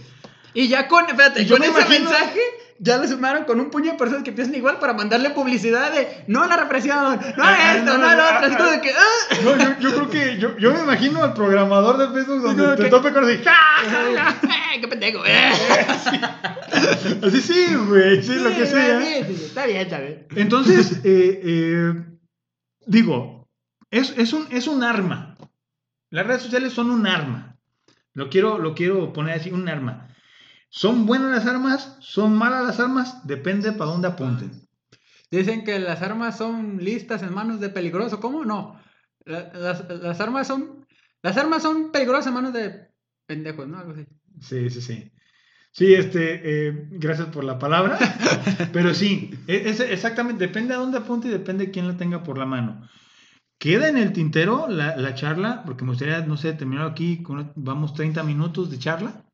Y 0.53 0.67
ya 0.67 0.87
con, 0.87 1.05
espérate, 1.05 1.45
yo 1.45 1.55
con 1.57 1.61
me 1.61 1.67
ese 1.67 1.79
imagino- 1.79 2.09
mensaje, 2.09 2.39
ya 2.81 2.97
lo 2.97 3.07
sumaron 3.07 3.43
con 3.43 3.59
un 3.59 3.69
puño 3.69 3.91
de 3.91 3.97
personas 3.97 4.23
que 4.23 4.31
piensan 4.31 4.55
igual 4.55 4.79
para 4.79 4.93
mandarle 4.93 5.31
publicidad 5.31 5.91
de 5.91 6.23
no 6.27 6.43
a 6.43 6.47
la 6.47 6.57
represión, 6.57 6.97
no 7.37 7.43
Ah, 7.43 7.75
esto, 7.75 7.85
no, 7.85 7.97
no 7.97 8.07
a 8.07 8.15
lo 8.15 8.23
otro. 8.23 8.47
Ah. 8.53 8.57
como 8.57 8.69
de 8.71 8.81
que, 8.81 8.91
¡ah! 8.91 9.35
No, 9.43 9.57
yo, 9.57 9.79
yo 9.79 9.89
creo 9.95 10.09
que 10.09 10.37
yo, 10.39 10.57
yo 10.57 10.73
me 10.73 10.81
imagino 10.81 11.23
al 11.23 11.33
programador 11.33 11.97
de 11.97 12.07
Facebook 12.13 12.41
donde 12.41 12.77
te 12.77 12.83
que- 12.83 12.89
tope 12.89 13.11
con 13.11 13.25
así. 13.25 13.39
¡Qué 14.81 14.87
pendejo! 14.87 15.25
eh. 15.25 15.51
Así 17.23 17.41
sí, 17.41 17.75
güey, 17.87 18.21
sí, 18.23 18.35
lo 18.35 18.49
que 18.49 18.65
sea. 18.65 19.01
sí, 19.01 19.33
Está 19.45 19.65
bien, 19.65 19.81
está 19.81 19.99
bien. 19.99 20.27
Entonces, 20.35 21.01
eh, 21.03 21.41
eh, 21.43 21.93
digo, 22.85 23.47
es, 23.91 24.13
es, 24.17 24.33
un, 24.33 24.47
es 24.51 24.67
un 24.67 24.83
arma. 24.83 25.35
Las 26.11 26.25
redes 26.27 26.43
sociales 26.43 26.73
son 26.73 26.91
un 26.91 27.07
arma. 27.07 27.57
Lo 28.13 28.29
quiero, 28.29 28.57
lo 28.59 28.73
quiero 28.75 29.11
poner 29.13 29.39
así, 29.39 29.51
un 29.51 29.67
arma. 29.67 30.07
¿Son 30.69 31.05
buenas 31.05 31.31
las 31.31 31.45
armas? 31.45 31.97
¿Son 31.99 32.37
malas 32.37 32.63
las 32.65 32.79
armas? 32.79 33.25
Depende 33.27 33.71
para 33.71 33.91
dónde 33.91 34.07
apunten. 34.07 34.51
Dicen 35.31 35.63
que 35.63 35.79
las 35.79 36.01
armas 36.01 36.37
son 36.37 36.77
listas 36.83 37.21
en 37.23 37.33
manos 37.33 37.59
de 37.59 37.69
peligroso. 37.69 38.19
¿Cómo? 38.19 38.45
No. 38.45 38.79
La- 39.25 39.51
las, 39.53 39.89
las 39.89 40.19
armas 40.21 40.47
son 40.47 40.85
Las 41.21 41.37
armas 41.37 41.61
son 41.63 41.91
peligrosas 41.91 42.27
a 42.27 42.31
manos 42.31 42.53
de 42.53 42.89
pendejos, 43.25 43.67
¿no? 43.67 43.77
Algo 43.79 43.91
así. 43.93 44.05
Sí, 44.41 44.69
sí, 44.69 44.81
sí. 44.81 45.11
Sí, 45.71 45.93
este, 45.93 46.67
eh, 46.69 46.87
gracias 46.91 47.29
por 47.29 47.43
la 47.43 47.59
palabra. 47.59 47.97
Pero 48.73 48.93
sí, 48.93 49.31
e, 49.47 49.69
es, 49.69 49.79
exactamente, 49.81 50.47
depende 50.47 50.73
a 50.73 50.77
dónde 50.77 50.99
apunte 50.99 51.27
y 51.27 51.31
depende 51.31 51.65
de 51.67 51.71
quién 51.71 51.87
la 51.87 51.97
tenga 51.97 52.23
por 52.23 52.37
la 52.37 52.45
mano. 52.45 52.87
Queda 53.59 53.89
en 53.89 53.97
el 53.97 54.13
tintero 54.13 54.67
la, 54.69 54.97
la 54.97 55.15
charla, 55.15 55.63
porque 55.65 55.83
me 55.85 55.91
gustaría, 55.91 56.21
no 56.21 56.37
sé, 56.37 56.53
terminar 56.53 56.87
aquí, 56.87 57.23
con, 57.23 57.51
vamos 57.55 57.93
30 57.93 58.23
minutos 58.23 58.71
de 58.71 58.79
charla. 58.79 59.25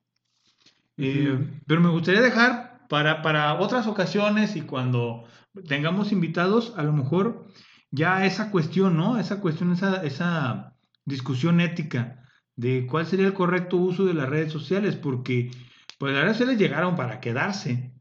Eh, 0.98 1.38
pero 1.68 1.82
me 1.82 1.90
gustaría 1.90 2.22
dejar 2.22 2.88
para, 2.88 3.22
para 3.22 3.60
otras 3.60 3.88
ocasiones 3.88 4.56
y 4.56 4.62
cuando 4.62 5.26
tengamos 5.68 6.12
invitados, 6.12 6.74
a 6.78 6.84
lo 6.84 6.94
mejor 6.94 7.48
ya 7.92 8.26
esa 8.26 8.52
cuestión, 8.52 8.98
¿no? 8.98 9.18
Esa 9.18 9.40
cuestión, 9.40 9.74
esa, 9.74 10.04
esa 10.04 10.76
discusión 11.06 11.62
ética 11.62 12.22
de 12.56 12.88
cuál 12.88 13.06
sería 13.06 13.28
el 13.28 13.34
correcto 13.34 13.78
uso 13.78 14.06
de 14.06 14.14
las 14.14 14.30
redes 14.30 14.52
sociales, 14.52 14.96
porque 14.96 15.52
pues 15.98 16.14
las 16.14 16.24
redes 16.24 16.38
sociales 16.38 16.60
llegaron 16.60 16.96
para 16.96 17.20
quedarse. 17.20 17.94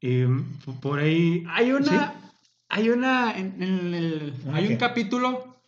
Eh, 0.00 0.28
por 0.80 0.98
ahí... 0.98 1.44
Hay 1.48 1.72
una... 1.72 2.14
Hay 2.68 2.88
una... 2.88 3.36
En, 3.36 3.62
el, 3.62 4.34
hay 4.52 4.68
un 4.68 4.76
capítulo 4.76 5.62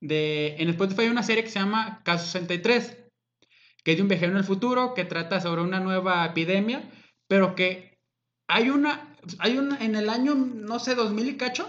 de... 0.00 0.56
En 0.58 0.68
Spotify 0.70 1.02
hay 1.02 1.08
una 1.08 1.22
serie 1.22 1.44
que 1.44 1.50
se 1.50 1.58
llama 1.58 2.02
Caso 2.04 2.26
63, 2.26 3.01
que 3.82 3.92
es 3.92 3.96
de 3.96 4.02
un 4.02 4.08
viajero 4.08 4.32
en 4.32 4.38
el 4.38 4.44
futuro, 4.44 4.94
que 4.94 5.04
trata 5.04 5.40
sobre 5.40 5.62
una 5.62 5.80
nueva 5.80 6.24
epidemia, 6.24 6.90
pero 7.26 7.54
que 7.54 7.98
hay 8.48 8.70
una... 8.70 9.16
Hay 9.38 9.58
una... 9.58 9.78
En 9.78 9.96
el 9.96 10.08
año, 10.08 10.34
no 10.34 10.78
sé, 10.78 10.94
2000 10.94 11.28
y 11.28 11.36
cacho, 11.36 11.68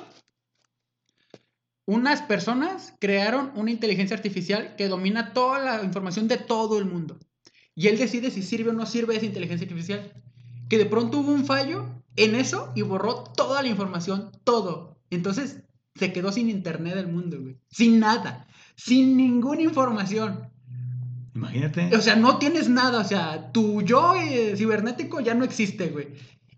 unas 1.85 2.21
personas 2.21 2.95
crearon 2.99 3.51
una 3.55 3.71
inteligencia 3.71 4.15
artificial 4.15 4.75
que 4.77 4.87
domina 4.87 5.33
toda 5.33 5.59
la 5.59 5.83
información 5.83 6.27
de 6.27 6.37
todo 6.37 6.77
el 6.79 6.85
mundo. 6.85 7.19
Y 7.75 7.87
él 7.87 7.97
decide 7.97 8.31
si 8.31 8.41
sirve 8.41 8.69
o 8.69 8.73
no 8.73 8.85
sirve 8.85 9.15
esa 9.15 9.25
inteligencia 9.25 9.65
artificial. 9.65 10.13
Que 10.69 10.77
de 10.77 10.85
pronto 10.85 11.19
hubo 11.19 11.31
un 11.31 11.45
fallo 11.45 12.03
en 12.15 12.35
eso 12.35 12.71
y 12.75 12.83
borró 12.83 13.23
toda 13.35 13.61
la 13.61 13.67
información, 13.67 14.31
todo. 14.43 15.01
Entonces 15.09 15.63
se 15.95 16.13
quedó 16.13 16.31
sin 16.31 16.49
internet 16.49 16.95
del 16.95 17.07
mundo, 17.07 17.41
güey. 17.41 17.57
Sin 17.69 17.99
nada. 17.99 18.47
Sin 18.75 19.17
ninguna 19.17 19.61
información. 19.61 20.52
Imagínate. 21.35 21.95
O 21.95 22.01
sea, 22.01 22.15
no 22.15 22.37
tienes 22.37 22.69
nada. 22.69 22.99
O 22.99 23.03
sea, 23.03 23.51
tu 23.51 23.81
yo 23.81 24.15
eh, 24.15 24.55
cibernético 24.55 25.19
ya 25.19 25.33
no 25.33 25.43
existe, 25.43 25.87
güey. 25.87 26.09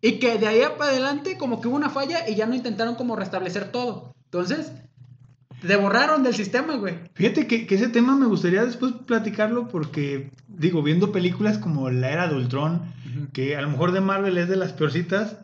Y 0.02 0.20
que 0.20 0.38
de 0.38 0.48
ahí 0.48 0.62
para 0.78 0.92
adelante 0.92 1.38
como 1.38 1.62
que 1.62 1.68
hubo 1.68 1.76
una 1.76 1.90
falla 1.90 2.30
y 2.30 2.36
ya 2.36 2.46
no 2.46 2.56
intentaron 2.56 2.96
como 2.96 3.16
restablecer 3.16 3.72
todo. 3.72 4.14
Entonces, 4.26 4.72
te 5.66 5.76
borraron 5.78 6.24
del 6.24 6.34
sistema, 6.34 6.76
güey. 6.76 6.96
Fíjate 7.14 7.48
que, 7.48 7.66
ese 7.70 7.88
tema 7.88 8.16
me 8.16 8.26
gustaría 8.26 8.66
después 8.66 8.94
platicarlo 9.06 9.68
porque, 9.68 10.32
digo, 10.48 10.84
viendo 10.84 11.12
películas 11.12 11.58
como 11.58 11.90
La 11.90 12.12
Era 12.12 12.28
de 12.28 12.36
Ultron, 12.36 12.94
que 13.34 13.56
a 13.56 13.62
lo 13.62 13.70
mejor 13.70 13.92
de 13.92 14.02
Marvel 14.02 14.38
es 14.38 14.50
de 14.50 14.58
las 14.58 14.74
peorcitas, 14.74 15.38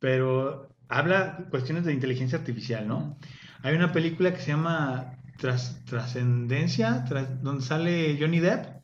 pero 0.00 0.68
habla 0.88 1.46
cuestiones 1.50 1.84
de 1.84 1.92
inteligencia 1.92 2.38
artificial, 2.38 2.86
¿no? 2.88 3.16
Hay 3.62 3.74
una 3.74 3.92
película 3.92 4.32
que 4.32 4.40
se 4.40 4.48
llama 4.48 5.17
Trascendencia, 5.38 7.04
donde 7.42 7.64
sale 7.64 8.16
Johnny 8.20 8.40
Depp 8.40 8.82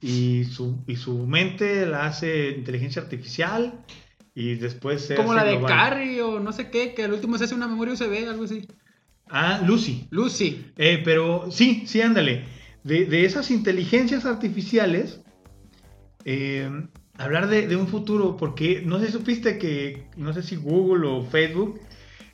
y 0.00 0.44
su, 0.44 0.84
y 0.86 0.96
su 0.96 1.26
mente 1.26 1.86
la 1.86 2.06
hace 2.06 2.50
inteligencia 2.50 3.00
artificial 3.02 3.82
y 4.34 4.56
después 4.56 5.06
se 5.06 5.14
Como 5.14 5.32
la 5.32 5.44
de 5.44 5.58
Carrie 5.62 6.20
o 6.20 6.38
no 6.38 6.52
sé 6.52 6.68
qué, 6.70 6.92
que 6.92 7.04
al 7.04 7.14
último 7.14 7.38
se 7.38 7.44
hace 7.44 7.54
una 7.54 7.66
memoria 7.66 7.94
USB, 7.94 8.28
algo 8.28 8.44
así. 8.44 8.68
Ah, 9.28 9.62
Lucy. 9.66 10.06
Lucy. 10.10 10.66
Eh, 10.76 11.00
pero 11.02 11.50
sí, 11.50 11.84
sí, 11.86 12.02
ándale. 12.02 12.44
De, 12.84 13.24
esas 13.24 13.50
inteligencias 13.50 14.26
artificiales, 14.26 15.20
eh, 16.24 16.70
hablar 17.16 17.48
de, 17.48 17.74
un 17.74 17.88
futuro, 17.88 18.36
porque 18.36 18.82
no 18.84 19.00
sé 19.00 19.06
si 19.06 19.12
supiste 19.12 19.58
que, 19.58 20.06
no 20.16 20.34
sé 20.34 20.42
si 20.42 20.56
Google 20.56 21.08
o 21.08 21.24
Facebook 21.24 21.80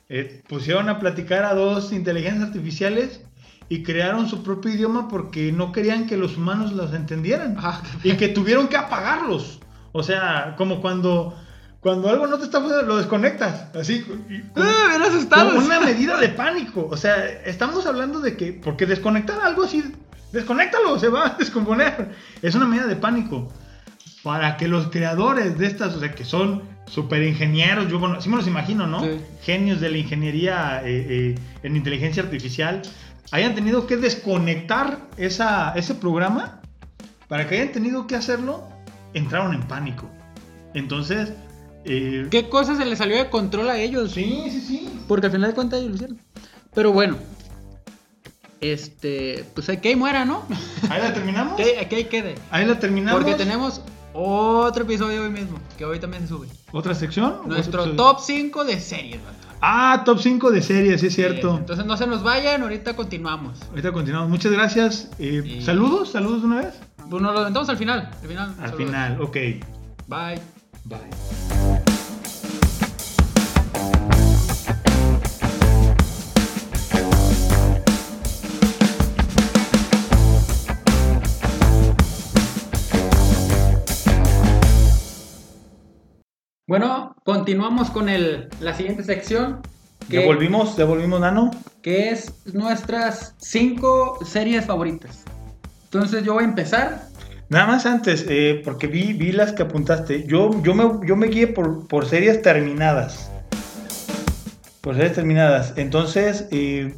eh, 0.09 0.43
pusieron 0.47 0.89
a 0.89 0.99
platicar 0.99 1.45
a 1.45 1.55
dos 1.55 1.93
inteligencias 1.93 2.49
artificiales 2.49 3.21
y 3.69 3.83
crearon 3.83 4.27
su 4.27 4.43
propio 4.43 4.73
idioma 4.73 5.07
porque 5.07 5.51
no 5.51 5.71
querían 5.71 6.07
que 6.07 6.17
los 6.17 6.37
humanos 6.37 6.73
los 6.73 6.93
entendieran 6.93 7.55
ah, 7.59 7.81
y 8.03 8.13
que 8.13 8.27
tuvieron 8.29 8.67
que 8.67 8.77
apagarlos. 8.77 9.59
O 9.91 10.03
sea, 10.03 10.55
como 10.57 10.81
cuando 10.81 11.35
cuando 11.83 12.09
algo 12.09 12.27
no 12.27 12.37
te 12.37 12.45
está 12.45 12.59
funcionando, 12.59 12.93
lo 12.93 12.97
desconectas. 12.97 13.75
Así. 13.75 14.05
¡Ah, 14.55 14.97
asustado! 15.05 15.59
una 15.59 15.81
medida 15.81 16.17
de 16.17 16.29
pánico. 16.29 16.87
O 16.89 16.95
sea, 16.95 17.25
estamos 17.45 17.85
hablando 17.85 18.21
de 18.21 18.37
que. 18.37 18.53
Porque 18.53 18.85
desconectar 18.85 19.41
algo 19.41 19.63
así. 19.63 19.83
Desconéctalo, 20.31 20.97
se 20.97 21.09
va 21.09 21.27
a 21.27 21.29
descomponer. 21.37 22.15
Es 22.41 22.55
una 22.55 22.65
medida 22.65 22.87
de 22.87 22.95
pánico. 22.95 23.51
Para 24.23 24.55
que 24.55 24.69
los 24.69 24.87
creadores 24.87 25.57
de 25.57 25.67
estas, 25.67 25.93
o 25.95 25.99
sea, 25.99 26.15
que 26.15 26.23
son 26.23 26.63
super 26.85 27.21
ingenieros, 27.21 27.89
yo 27.89 27.99
sí 28.21 28.29
me 28.29 28.37
los 28.37 28.47
imagino, 28.47 28.87
¿no? 28.87 29.05
Genios 29.41 29.81
de 29.81 29.91
la 29.91 29.97
ingeniería 29.97 30.81
eh, 30.85 31.05
eh, 31.09 31.35
en 31.63 31.75
inteligencia 31.75 32.23
artificial, 32.23 32.81
hayan 33.31 33.55
tenido 33.55 33.87
que 33.87 33.97
desconectar 33.97 34.99
esa, 35.17 35.73
ese 35.75 35.95
programa. 35.95 36.61
Para 37.27 37.47
que 37.47 37.55
hayan 37.55 37.71
tenido 37.71 38.05
que 38.05 38.15
hacerlo, 38.15 38.67
entraron 39.13 39.53
en 39.53 39.63
pánico. 39.63 40.07
Entonces, 40.73 41.33
eh, 41.85 42.27
¿Qué 42.31 42.49
cosa 42.49 42.75
se 42.75 42.85
le 42.85 42.95
salió 42.95 43.17
de 43.17 43.29
control 43.29 43.69
a 43.69 43.77
ellos? 43.77 44.11
Sí, 44.11 44.47
sí, 44.49 44.61
sí. 44.61 44.89
Porque 45.07 45.27
al 45.27 45.31
final 45.31 45.49
de 45.49 45.55
cuentas 45.55 45.79
ellos 45.79 45.89
lo 45.89 45.95
hicieron. 45.95 46.19
Pero 46.73 46.91
bueno. 46.91 47.17
Este, 48.61 49.43
pues 49.53 49.67
que 49.67 49.89
ahí 49.89 49.95
muera, 49.95 50.23
¿no? 50.23 50.43
Ahí 50.89 51.01
la 51.01 51.13
terminamos. 51.13 51.55
que, 51.57 51.85
que 51.89 51.95
ahí 51.97 52.05
quede. 52.05 52.35
Ahí 52.49 52.65
la 52.65 52.79
terminamos. 52.79 53.21
Porque 53.21 53.35
tenemos 53.35 53.81
otro 54.13 54.83
episodio 54.83 55.23
hoy 55.23 55.29
mismo, 55.29 55.59
que 55.77 55.83
hoy 55.83 55.99
también 55.99 56.23
se 56.23 56.29
sube. 56.29 56.47
¿Otra 56.71 56.95
sección? 56.95 57.41
Nuestro 57.45 57.91
top 57.95 58.19
5 58.21 58.63
de 58.63 58.79
series, 58.79 59.19
Ah, 59.65 60.01
top 60.03 60.19
5 60.19 60.51
de 60.51 60.61
series, 60.61 60.99
sí 60.99 61.07
es 61.07 61.15
cierto. 61.15 61.57
entonces 61.57 61.85
no 61.85 61.95
se 61.95 62.05
nos 62.05 62.21
vayan, 62.21 62.63
ahorita 62.63 62.97
continuamos. 62.97 63.61
Ahorita 63.69 63.93
continuamos. 63.93 64.29
Muchas 64.29 64.51
gracias. 64.51 65.09
Eh, 65.19 65.61
saludos, 65.63 66.11
saludos 66.11 66.41
de 66.41 66.47
una 66.47 66.61
vez. 66.63 66.81
Pues 67.09 67.23
nos 67.23 67.33
lo 67.33 67.39
aventamos 67.39 67.69
al 67.69 67.77
final. 67.77 68.09
Al 68.21 68.27
final, 68.27 68.55
al 68.59 68.73
final 68.73 69.21
ok. 69.21 69.37
Bye. 70.07 70.41
Bye. 70.83 70.99
Bueno, 86.67 87.12
continuamos 87.23 87.89
con 87.89 88.09
el, 88.09 88.49
la 88.59 88.73
siguiente 88.73 89.03
sección. 89.03 89.61
Que, 90.09 90.19
¿Devolvimos, 90.19 90.75
devolvimos 90.75 91.21
Nano? 91.21 91.51
Que 91.81 92.09
es 92.09 92.33
nuestras 92.53 93.35
cinco 93.37 94.19
series 94.25 94.65
favoritas. 94.65 95.23
Entonces 95.85 96.23
yo 96.23 96.33
voy 96.33 96.43
a 96.43 96.47
empezar. 96.47 97.03
Nada 97.49 97.67
más 97.67 97.85
antes, 97.85 98.25
eh, 98.27 98.61
porque 98.63 98.87
vi, 98.87 99.13
vi 99.13 99.31
las 99.31 99.53
que 99.53 99.63
apuntaste. 99.63 100.25
Yo, 100.27 100.61
yo, 100.63 100.73
me, 100.73 101.07
yo 101.07 101.15
me 101.15 101.27
guié 101.27 101.47
por, 101.47 101.87
por 101.87 102.05
series 102.05 102.41
terminadas. 102.41 103.29
Por 104.81 104.95
series 104.95 105.13
terminadas. 105.13 105.73
Entonces, 105.77 106.47
eh, 106.51 106.95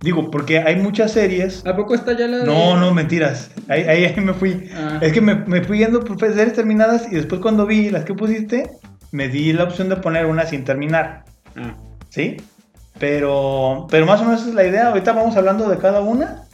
digo, 0.00 0.30
porque 0.30 0.60
hay 0.60 0.76
muchas 0.76 1.12
series. 1.12 1.66
¿A 1.66 1.76
poco 1.76 1.94
está 1.94 2.16
ya 2.16 2.26
la 2.26 2.44
No, 2.44 2.76
no, 2.76 2.94
mentiras. 2.94 3.50
Ahí, 3.68 3.82
ahí, 3.82 4.14
me 4.20 4.32
fui. 4.32 4.70
Ah. 4.74 4.98
Es 5.02 5.12
que 5.12 5.20
me, 5.20 5.34
me, 5.34 5.62
fui 5.62 5.78
yendo 5.78 6.00
por 6.00 6.18
series 6.18 6.54
terminadas 6.54 7.10
y 7.10 7.16
después 7.16 7.40
cuando 7.40 7.66
vi 7.66 7.90
las 7.90 8.04
que 8.04 8.14
pusiste, 8.14 8.70
me 9.12 9.28
di 9.28 9.52
la 9.52 9.64
opción 9.64 9.88
de 9.88 9.96
poner 9.96 10.26
una 10.26 10.46
sin 10.46 10.64
terminar. 10.64 11.24
Ah. 11.56 11.74
¿Sí? 12.08 12.36
Pero, 12.98 13.86
pero 13.90 14.06
más 14.06 14.20
o 14.20 14.24
menos 14.24 14.46
es 14.46 14.54
la 14.54 14.66
idea. 14.66 14.88
Ahorita 14.88 15.12
vamos 15.12 15.36
hablando 15.36 15.68
de 15.68 15.78
cada 15.78 16.00
una. 16.00 16.44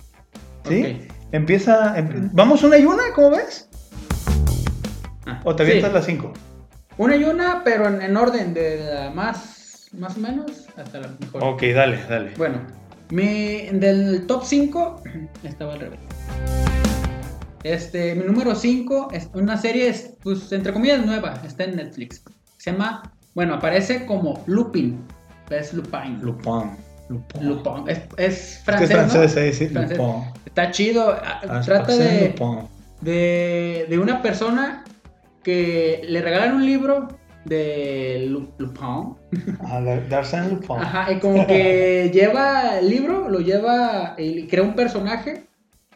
¿Sí? 0.69 1.09
Empieza. 1.33 1.99
Em, 1.99 2.31
¿Vamos 2.33 2.63
una 2.63 2.79
y 2.79 2.85
una? 2.85 3.03
¿Cómo 3.15 3.31
ves? 3.31 3.69
Ah, 5.27 5.41
¿O 5.45 5.57
te 5.57 5.65
avientas 5.65 5.93
las 5.93 6.07
cinco? 6.07 6.33
Una 6.99 7.17
y 7.17 7.25
una, 7.25 7.63
pero 7.65 7.89
en, 7.89 8.17
orden 8.17 8.55
de 8.55 8.79
la 8.79 9.11
más, 9.11 9.91
más 9.93 10.17
o 10.17 10.21
menos 10.21 10.67
hasta 10.77 11.01
la 11.01 11.09
mejor. 11.21 11.45
Ok, 11.45 11.63
dale, 11.75 12.03
dale. 12.09 12.33
Bueno, 12.39 12.61
mi, 13.11 13.67
del 13.73 14.27
top 14.27 14.45
5 14.45 15.03
estaba 15.43 15.75
al 15.75 15.81
revés. 15.81 16.01
Este, 17.65 18.15
mi 18.15 18.25
número 18.25 18.55
5 18.55 19.09
es 19.13 19.29
una 19.35 19.57
serie, 19.57 19.93
pues, 20.23 20.53
entre 20.53 20.73
comillas, 20.73 21.05
nueva. 21.05 21.43
Está 21.45 21.65
en 21.65 21.77
Netflix. 21.77 22.23
Se 22.67 22.73
llama, 22.73 23.13
bueno, 23.37 23.55
aparece 23.55 24.07
como 24.07 24.43
Lupin. 24.47 24.99
Es 25.51 25.73
Lupin. 25.73 26.21
Lupin. 26.21 26.73
Lupin. 27.09 27.49
Lupin. 27.49 27.85
Es, 27.87 28.01
es 28.17 28.61
francés. 28.65 28.91
Es 28.91 28.97
francés, 28.97 29.57
sí, 29.57 29.69
Lupin. 29.69 30.01
Está 30.45 30.73
chido. 30.73 31.13
Ah, 31.13 31.43
ah, 31.49 31.61
Trata 31.65 31.97
de, 31.97 32.35
de, 33.03 33.87
de, 33.89 33.99
una 34.01 34.21
persona 34.21 34.83
que 35.45 36.03
le 36.09 36.21
regalan 36.21 36.57
un 36.57 36.67
libro 36.67 37.07
de 37.45 38.27
Lupin. 38.31 39.15
Ah, 39.65 39.81
D'Arsène 39.81 40.49
Lupin. 40.51 40.79
Ajá, 40.79 41.13
y 41.13 41.21
como 41.21 41.47
que 41.47 42.11
lleva 42.13 42.81
el 42.81 42.91
libro, 42.91 43.29
lo 43.29 43.39
lleva 43.39 44.17
y 44.19 44.49
crea 44.49 44.65
un 44.65 44.75
personaje, 44.75 45.45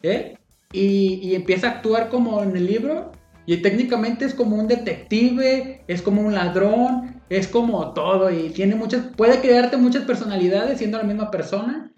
¿eh? 0.04 0.38
y, 0.72 1.14
y 1.14 1.34
empieza 1.34 1.66
a 1.66 1.70
actuar 1.72 2.10
como 2.10 2.44
en 2.44 2.56
el 2.56 2.64
libro. 2.64 3.10
Y 3.52 3.56
técnicamente 3.62 4.24
es 4.24 4.32
como 4.32 4.54
un 4.54 4.68
detective, 4.68 5.80
es 5.88 6.02
como 6.02 6.22
un 6.22 6.32
ladrón, 6.34 7.20
es 7.28 7.48
como 7.48 7.92
todo. 7.94 8.30
Y 8.30 8.50
tiene 8.50 8.76
muchas, 8.76 9.06
puede 9.16 9.40
crearte 9.40 9.76
muchas 9.76 10.04
personalidades 10.04 10.78
siendo 10.78 10.98
la 10.98 11.02
misma 11.04 11.32
persona. 11.32 11.90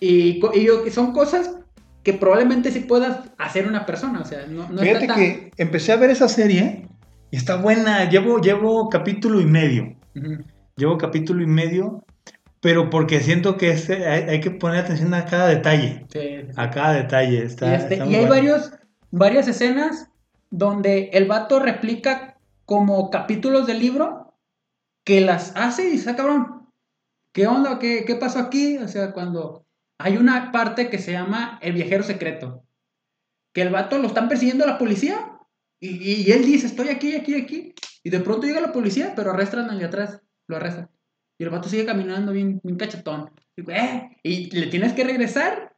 Y, 0.00 0.40
y 0.54 0.90
son 0.90 1.12
cosas 1.12 1.56
que 2.02 2.14
probablemente 2.14 2.70
sí 2.70 2.80
puedas 2.80 3.18
hacer 3.36 3.66
una 3.68 3.84
persona. 3.84 4.20
O 4.20 4.24
sea, 4.24 4.46
no, 4.46 4.66
no 4.70 4.78
Fíjate 4.80 5.04
está 5.04 5.06
tan- 5.08 5.16
que 5.18 5.50
empecé 5.58 5.92
a 5.92 5.96
ver 5.96 6.08
esa 6.08 6.26
serie 6.26 6.88
y 7.30 7.36
está 7.36 7.56
buena. 7.56 8.08
Llevo, 8.08 8.40
llevo 8.40 8.88
capítulo 8.88 9.42
y 9.42 9.44
medio. 9.44 9.94
Llevo 10.76 10.96
capítulo 10.96 11.42
y 11.42 11.46
medio, 11.46 12.02
pero 12.62 12.88
porque 12.88 13.20
siento 13.20 13.58
que 13.58 13.72
es- 13.72 13.90
hay, 13.90 14.22
hay 14.22 14.40
que 14.40 14.52
poner 14.52 14.84
atención 14.84 15.12
a 15.12 15.26
cada 15.26 15.48
detalle. 15.48 16.06
Sí, 16.10 16.18
sí, 16.18 16.36
sí. 16.46 16.52
A 16.56 16.70
cada 16.70 16.94
detalle. 16.94 17.44
Está, 17.44 17.72
y, 17.72 17.74
este- 17.74 17.92
está 17.94 18.06
y 18.06 18.08
muy 18.08 18.16
hay 18.20 18.26
varios, 18.26 18.72
varias 19.10 19.48
escenas 19.48 20.08
donde 20.50 21.10
el 21.12 21.26
vato 21.26 21.58
replica 21.60 22.38
como 22.64 23.10
capítulos 23.10 23.66
del 23.66 23.78
libro 23.80 24.34
que 25.04 25.20
las 25.20 25.52
hace 25.56 25.88
y 25.88 25.92
dice, 25.92 26.10
"Ah, 26.10 26.16
cabrón, 26.16 26.68
¿qué 27.32 27.46
onda? 27.46 27.78
¿Qué, 27.78 28.04
¿Qué 28.06 28.14
pasó 28.16 28.38
aquí? 28.40 28.78
O 28.78 28.88
sea, 28.88 29.12
cuando 29.12 29.66
hay 29.98 30.16
una 30.16 30.52
parte 30.52 30.90
que 30.90 30.98
se 30.98 31.12
llama 31.12 31.58
El 31.62 31.72
viajero 31.74 32.02
secreto, 32.04 32.64
que 33.54 33.62
el 33.62 33.70
vato 33.70 33.98
lo 33.98 34.08
están 34.08 34.28
persiguiendo 34.28 34.66
la 34.66 34.78
policía 34.78 35.32
y, 35.80 36.24
y- 36.28 36.32
él 36.32 36.44
dice, 36.44 36.66
estoy 36.66 36.88
aquí, 36.88 37.14
aquí, 37.16 37.34
aquí, 37.34 37.74
y 38.04 38.10
de 38.10 38.20
pronto 38.20 38.46
llega 38.46 38.60
la 38.60 38.72
policía, 38.72 39.12
pero 39.16 39.30
arrestan 39.32 39.70
al 39.70 39.78
de 39.78 39.84
atrás, 39.86 40.20
lo 40.48 40.56
arrestan. 40.56 40.90
Y 41.38 41.44
el 41.44 41.50
vato 41.50 41.68
sigue 41.68 41.86
caminando 41.86 42.32
bien, 42.32 42.60
bien 42.62 42.76
cachetón. 42.76 43.30
Y, 43.56 43.70
"Eh", 43.70 44.16
y 44.22 44.50
le 44.58 44.66
tienes 44.68 44.92
que 44.92 45.04
regresar 45.04 45.76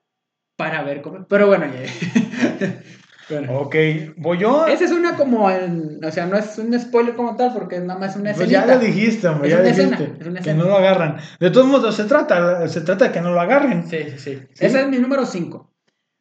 para 0.57 0.83
ver 0.83 1.03
cómo... 1.03 1.27
Pero 1.27 1.47
bueno, 1.49 1.67
ya. 1.67 1.81
Bueno. 3.31 3.59
Ok, 3.61 3.75
voy 4.17 4.39
yo. 4.39 4.67
Esa 4.67 4.85
es 4.85 4.91
una 4.93 5.17
como, 5.17 5.51
en- 5.51 6.05
o 6.05 6.11
sea, 6.11 6.27
no 6.27 6.37
es 6.37 6.59
un 6.59 6.79
spoiler 6.79 7.15
como 7.15 7.37
tal 7.37 7.53
porque 7.53 7.77
es 7.77 7.83
nada 7.85 7.99
más 8.01 8.17
una 8.17 8.33
Pues 8.35 8.49
ya 8.49 8.67
lo 8.67 8.79
dijiste, 8.79 9.29
hombre, 9.29 9.49
Es 9.49 9.55
ya 9.55 9.63
dijiste. 9.63 9.83
escena, 9.95 10.17
es 10.21 10.27
una 10.27 10.35
que 10.41 10.51
escena. 10.51 10.63
no 10.65 10.69
lo 10.69 10.77
agarran. 10.77 11.17
De 11.39 11.51
todos 11.51 11.67
modos, 11.67 11.95
se 11.95 12.05
trata, 12.05 12.67
se 12.69 12.81
trata 12.81 13.07
de 13.07 13.13
que 13.13 13.21
no 13.21 13.33
lo 13.33 13.41
agarren. 13.41 13.87
Sí, 13.89 13.99
sí, 14.11 14.19
sí. 14.19 14.43
¿Sí? 14.55 14.67
Ese 14.67 14.81
es 14.83 14.89
mi 14.89 14.99
número 14.99 15.25
5. 15.25 15.71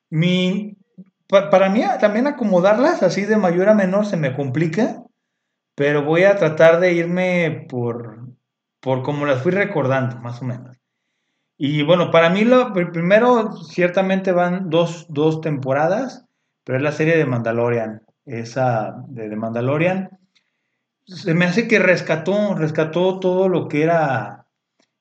Mi, 0.09 0.77
pa- 1.27 1.49
para 1.49 1.69
mí 1.69 1.83
también 1.99 2.27
acomodarlas 2.27 3.03
así 3.03 3.25
de 3.25 3.37
mayor 3.37 3.69
a 3.69 3.73
menor 3.73 4.05
se 4.05 4.17
me 4.17 4.35
complica, 4.35 5.03
pero 5.75 6.03
voy 6.03 6.23
a 6.23 6.35
tratar 6.37 6.79
de 6.79 6.93
irme 6.93 7.65
por, 7.69 8.27
por 8.79 9.03
como 9.03 9.25
las 9.25 9.41
fui 9.41 9.51
recordando, 9.51 10.17
más 10.19 10.41
o 10.41 10.45
menos. 10.45 10.77
Y 11.57 11.83
bueno, 11.83 12.09
para 12.09 12.29
mí 12.29 12.43
lo 12.45 12.73
pr- 12.73 12.91
primero 12.93 13.51
ciertamente 13.63 14.31
van 14.31 14.69
dos, 14.69 15.05
dos 15.09 15.41
temporadas, 15.41 16.25
pero 16.69 16.77
es 16.77 16.83
la 16.83 16.91
serie 16.91 17.17
de 17.17 17.25
Mandalorian, 17.25 18.03
esa 18.27 19.03
de, 19.07 19.27
de 19.27 19.35
Mandalorian. 19.35 20.19
Se 21.03 21.33
me 21.33 21.45
hace 21.45 21.67
que 21.67 21.79
rescató, 21.79 22.53
rescató 22.53 23.19
todo 23.19 23.49
lo 23.49 23.67
que 23.67 23.81
era 23.81 24.45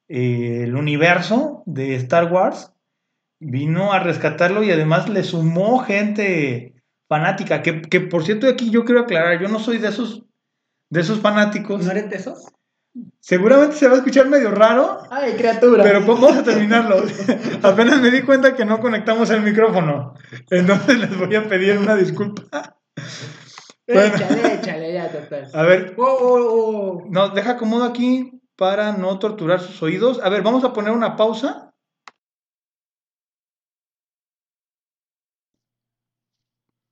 eh, 0.08 0.62
el 0.62 0.76
universo 0.76 1.62
de 1.66 1.94
Star 1.96 2.32
Wars 2.32 2.72
vino 3.38 3.92
a 3.92 3.98
rescatarlo 3.98 4.62
y 4.62 4.70
además 4.70 5.10
le 5.10 5.22
sumó 5.22 5.80
gente 5.80 6.72
fanática, 7.06 7.60
que, 7.60 7.82
que 7.82 8.00
por 8.00 8.24
cierto 8.24 8.48
aquí 8.48 8.70
yo 8.70 8.86
quiero 8.86 9.02
aclarar, 9.02 9.38
yo 9.38 9.48
no 9.48 9.58
soy 9.58 9.76
de 9.76 9.88
esos, 9.88 10.24
de 10.88 11.02
esos 11.02 11.20
fanáticos. 11.20 11.84
¿No 11.84 11.90
eres 11.90 12.08
de 12.08 12.16
esos? 12.16 12.46
Seguramente 13.20 13.76
se 13.76 13.86
va 13.88 13.94
a 13.94 13.96
escuchar 13.98 14.28
medio 14.28 14.50
raro, 14.50 15.02
Ay, 15.10 15.34
criatura. 15.34 15.82
pero 15.82 16.00
vamos 16.00 16.36
a 16.36 16.42
terminarlo. 16.42 17.02
Apenas 17.62 18.00
me 18.00 18.10
di 18.10 18.22
cuenta 18.22 18.54
que 18.54 18.64
no 18.64 18.80
conectamos 18.80 19.28
el 19.30 19.42
micrófono, 19.42 20.14
entonces 20.50 20.98
les 20.98 21.18
voy 21.18 21.34
a 21.36 21.48
pedir 21.48 21.78
una 21.78 21.94
disculpa. 21.94 22.76
bueno. 23.86 24.14
Échale, 24.16 24.54
échale, 24.54 24.92
ya, 24.92 25.10
total. 25.12 25.48
A 25.52 25.62
ver, 25.62 25.94
Oh, 25.98 26.04
oh, 26.04 26.38
oh. 27.02 27.06
no, 27.10 27.28
deja 27.30 27.52
acomodo 27.52 27.84
aquí 27.84 28.40
para 28.56 28.92
no 28.92 29.18
torturar 29.18 29.60
sus 29.60 29.82
oídos. 29.82 30.20
A 30.22 30.28
ver, 30.28 30.42
vamos 30.42 30.64
a 30.64 30.72
poner 30.72 30.92
una 30.92 31.16
pausa. 31.16 31.72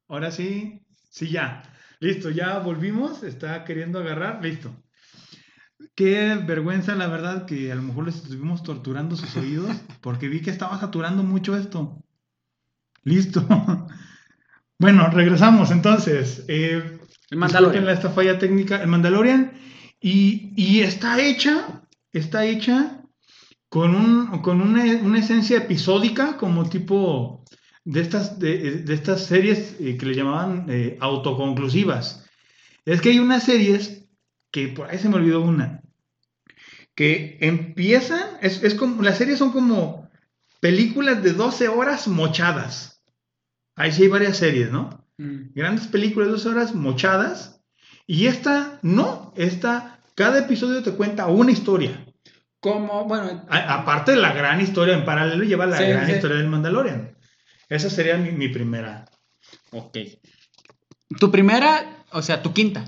Ahora 0.08 0.30
sí, 0.30 0.84
sí, 1.10 1.30
ya. 1.30 1.62
Listo, 2.00 2.30
ya 2.30 2.58
volvimos. 2.58 3.22
Está 3.22 3.64
queriendo 3.64 3.98
agarrar. 4.00 4.42
Listo. 4.42 4.70
Qué 5.96 6.34
vergüenza, 6.46 6.94
la 6.94 7.06
verdad, 7.06 7.46
que 7.46 7.72
a 7.72 7.74
lo 7.74 7.82
mejor 7.82 8.04
les 8.04 8.16
estuvimos 8.16 8.62
torturando 8.62 9.16
sus 9.16 9.34
oídos 9.36 9.74
porque 10.02 10.28
vi 10.28 10.42
que 10.42 10.50
estaba 10.50 10.78
saturando 10.78 11.22
mucho 11.24 11.56
esto. 11.56 11.98
Listo. 13.02 13.44
Bueno, 14.78 15.08
regresamos 15.08 15.70
entonces. 15.70 16.44
Eh, 16.48 17.00
El 17.30 17.38
Mandalorian. 17.38 17.88
esta 17.88 18.10
falla 18.10 18.38
técnica. 18.38 18.82
El 18.82 18.88
Mandalorian. 18.88 19.52
Y, 20.02 20.52
y 20.54 20.80
está 20.80 21.18
hecha, 21.18 21.82
está 22.12 22.44
hecha 22.44 23.00
con, 23.70 23.94
un, 23.94 24.42
con 24.42 24.60
una, 24.60 24.84
una 25.02 25.18
esencia 25.18 25.56
episódica, 25.56 26.36
como 26.36 26.68
tipo 26.68 27.42
de 27.86 28.02
estas, 28.02 28.38
de, 28.38 28.82
de 28.82 28.94
estas 28.94 29.24
series 29.24 29.76
eh, 29.80 29.96
que 29.96 30.04
le 30.04 30.14
llamaban 30.14 30.66
eh, 30.68 30.98
autoconclusivas. 31.00 32.26
Es 32.84 33.00
que 33.00 33.08
hay 33.08 33.18
unas 33.18 33.44
series 33.44 34.06
que 34.50 34.68
por 34.68 34.90
ahí 34.90 34.98
se 34.98 35.08
me 35.08 35.16
olvidó 35.16 35.40
una, 35.40 35.80
que 36.96 37.38
empiezan, 37.40 38.22
es, 38.42 38.62
es 38.64 38.74
como, 38.74 39.02
las 39.02 39.18
series 39.18 39.38
son 39.38 39.52
como 39.52 40.10
películas 40.60 41.22
de 41.22 41.32
12 41.32 41.68
horas 41.68 42.08
mochadas. 42.08 43.02
Ahí 43.76 43.92
sí 43.92 44.02
hay 44.02 44.08
varias 44.08 44.38
series, 44.38 44.72
¿no? 44.72 45.06
Mm. 45.18 45.52
Grandes 45.54 45.86
películas 45.86 46.26
de 46.28 46.32
12 46.32 46.48
horas 46.48 46.74
mochadas. 46.74 47.60
Y 48.06 48.26
esta, 48.26 48.78
no, 48.82 49.32
esta, 49.36 50.00
cada 50.14 50.38
episodio 50.40 50.82
te 50.82 50.92
cuenta 50.92 51.26
una 51.26 51.52
historia. 51.52 52.04
Como, 52.60 53.04
bueno, 53.04 53.44
A- 53.50 53.74
aparte 53.82 54.12
de 54.12 54.16
la 54.18 54.32
gran 54.32 54.60
historia, 54.60 54.96
en 54.96 55.04
paralelo 55.04 55.44
lleva 55.44 55.66
la 55.66 55.76
Sí, 55.76 55.84
gran 55.84 56.06
sí. 56.06 56.12
historia 56.12 56.38
del 56.38 56.48
Mandalorian. 56.48 57.16
Esa 57.68 57.90
sería 57.90 58.16
mi, 58.16 58.32
mi 58.32 58.48
primera. 58.48 59.04
ok. 59.70 59.98
Tu 61.20 61.30
primera, 61.30 62.04
o 62.10 62.22
sea, 62.22 62.42
tu 62.42 62.52
quinta. 62.52 62.84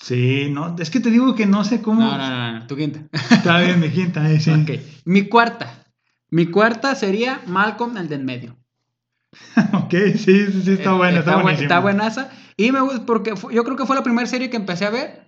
Sí, 0.00 0.48
no, 0.50 0.76
es 0.78 0.90
que 0.90 0.98
te 1.00 1.10
digo 1.10 1.34
que 1.34 1.44
no 1.46 1.62
sé 1.64 1.82
cómo. 1.82 2.00
No, 2.00 2.16
no, 2.16 2.30
no, 2.30 2.58
no, 2.60 2.66
tu 2.66 2.74
quinta. 2.76 3.00
Está 3.30 3.60
bien, 3.60 3.78
mi 3.80 3.90
quinta, 3.90 4.30
eh, 4.30 4.40
sí. 4.40 4.50
Ok. 4.50 4.70
Mi 5.04 5.28
cuarta. 5.28 5.84
Mi 6.30 6.46
cuarta 6.46 6.94
sería 6.94 7.42
Malcolm, 7.46 7.96
el 7.98 8.08
de 8.08 8.14
en 8.14 8.24
medio. 8.24 8.56
ok, 9.74 9.90
sí, 10.16 10.46
sí, 10.46 10.62
sí, 10.64 10.72
está 10.72 10.90
Eh, 10.92 10.94
buena, 10.94 11.18
está, 11.18 11.32
buen- 11.34 11.42
buenísima. 11.42 11.64
Está 11.66 11.80
buenaza. 11.80 12.30
Y 12.56 12.72
me 12.72 12.80
gusta 12.80 13.04
porque 13.04 13.34
yo 13.52 13.64
creo 13.64 13.76
que 13.76 13.84
fue 13.86 13.94
la 13.96 14.02
primera 14.02 14.26
serie 14.26 14.48
que 14.48 14.56
empecé 14.56 14.86
a 14.86 14.90
ver. 14.90 15.24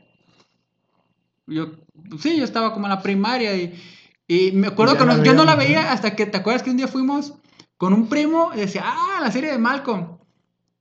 Yo, 1.46 1.72
sí, 2.18 2.36
yo 2.38 2.44
estaba 2.44 2.72
como 2.72 2.86
en 2.86 2.90
la 2.90 3.02
primaria 3.02 3.54
y, 3.56 3.74
y 4.28 4.52
me 4.52 4.68
acuerdo 4.68 4.94
Ya 4.94 5.00
que 5.00 5.06
nos- 5.06 5.22
yo 5.22 5.34
no 5.34 5.44
la 5.44 5.56
veía 5.56 5.82
¿no? 5.82 5.88
hasta 5.90 6.14
que, 6.16 6.26
¿te 6.26 6.38
acuerdas 6.38 6.62
que 6.62 6.70
un 6.70 6.76
día 6.76 6.88
fuimos 6.88 7.34
con 7.76 7.92
un 7.92 8.08
primo 8.08 8.52
y 8.54 8.58
decía, 8.58 8.82
ah, 8.86 9.18
la 9.20 9.30
serie 9.32 9.50
de 9.50 9.58
Malcolm? 9.58 10.18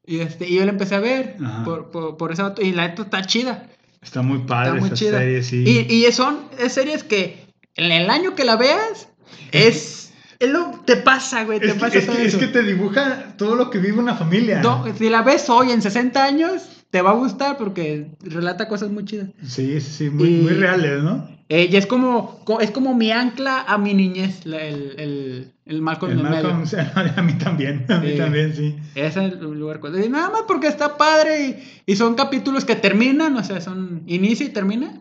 Y, 0.05 0.19
este, 0.19 0.47
y 0.47 0.55
yo 0.55 0.65
la 0.65 0.71
empecé 0.71 0.95
a 0.95 0.99
ver 0.99 1.37
por, 1.65 1.91
por, 1.91 2.17
por 2.17 2.31
esa 2.31 2.53
y 2.59 2.71
la 2.73 2.87
neta 2.87 3.03
está 3.03 3.21
chida. 3.25 3.67
Está 4.01 4.21
muy 4.21 4.39
padre 4.39 4.69
Está 4.69 4.79
muy 4.79 4.87
esa 4.87 4.95
chida. 4.95 5.17
serie, 5.19 5.43
sí. 5.43 5.63
Y, 5.89 6.05
y 6.05 6.11
son 6.11 6.39
es 6.59 6.73
series 6.73 7.03
que 7.03 7.45
en 7.75 7.91
el 7.91 8.09
año 8.09 8.35
que 8.35 8.43
la 8.45 8.55
veas 8.55 9.07
es, 9.51 10.11
es 10.39 10.49
lo 10.49 10.71
te 10.85 10.97
pasa, 10.97 11.43
güey, 11.43 11.59
te 11.59 11.67
es, 11.67 11.73
que, 11.73 11.79
pasa 11.79 11.97
es 11.99 12.05
todo 12.07 12.15
que- 12.15 12.21
es 12.23 12.27
eso. 12.29 12.39
que 12.39 12.47
te 12.47 12.63
dibuja 12.63 13.35
todo 13.37 13.55
lo 13.55 13.69
que 13.69 13.77
vive 13.77 13.99
una 13.99 14.15
familia. 14.15 14.61
No, 14.61 14.85
si 14.97 15.09
la 15.09 15.21
ves 15.21 15.49
hoy 15.49 15.71
en 15.71 15.81
60 15.81 16.23
años, 16.23 16.80
te 16.91 17.01
va 17.01 17.11
a 17.11 17.15
gustar 17.15 17.57
porque 17.57 18.11
relata 18.21 18.67
cosas 18.67 18.89
muy 18.91 19.05
chidas. 19.05 19.29
Sí, 19.43 19.81
sí, 19.81 20.09
muy, 20.09 20.27
Y- 20.27 20.41
muy 20.41 20.51
reales, 20.53 21.01
¿no? 21.03 21.27
Eh, 21.49 21.67
y 21.69 21.75
es 21.75 21.85
como, 21.85 22.39
co- 22.45 22.61
es 22.61 22.71
como 22.71 22.95
mi 22.95 23.11
ancla 23.11 23.61
a 23.67 23.77
mi 23.77 23.93
niñez, 23.93 24.45
la- 24.45 24.61
el, 24.63 24.93
el, 24.97 25.51
el 25.65 25.81
Malcolm 25.81 26.11
El 26.13 26.23
medio. 26.23 26.53
Malcolm, 26.53 26.63
a 27.17 27.21
mí 27.21 27.33
también, 27.33 27.85
a 27.89 27.97
mí 27.99 28.15
también, 28.15 28.55
sí. 28.55 28.77
Ese 28.95 29.25
es 29.25 29.33
el 29.33 29.39
lugar. 29.41 29.81
Y 30.05 30.07
nada 30.09 30.29
más 30.29 30.43
porque 30.47 30.67
está 30.67 30.95
padre 30.97 31.47
y, 31.85 31.91
y 31.91 31.95
son 31.97 32.15
capítulos 32.15 32.63
que 32.63 32.75
terminan, 32.77 33.35
o 33.35 33.43
sea, 33.43 33.59
son 33.59 34.03
inicia 34.07 34.45
y 34.45 34.49
termina. 34.49 34.93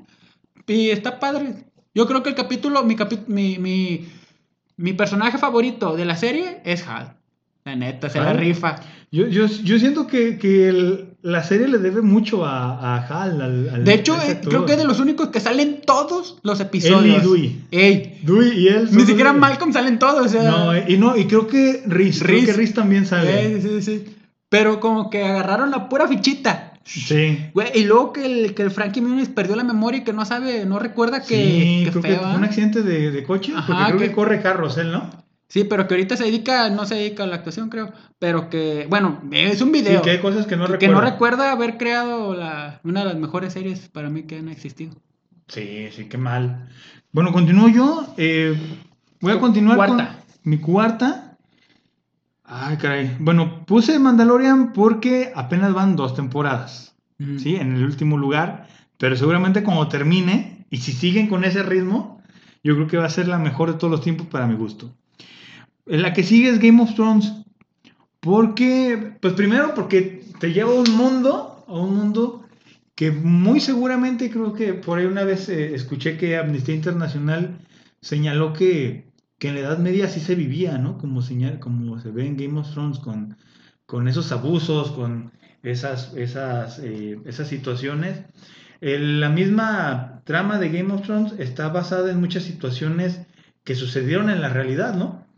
Y 0.66 0.90
está 0.90 1.20
padre. 1.20 1.54
Yo 1.94 2.06
creo 2.08 2.22
que 2.24 2.30
el 2.30 2.34
capítulo, 2.36 2.82
mi, 2.84 2.96
capi- 2.96 3.26
mi, 3.28 3.58
mi, 3.58 4.08
mi 4.76 4.92
personaje 4.92 5.38
favorito 5.38 5.94
de 5.96 6.04
la 6.04 6.16
serie 6.16 6.60
es 6.64 6.84
Hal. 6.86 7.16
La 7.64 7.76
neta, 7.76 8.08
se 8.10 8.18
la 8.18 8.30
¿Hal? 8.30 8.38
rifa. 8.38 8.76
Yo, 9.12 9.28
yo, 9.28 9.46
yo 9.46 9.78
siento 9.78 10.06
que, 10.08 10.36
que 10.38 10.68
el- 10.68 11.09
la 11.22 11.42
serie 11.44 11.68
le 11.68 11.78
debe 11.78 12.00
mucho 12.02 12.44
a, 12.46 12.96
a 12.96 13.06
Hal. 13.06 13.40
Al, 13.42 13.68
al- 13.68 13.84
De 13.84 13.94
hecho, 13.94 14.16
eh, 14.22 14.40
creo 14.42 14.64
que 14.66 14.72
es 14.72 14.78
de 14.78 14.84
los 14.84 15.00
únicos 15.00 15.28
que 15.28 15.40
salen 15.40 15.80
todos 15.86 16.38
los 16.42 16.60
episodios. 16.60 17.04
Él 17.04 17.10
y 17.16 17.20
Dewey. 17.26 17.60
Ey, 17.70 18.20
Dewey 18.22 18.58
y 18.58 18.68
él. 18.68 18.88
ni 18.92 19.04
siquiera 19.04 19.32
Malcolm 19.32 19.72
salen 19.72 19.98
todos, 19.98 20.26
o 20.26 20.28
sea. 20.28 20.42
No, 20.50 20.74
eh, 20.74 20.84
y 20.88 20.96
no, 20.96 21.16
y 21.16 21.26
creo 21.26 21.46
que 21.46 21.82
Riz, 21.86 22.20
creo 22.22 22.36
Reese. 22.36 22.46
que 22.46 22.52
Riz 22.54 22.74
también 22.74 23.06
sale. 23.06 23.56
Eh, 23.56 23.60
sí, 23.62 23.82
sí. 23.82 24.04
Pero 24.48 24.80
como 24.80 25.10
que 25.10 25.22
agarraron 25.24 25.70
la 25.70 25.88
pura 25.88 26.08
fichita. 26.08 26.66
Sí. 26.82 27.38
Güey, 27.54 27.68
y 27.74 27.84
luego 27.84 28.12
que 28.12 28.24
el, 28.24 28.54
que 28.54 28.62
el 28.62 28.70
Frankie 28.70 29.00
Muniz 29.02 29.28
perdió 29.28 29.54
la 29.54 29.62
memoria 29.64 30.00
y 30.00 30.04
que 30.04 30.12
no 30.14 30.24
sabe, 30.24 30.64
no 30.64 30.78
recuerda 30.78 31.20
que, 31.22 31.36
sí, 31.36 31.82
que 31.84 31.90
creo 31.90 32.02
feo, 32.02 32.18
que 32.20 32.26
fue 32.26 32.34
un 32.36 32.44
accidente 32.44 32.82
de, 32.82 33.10
de 33.12 33.22
coche, 33.22 33.52
Ajá, 33.54 33.66
porque 33.66 33.84
creo 33.84 33.98
que, 33.98 34.08
que- 34.08 34.12
corre 34.12 34.40
carros 34.42 34.76
él, 34.78 34.90
¿no? 34.90 35.08
Sí, 35.50 35.64
pero 35.64 35.88
que 35.88 35.94
ahorita 35.94 36.16
se 36.16 36.22
dedica, 36.22 36.70
no 36.70 36.86
se 36.86 36.94
dedica 36.94 37.24
a 37.24 37.26
la 37.26 37.34
actuación, 37.34 37.70
creo. 37.70 37.92
Pero 38.20 38.48
que, 38.48 38.86
bueno, 38.88 39.20
es 39.32 39.60
un 39.60 39.72
video. 39.72 39.98
Sí, 39.98 40.04
que 40.04 40.10
hay 40.10 40.20
cosas 40.20 40.46
que 40.46 40.56
no 40.56 40.62
recuerda. 40.62 40.78
que 40.78 40.88
no 40.88 41.00
recuerda 41.00 41.50
haber 41.50 41.76
creado 41.76 42.36
la, 42.36 42.80
una 42.84 43.00
de 43.00 43.06
las 43.06 43.16
mejores 43.16 43.52
series 43.52 43.88
para 43.88 44.10
mí 44.10 44.22
que 44.22 44.38
han 44.38 44.48
existido. 44.48 44.94
Sí, 45.48 45.88
sí, 45.90 46.04
qué 46.04 46.16
mal. 46.18 46.68
Bueno, 47.10 47.32
continúo 47.32 47.68
yo. 47.68 48.14
eh, 48.16 48.56
voy 49.20 49.32
a 49.32 49.40
continuar 49.40 49.76
cuarta. 49.76 49.96
con 49.96 50.16
mi 50.44 50.58
cuarta. 50.58 51.36
Ay, 52.44 52.76
caray. 52.76 53.16
Bueno, 53.18 53.66
puse 53.66 53.98
Mandalorian 53.98 54.72
porque 54.72 55.32
apenas 55.34 55.74
van 55.74 55.96
dos 55.96 56.14
temporadas. 56.14 56.94
¿sí? 57.38 57.56
En 57.56 57.74
el 57.74 57.84
último 57.84 58.16
lugar, 58.16 58.68
pero 58.98 59.16
seguramente 59.16 59.64
cuando 59.64 59.88
termine, 59.88 60.64
y 60.70 60.76
si 60.76 60.92
siguen 60.92 61.26
con 61.26 61.42
ese 61.42 61.64
ritmo, 61.64 62.22
yo 62.62 62.76
creo 62.76 62.86
que 62.86 62.98
va 62.98 63.06
a 63.06 63.10
ser 63.10 63.26
la 63.26 63.38
mejor 63.38 63.72
de 63.72 63.78
todos 63.78 63.90
los 63.90 64.00
tiempos 64.00 64.28
para 64.28 64.46
mi 64.46 64.54
gusto. 64.54 64.94
La 65.90 66.12
que 66.12 66.22
sigue 66.22 66.50
es 66.50 66.60
Game 66.60 66.80
of 66.80 66.94
Thrones, 66.94 67.32
porque, 68.20 69.16
pues 69.20 69.34
primero 69.34 69.74
porque 69.74 70.22
te 70.38 70.52
lleva 70.52 70.70
a 70.70 70.74
un 70.74 70.96
mundo, 70.96 71.64
a 71.66 71.72
un 71.72 71.96
mundo 71.96 72.46
que 72.94 73.10
muy 73.10 73.58
seguramente 73.58 74.30
creo 74.30 74.52
que 74.52 74.72
por 74.74 75.00
ahí 75.00 75.06
una 75.06 75.24
vez 75.24 75.48
eh, 75.48 75.74
escuché 75.74 76.16
que 76.16 76.36
Amnistía 76.36 76.76
Internacional 76.76 77.58
señaló 78.00 78.52
que, 78.52 79.10
que 79.40 79.48
en 79.48 79.54
la 79.54 79.62
Edad 79.62 79.78
Media 79.78 80.06
sí 80.06 80.20
se 80.20 80.36
vivía, 80.36 80.78
¿no? 80.78 80.96
Como, 80.96 81.22
señal, 81.22 81.58
como 81.58 81.98
se 81.98 82.12
ve 82.12 82.24
en 82.24 82.36
Game 82.36 82.60
of 82.60 82.70
Thrones, 82.70 83.00
con, 83.00 83.36
con 83.84 84.06
esos 84.06 84.30
abusos, 84.30 84.92
con 84.92 85.32
esas, 85.64 86.14
esas, 86.14 86.78
eh, 86.78 87.18
esas 87.24 87.48
situaciones. 87.48 88.22
La 88.80 89.28
misma 89.28 90.22
trama 90.24 90.58
de 90.58 90.68
Game 90.68 90.92
of 90.94 91.02
Thrones 91.02 91.34
está 91.40 91.68
basada 91.68 92.12
en 92.12 92.20
muchas 92.20 92.44
situaciones 92.44 93.22
que 93.64 93.74
sucedieron 93.74 94.30
en 94.30 94.40
la 94.40 94.50
realidad, 94.50 94.94
¿no? 94.94 95.28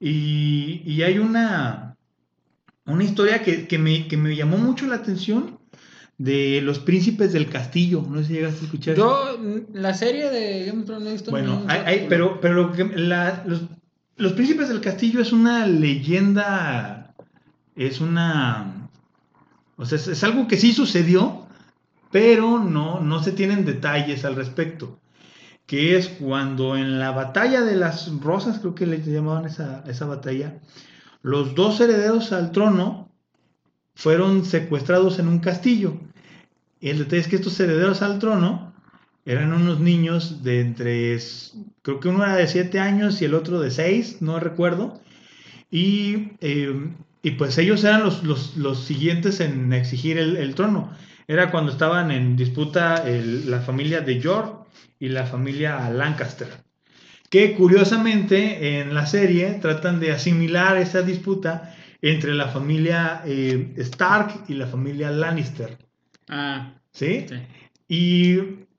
Y, 0.00 0.82
y 0.86 1.02
hay 1.02 1.18
una, 1.18 1.96
una 2.86 3.04
historia 3.04 3.42
que, 3.42 3.68
que 3.68 3.78
me, 3.78 4.08
que 4.08 4.16
me 4.16 4.34
llamó 4.34 4.56
mucho 4.56 4.86
la 4.86 4.96
atención 4.96 5.58
de 6.16 6.60
los 6.62 6.78
príncipes 6.78 7.32
del 7.32 7.48
castillo. 7.48 8.02
No 8.08 8.18
sé 8.20 8.24
si 8.28 8.32
llegaste 8.34 8.60
a 8.60 8.64
escuchar. 8.64 8.96
Yo, 8.96 9.38
la 9.74 9.92
serie 9.94 10.30
de 10.30 10.66
Game 10.66 10.80
of 10.80 10.86
Thrones 10.86 11.02
no 11.04 11.08
he 11.10 11.12
visto 11.12 11.30
ni 11.30 11.32
Bueno, 11.32 11.64
hay- 11.68 12.06
pero, 12.08 12.40
pero 12.40 12.72
la- 12.96 13.42
los, 13.46 13.62
los 14.16 14.32
príncipes 14.32 14.68
del 14.68 14.80
castillo 14.80 15.20
es 15.20 15.32
una 15.32 15.66
leyenda, 15.66 17.14
es 17.76 18.00
una, 18.00 18.88
o 19.76 19.84
sea, 19.86 19.96
es, 19.96 20.08
es 20.08 20.24
algo 20.24 20.46
que 20.48 20.56
sí 20.58 20.72
sucedió, 20.72 21.46
pero 22.10 22.58
no, 22.62 23.00
no 23.00 23.22
se 23.22 23.32
tienen 23.32 23.64
detalles 23.64 24.24
al 24.24 24.36
respecto. 24.36 24.99
Que 25.70 25.96
es 25.96 26.08
cuando 26.08 26.76
en 26.76 26.98
la 26.98 27.12
batalla 27.12 27.60
de 27.60 27.76
las 27.76 28.10
rosas, 28.20 28.58
creo 28.58 28.74
que 28.74 28.88
le 28.88 29.00
llamaban 29.04 29.44
esa, 29.44 29.84
esa 29.86 30.04
batalla, 30.04 30.58
los 31.22 31.54
dos 31.54 31.80
herederos 31.80 32.32
al 32.32 32.50
trono 32.50 33.08
fueron 33.94 34.44
secuestrados 34.44 35.20
en 35.20 35.28
un 35.28 35.38
castillo. 35.38 35.94
El 36.80 36.98
detalle 36.98 37.18
es 37.18 37.28
que 37.28 37.36
estos 37.36 37.60
herederos 37.60 38.02
al 38.02 38.18
trono 38.18 38.74
eran 39.24 39.52
unos 39.52 39.78
niños 39.78 40.42
de 40.42 40.60
entre, 40.60 41.16
creo 41.82 42.00
que 42.00 42.08
uno 42.08 42.24
era 42.24 42.34
de 42.34 42.48
7 42.48 42.80
años 42.80 43.22
y 43.22 43.26
el 43.26 43.34
otro 43.34 43.60
de 43.60 43.70
6, 43.70 44.22
no 44.22 44.40
recuerdo. 44.40 45.00
Y, 45.70 46.32
eh, 46.40 46.90
y 47.22 47.30
pues 47.30 47.56
ellos 47.58 47.84
eran 47.84 48.02
los, 48.02 48.24
los, 48.24 48.56
los 48.56 48.80
siguientes 48.80 49.38
en 49.38 49.72
exigir 49.72 50.18
el 50.18 50.52
trono. 50.56 50.90
Era 51.30 51.52
cuando 51.52 51.70
estaban 51.70 52.10
en 52.10 52.34
disputa 52.34 53.08
el- 53.08 53.48
la 53.48 53.60
familia 53.60 54.00
de 54.00 54.18
York 54.18 54.66
y 54.98 55.10
la 55.10 55.24
familia 55.26 55.88
Lancaster. 55.88 56.48
Que 57.28 57.54
curiosamente 57.54 58.80
en 58.80 58.94
la 58.94 59.06
serie 59.06 59.46
tratan 59.62 60.00
de 60.00 60.10
asimilar 60.10 60.76
esa 60.76 61.02
disputa 61.02 61.72
entre 62.02 62.34
la 62.34 62.48
familia 62.48 63.22
eh, 63.24 63.72
Stark 63.76 64.46
y 64.48 64.54
la 64.54 64.66
familia 64.66 65.12
Lannister. 65.12 65.78
Ah, 66.28 66.74
¿Sí? 66.90 67.26
sí. 67.28 67.36
Y, 67.86 68.38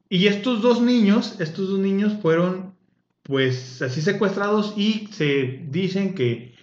y 0.09 0.27
estos 0.27 0.61
dos 0.61 0.81
niños, 0.81 1.37
estos 1.39 1.69
dos 1.69 1.79
niños 1.79 2.17
fueron 2.21 2.73
pues 3.23 3.81
así 3.81 4.01
secuestrados 4.01 4.73
y 4.75 5.07
se 5.13 5.61
dicen 5.69 6.15
que, 6.15 6.53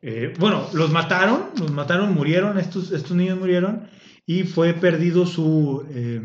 eh, 0.00 0.32
bueno, 0.38 0.68
los 0.72 0.90
mataron, 0.90 1.50
los 1.60 1.70
mataron, 1.70 2.14
murieron, 2.14 2.58
estos, 2.58 2.92
estos 2.92 3.14
niños 3.14 3.38
murieron 3.38 3.92
y 4.26 4.44
fue 4.44 4.74
perdido 4.74 5.26
su, 5.26 5.84
eh, 5.90 6.22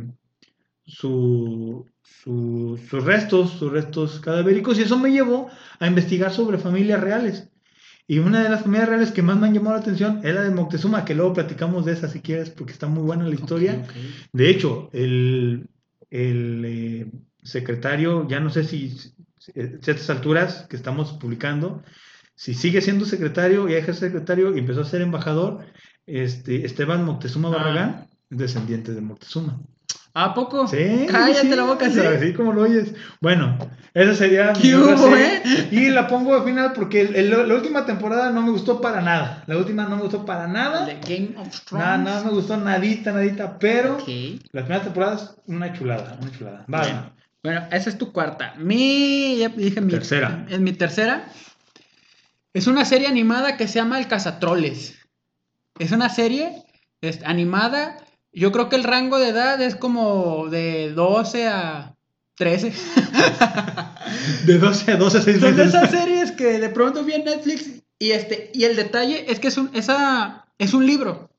su, 0.86 1.86
su- 2.02 2.80
sus 2.90 3.04
restos, 3.04 3.52
sus 3.52 3.72
restos 3.72 4.20
cadavéricos 4.20 4.80
y 4.80 4.84
eso 4.84 4.98
me 5.00 5.12
llevó 5.12 5.50
a 5.80 5.88
investigar 5.88 6.32
sobre 6.32 6.58
familias 6.58 7.02
reales. 7.02 7.50
Y 8.08 8.20
una 8.20 8.42
de 8.44 8.50
las 8.50 8.64
familias 8.64 8.90
reales 8.90 9.12
que 9.12 9.22
más 9.22 9.38
me 9.38 9.48
han 9.48 9.54
llamado 9.54 9.76
la 9.76 9.82
atención 9.82 10.22
es 10.24 10.34
la 10.34 10.42
de 10.42 10.50
Moctezuma, 10.50 11.06
que 11.06 11.14
luego 11.14 11.34
platicamos 11.34 11.86
de 11.86 11.94
esa 11.94 12.08
si 12.10 12.22
quieres, 12.22 12.50
porque 12.50 12.74
está 12.74 12.88
muy 12.88 13.04
buena 13.04 13.26
la 13.28 13.36
historia. 13.36 13.86
De 14.34 14.50
hecho, 14.50 14.90
el, 14.94 15.70
el, 16.10 16.64
eh, 16.66 17.12
secretario, 17.44 18.28
ya 18.28 18.40
no 18.40 18.50
sé 18.50 18.64
si 18.64 18.90
si- 18.90 19.14
a 19.52 19.82
ciertas 19.82 20.10
alturas 20.10 20.66
que 20.70 20.76
estamos 20.76 21.14
publicando, 21.14 21.84
si 22.36 22.54
sigue 22.54 22.82
siendo 22.82 23.06
secretario, 23.06 23.68
ya 23.70 23.78
ejerce 23.78 24.02
secretario 24.08 24.56
y 24.56 24.60
empezó 24.60 24.82
a 24.82 24.86
ser 24.86 25.02
embajador, 25.02 25.66
este, 26.10 26.66
Esteban 26.66 27.06
Moctezuma 27.06 27.50
Ah. 27.50 27.52
Barragán, 27.52 28.08
es 28.30 28.38
descendiente 28.38 28.94
de 28.94 29.02
Moctezuma. 29.02 29.60
¿A 30.16 30.34
poco? 30.34 30.68
Sí, 30.68 31.06
Cállate 31.10 31.42
sí, 31.42 31.56
la 31.56 31.64
boca, 31.64 31.90
sí. 31.90 32.00
Así 32.00 32.34
como 32.34 32.52
lo 32.52 32.64
oyes. 32.64 32.94
Bueno, 33.22 33.58
esa 33.94 34.16
sería 34.16 34.54
¿Qué 34.54 34.76
hubo, 34.76 35.16
eh? 35.16 35.42
Y 35.72 35.90
la 35.90 36.08
pongo 36.08 36.36
al 36.36 36.44
final 36.44 36.74
porque 36.74 37.02
el- 37.02 37.16
el- 37.16 37.48
la 37.48 37.54
última 37.56 37.86
temporada 37.86 38.32
no 38.32 38.42
me 38.42 38.50
gustó 38.50 38.82
para 38.82 39.02
nada. 39.02 39.44
La 39.46 39.56
última 39.56 39.84
no 39.86 39.96
me 39.98 40.02
gustó 40.02 40.26
para 40.26 40.48
nada. 40.48 40.86
De 40.88 40.96
Game 40.96 41.36
of 41.38 41.48
Thrones. 41.64 41.86
Nada, 41.86 41.98
nada 42.00 42.24
me 42.24 42.32
gustó, 42.32 42.58
nadita, 42.58 43.12
nadita. 43.12 43.60
Pero 43.60 43.96
Ok. 43.98 44.08
las 44.52 44.64
primeras 44.64 44.84
temporadas, 44.84 45.36
una 45.46 45.72
chulada, 45.74 46.18
una 46.20 46.32
chulada. 46.32 46.66
Va, 46.74 46.80
Bueno, 46.82 47.12
bueno, 47.44 47.62
esa 47.72 47.90
es 47.92 47.98
tu 47.98 48.12
cuarta. 48.12 48.56
Mi, 48.58 49.38
ya 49.38 49.50
dije 49.50 49.80
mi 49.80 49.92
Tercera. 49.92 50.44
Es 50.50 50.60
mi 50.60 50.74
tercera. 50.74 51.24
Es 52.54 52.66
una 52.66 52.84
serie 52.84 53.08
animada 53.08 53.58
que 53.58 53.68
se 53.68 53.76
llama 53.76 54.00
El 54.00 54.08
Cazatroles. 54.08 54.96
Es 55.80 55.92
una 55.92 56.10
serie 56.10 56.64
es, 57.02 57.24
animada. 57.26 57.98
Yo 58.32 58.52
creo 58.52 58.70
que 58.70 58.76
el 58.76 58.84
rango 58.84 59.18
de 59.18 59.30
edad 59.30 59.60
es 59.62 59.76
como 59.76 60.48
de 60.50 60.92
12 60.94 61.48
a 61.48 61.96
13. 62.36 62.72
De 64.46 64.58
12 64.58 64.92
a 64.92 64.98
12 64.98 65.18
a 65.18 65.22
6 65.22 65.40
Son 65.40 65.56
de 65.56 65.64
meses. 65.66 65.74
esas 65.82 65.92
series 65.92 66.32
que 66.32 66.60
de 66.60 66.70
pronto 66.70 67.04
vi 67.04 67.14
en 67.14 67.26
Netflix 67.26 67.84
y 68.00 68.12
este 68.12 68.50
y 68.54 68.64
el 68.64 68.76
detalle 68.76 69.26
es 69.32 69.40
que 69.40 69.50
es 69.50 69.58
un 69.58 69.70
esa 69.74 70.46
es 70.58 70.74
un 70.74 70.86
libro. 70.86 71.30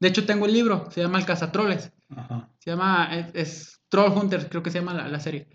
De 0.00 0.08
hecho 0.08 0.26
tengo 0.26 0.46
el 0.46 0.52
libro, 0.52 0.88
se 0.90 1.00
llama 1.00 1.18
El 1.18 1.24
Cazatroles. 1.26 1.90
Ajá. 2.14 2.50
Se 2.58 2.70
llama, 2.70 3.08
es, 3.12 3.26
es 3.34 3.80
Troll 3.88 4.12
Hunters, 4.12 4.46
creo 4.50 4.62
que 4.62 4.70
se 4.70 4.78
llama 4.80 4.92
la, 4.94 5.08
la 5.08 5.20
serie. 5.20 5.48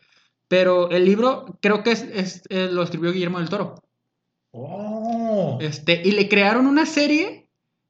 Pero 0.48 0.90
el 0.90 1.06
libro 1.06 1.58
creo 1.62 1.84
que 1.84 1.92
es, 1.92 2.02
es- 2.04 2.42
eh, 2.50 2.68
lo 2.72 2.82
escribió 2.84 3.12
Guillermo 3.12 3.40
del 3.40 3.50
Toro. 3.50 3.76
Oh. 4.52 5.60
Este, 5.62 6.02
y 6.04 6.12
le 6.12 6.28
crearon 6.28 6.66
una 6.68 6.86
serie 6.86 7.39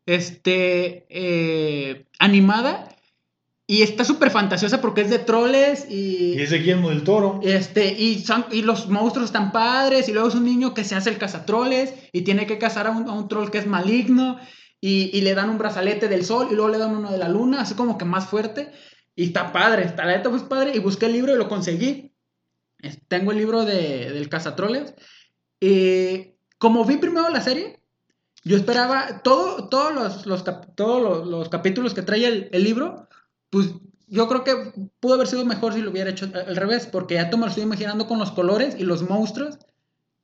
este, 0.06 1.06
eh, 1.10 2.06
animada 2.20 2.90
y 3.68 3.84
está 3.84 4.04
súper 4.04 4.32
fantasiosa 4.32 4.82
porque 4.82 5.02
es 5.02 5.10
de 5.10 5.20
troles 5.20 5.86
y, 5.90 6.34
Y 6.34 6.42
es 6.42 6.50
de 6.50 6.58
Guillermo 6.58 6.90
del 6.90 7.04
Toro. 7.04 7.40
este, 7.44 7.94
y, 7.94 8.20
son, 8.20 8.46
y 8.52 8.64
los 8.64 8.88
monstruos 8.88 9.28
están 9.30 9.52
padres 9.52 10.10
y 10.10 10.14
luego 10.14 10.28
es 10.28 10.36
un 10.36 10.46
niño 10.46 10.74
que 10.74 10.84
se 10.84 10.96
hace 10.96 11.10
el 11.12 11.20
cazatroles 11.20 11.94
y 12.12 12.22
tiene 12.22 12.48
que 12.48 12.58
cazar 12.58 12.88
a 12.88 12.92
un, 12.92 13.08
a 13.08 13.14
un 13.14 13.28
troll 13.28 13.52
que 13.52 13.60
es 13.60 13.68
maligno 13.68 14.40
y, 14.82 15.12
y 15.16 15.22
le 15.22 15.36
dan 15.36 15.50
un 15.50 15.58
brazalete 15.58 16.08
del 16.08 16.26
sol 16.26 16.48
y 16.50 16.56
luego 16.56 16.70
le 16.70 16.78
dan 16.80 16.96
uno 16.96 17.12
de 17.12 17.18
la 17.18 17.30
luna, 17.30 17.62
así 17.62 17.76
como 17.76 17.98
que 17.98 18.06
más 18.06 18.28
fuerte. 18.28 18.72
Y 19.16 19.26
está 19.26 19.52
padre, 19.52 19.84
está 19.84 20.06
la 20.06 20.16
neta 20.16 20.30
pues 20.30 20.44
padre. 20.44 20.72
Y 20.74 20.80
busqué 20.80 21.08
el 21.08 21.14
libro 21.14 21.36
y 21.36 21.38
lo 21.38 21.50
conseguí. 21.50 22.14
Tengo 23.10 23.34
el 23.34 23.38
libro 23.38 23.66
de, 23.66 24.12
del 24.14 24.30
cazatroles. 24.30 24.96
Y 25.60 26.36
como 26.58 26.86
vi 26.86 26.98
primero 26.98 27.30
la 27.30 27.42
serie, 27.42 27.79
yo 28.44 28.56
esperaba 28.58 29.22
todo, 29.24 29.68
todos 29.70 29.94
los, 29.94 30.26
los 30.26 30.44
cap- 30.44 30.68
todos 30.76 31.02
los, 31.02 31.28
los 31.28 31.50
capítulos 31.50 31.94
que 31.94 32.02
trae 32.02 32.26
el, 32.26 32.50
el 32.52 32.64
libro, 32.64 33.08
pues 33.50 33.70
yo 34.08 34.28
creo 34.28 34.44
que 34.44 34.72
pudo 35.00 35.16
haber 35.16 35.28
sido 35.28 35.46
mejor 35.46 35.74
si 35.74 35.82
lo 35.82 35.92
hubiera 35.92 36.10
hecho 36.10 36.30
al 36.34 36.56
revés, 36.56 36.88
porque 36.88 37.16
ya 37.16 37.30
tú 37.30 37.38
me 37.38 37.44
lo 37.44 37.50
estoy 37.50 37.64
imaginando 37.64 38.08
con 38.08 38.18
los 38.18 38.32
colores 38.32 38.76
y 38.78 38.84
los 38.84 39.08
monstruos 39.08 39.60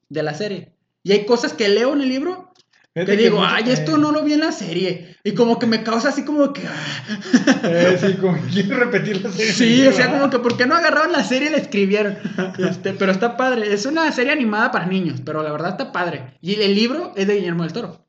de 0.10 0.24
la 0.24 0.34
serie. 0.34 0.74
Y 1.04 1.12
hay 1.12 1.26
cosas 1.26 1.54
que 1.54 1.70
leo 1.70 1.94
en 1.94 2.02
el 2.02 2.10
libro 2.10 2.52
que 2.96 3.02
Fíjate 3.02 3.18
digo, 3.24 3.44
ay, 3.44 3.66
esto 3.68 3.98
eh, 3.98 4.00
no 4.00 4.14
lo 4.14 4.24
vi 4.24 4.34
en 4.34 4.40
la 4.40 4.54
serie. 4.54 5.18
Y 5.24 5.34
como 5.34 5.60
que 5.60 5.68
me 5.68 5.84
causa 5.84 6.10
así 6.10 6.24
como 6.24 6.54
que... 6.54 6.66
ah. 6.66 7.20
eh, 7.64 7.98
sí, 8.00 8.14
como 8.14 8.42
que 8.42 8.48
quiero 8.50 8.78
repetir 8.78 9.22
la 9.22 9.32
serie. 9.32 9.52
Sí, 9.52 9.86
o 9.86 9.92
sea, 9.92 10.10
como 10.12 10.30
que 10.30 10.40
¿por 10.40 10.56
qué 10.56 10.66
no 10.66 10.76
agarraron 10.76 11.12
la 11.12 11.26
serie 11.26 11.50
y 11.50 11.52
la 11.52 11.58
escribieron? 11.58 12.18
Este, 12.58 12.94
pero 12.94 13.12
está 13.12 13.36
padre. 13.36 13.74
Es 13.74 13.86
una 13.86 14.10
serie 14.14 14.32
animada 14.32 14.72
para 14.72 14.86
niños, 14.86 15.20
pero 15.26 15.44
la 15.44 15.52
verdad 15.52 15.72
está 15.72 15.92
padre. 15.92 16.38
Y 16.40 16.54
el 16.62 16.74
libro 16.74 17.12
es 17.18 17.28
de 17.28 17.36
Guillermo 17.36 17.64
del 17.64 17.74
Toro. 17.74 18.05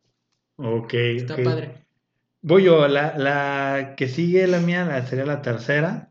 Ok, 0.57 0.94
Está 0.94 1.36
padre. 1.36 1.84
Voy 2.42 2.64
yo, 2.64 2.86
la, 2.88 3.16
la 3.18 3.94
que 3.96 4.09
sigue 4.09 4.46
la 4.46 4.61
mía 4.61 4.84
la, 4.84 5.04
sería 5.07 5.24
la 5.26 5.42
tercera. 5.42 6.11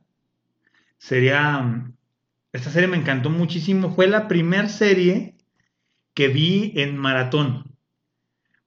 Sería. 0.98 1.60
mm, 1.60 1.94
Esta 2.54 2.70
serie 2.70 2.88
me 2.88 2.98
encantó 2.98 3.30
muchísimo. 3.30 3.94
Fue 3.94 4.08
la 4.08 4.28
primer 4.28 4.70
serie 4.70 5.36
que 6.14 6.28
vi 6.28 6.74
en 6.76 6.98
maratón. 6.98 7.66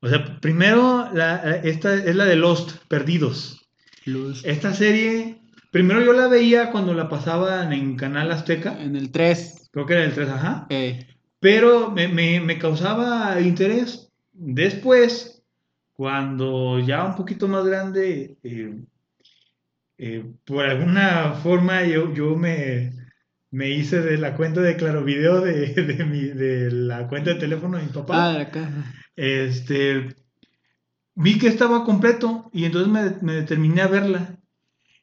O 0.00 0.08
sea, 0.08 0.38
primero, 0.40 1.08
la, 1.12 1.56
esta 1.64 1.94
es 1.94 2.14
la 2.14 2.24
de 2.24 2.36
Lost, 2.36 2.76
Perdidos. 2.88 3.68
Esta 4.44 4.72
serie, 4.72 5.40
primero 5.70 6.02
yo 6.02 6.12
la 6.12 6.28
veía 6.28 6.70
cuando 6.70 6.94
la 6.94 7.08
pasaban 7.08 7.72
en 7.72 7.96
Canal 7.96 8.30
Azteca. 8.30 8.80
En 8.80 8.96
el 8.96 9.10
3. 9.10 9.68
Creo 9.72 9.86
que 9.86 9.94
era 9.94 10.04
el 10.04 10.14
3, 10.14 10.28
ajá. 10.28 10.66
Eh, 10.70 11.06
Pero 11.40 11.90
me, 11.90 12.08
me- 12.08 12.40
me 12.40 12.58
causaba 12.58 13.40
interés. 13.40 14.10
Después, 14.32 15.37
cuando 15.98 16.78
ya 16.78 17.04
un 17.04 17.16
poquito 17.16 17.48
más 17.48 17.64
grande, 17.66 18.38
eh, 18.44 18.84
eh, 19.98 20.32
por 20.44 20.64
alguna 20.64 21.32
forma 21.42 21.84
yo, 21.86 22.14
yo 22.14 22.36
me, 22.36 22.92
me 23.50 23.70
hice 23.70 24.00
de 24.02 24.16
la 24.16 24.36
cuenta 24.36 24.60
de 24.60 24.76
Claro 24.76 25.02
Video 25.02 25.40
de, 25.40 25.74
de, 25.74 26.04
mi, 26.04 26.20
de 26.20 26.70
la 26.70 27.08
cuenta 27.08 27.30
de 27.30 27.40
teléfono 27.40 27.78
de 27.78 27.82
mi 27.82 27.90
papá. 27.90 28.26
ah, 28.26 28.32
de 28.32 28.42
acá. 28.42 28.70
Este, 29.16 30.14
vi 31.16 31.36
que 31.36 31.48
estaba 31.48 31.84
completo 31.84 32.48
y 32.52 32.64
entonces 32.66 32.92
me, 32.92 33.16
me 33.22 33.32
determiné 33.32 33.80
a 33.82 33.88
verla. 33.88 34.38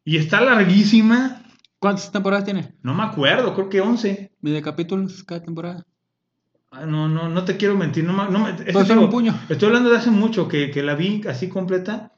Y 0.05 0.15
está 0.15 0.39
larguísima, 0.39 1.41
¿Cuántas 1.77 2.09
temporadas 2.09 2.45
tiene? 2.45 2.73
no 2.83 2.93
me 2.93 3.03
acuerdo, 3.03 3.53
creo 3.53 3.67
que 3.67 3.81
11. 3.81 4.31
¿De 4.39 4.61
capítulos 4.61 5.25
cada 5.25 5.43
temporada? 5.43 5.85
Ah, 6.77 6.85
No, 6.85 7.07
no, 7.07 7.29
no 7.29 7.45
te 7.45 7.55
quiero 7.57 7.75
mentir, 7.75 8.03
no, 8.03 8.13
me- 8.13 8.29
no 8.29 8.39
me, 8.39 8.49
es 8.51 8.57
que 8.63 8.73
son 8.73 8.87
digo, 8.87 9.01
un 9.05 9.09
puño. 9.09 9.39
Estoy 9.49 9.67
hablando 9.67 9.89
de 9.89 9.97
hace 9.97 10.11
mucho 10.11 10.47
que, 10.47 10.71
que 10.71 10.83
la 10.83 10.95
vi 10.95 11.21
así 11.27 11.47
completa, 11.47 12.11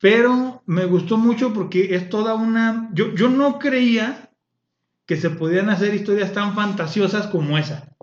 pero 0.00 0.62
me 0.66 0.84
gustó 0.86 1.16
mucho 1.16 1.52
porque 1.52 1.94
es 1.94 2.08
toda 2.08 2.34
una... 2.34 2.90
Yo, 2.92 3.14
yo 3.14 3.28
no 3.28 3.58
creía 3.58 4.30
que 5.06 5.16
se 5.16 5.30
podían 5.30 5.70
hacer 5.70 5.94
historias 5.94 6.32
tan 6.32 6.54
fantasiosas 6.54 7.26
como 7.28 7.56
esa. 7.58 7.94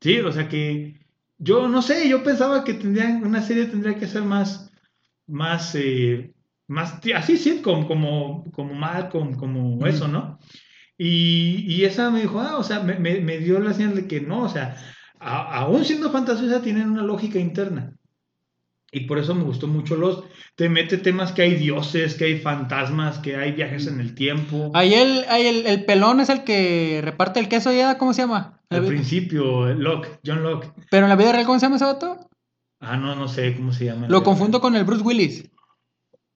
Sí, 0.00 0.20
o 0.20 0.32
sea 0.32 0.48
que 0.48 1.06
yo 1.38 1.68
no 1.68 1.82
sé, 1.82 2.08
yo 2.08 2.22
pensaba 2.22 2.64
que 2.64 2.74
tendrían, 2.74 3.24
una 3.24 3.42
serie 3.42 3.66
tendría 3.66 3.96
que 3.98 4.06
ser 4.06 4.22
más, 4.22 4.72
más, 5.26 5.74
eh, 5.74 6.32
más, 6.66 7.00
así 7.14 7.36
sitcom, 7.36 7.86
como, 7.86 8.44
como 8.52 8.74
Malcolm, 8.74 9.34
como 9.34 9.76
Ujú. 9.76 9.86
eso, 9.86 10.08
¿no? 10.08 10.38
Y, 10.98 11.64
y 11.72 11.84
esa 11.84 12.10
me 12.10 12.20
dijo, 12.20 12.40
ah, 12.40 12.56
o 12.58 12.64
sea, 12.64 12.80
me, 12.80 12.98
me, 12.98 13.20
me 13.20 13.38
dio 13.38 13.60
la 13.60 13.72
señal 13.72 13.94
de 13.94 14.06
que 14.08 14.20
no, 14.20 14.42
o 14.42 14.48
sea, 14.48 14.76
a- 15.20 15.58
aún 15.60 15.84
siendo 15.84 16.10
fantasiosa, 16.10 16.60
tienen 16.60 16.90
una 16.90 17.02
lógica 17.02 17.38
interna. 17.38 17.92
Y 18.90 19.00
por 19.00 19.18
eso 19.18 19.34
me 19.34 19.44
gustó 19.44 19.66
mucho 19.66 19.96
los. 19.96 20.24
Te 20.56 20.68
mete 20.70 20.96
temas 20.96 21.32
que 21.32 21.42
hay 21.42 21.54
dioses, 21.56 22.14
que 22.14 22.24
hay 22.24 22.38
fantasmas, 22.38 23.18
que 23.18 23.36
hay 23.36 23.52
viajes 23.52 23.86
en 23.86 24.00
el 24.00 24.14
tiempo. 24.14 24.70
Ahí 24.74 24.94
el, 24.94 25.24
ahí 25.28 25.46
el, 25.46 25.66
el 25.66 25.84
pelón 25.84 26.20
es 26.20 26.30
el 26.30 26.42
que 26.42 27.00
reparte 27.04 27.38
el 27.38 27.48
queso 27.48 27.70
ya, 27.70 27.98
¿cómo 27.98 28.14
se 28.14 28.22
llama? 28.22 28.60
Al 28.70 28.84
principio, 28.86 29.72
Locke, 29.74 30.20
John 30.24 30.42
Locke. 30.42 30.72
Pero 30.90 31.04
en 31.04 31.10
la 31.10 31.16
vida 31.16 31.32
real, 31.32 31.44
¿cómo 31.46 31.58
se 31.60 31.66
llama 31.66 31.76
ese 31.76 31.84
vato? 31.84 32.28
Ah, 32.80 32.96
no, 32.96 33.14
no 33.14 33.28
sé 33.28 33.54
cómo 33.56 33.72
se 33.72 33.84
llama. 33.84 34.08
Lo 34.08 34.22
confundo 34.22 34.60
con 34.60 34.74
el 34.74 34.84
Bruce 34.84 35.02
Willis. 35.04 35.50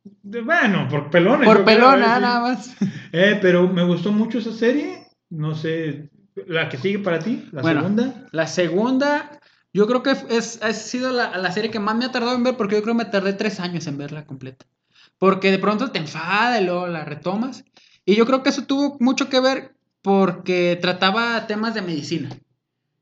Bueno, 0.05 0.89
por 0.89 1.11
pelones. 1.11 1.47
Por 1.49 1.59
sí. 1.59 1.65
nada 1.77 2.41
más. 2.41 2.75
Eh, 3.15 3.39
pero 3.43 3.69
me 3.69 3.85
gustó 3.85 4.11
mucho 4.11 4.39
esa 4.39 4.53
serie. 4.53 5.07
No 5.29 5.55
sé, 5.55 6.09
la 6.47 6.69
que 6.71 6.79
sigue 6.79 6.99
para 6.99 7.19
ti, 7.19 7.47
la 7.53 7.61
Bueno. 7.61 7.81
segunda. 7.83 8.27
La 8.33 8.47
segunda, 8.47 9.41
yo 9.75 9.87
creo 9.87 10.03
que 10.03 10.13
es, 10.31 10.63
ha 10.63 10.73
sido 10.73 11.13
la, 11.13 11.37
la 11.37 11.53
serie 11.53 11.71
que 11.71 11.79
más 11.79 11.95
me 11.95 12.07
ha 12.07 12.11
tardado 12.13 12.35
en 12.35 12.43
ver 12.43 12.57
porque 12.57 12.77
yo 12.77 12.83
creo 12.83 12.95
que 12.97 13.05
me 13.05 13.11
tardé 13.11 13.35
tres 13.35 13.61
años 13.61 13.87
en 13.87 13.99
verla 13.99 14.25
completa. 14.25 14.65
Porque 15.19 15.51
de 15.51 15.59
pronto 15.59 15.91
te 15.91 15.99
enfada 15.99 16.59
y 16.61 16.65
luego 16.65 16.87
la 16.87 17.05
retomas. 17.05 17.65
Y 18.07 18.17
yo 18.17 18.25
creo 18.27 18.43
que 18.43 18.49
eso 18.49 18.65
tuvo 18.65 18.97
mucho 18.99 19.29
que 19.29 19.41
ver 19.41 19.75
porque 20.01 20.79
trataba 20.81 21.47
temas 21.47 21.75
de 21.75 21.83
medicina. 21.83 22.31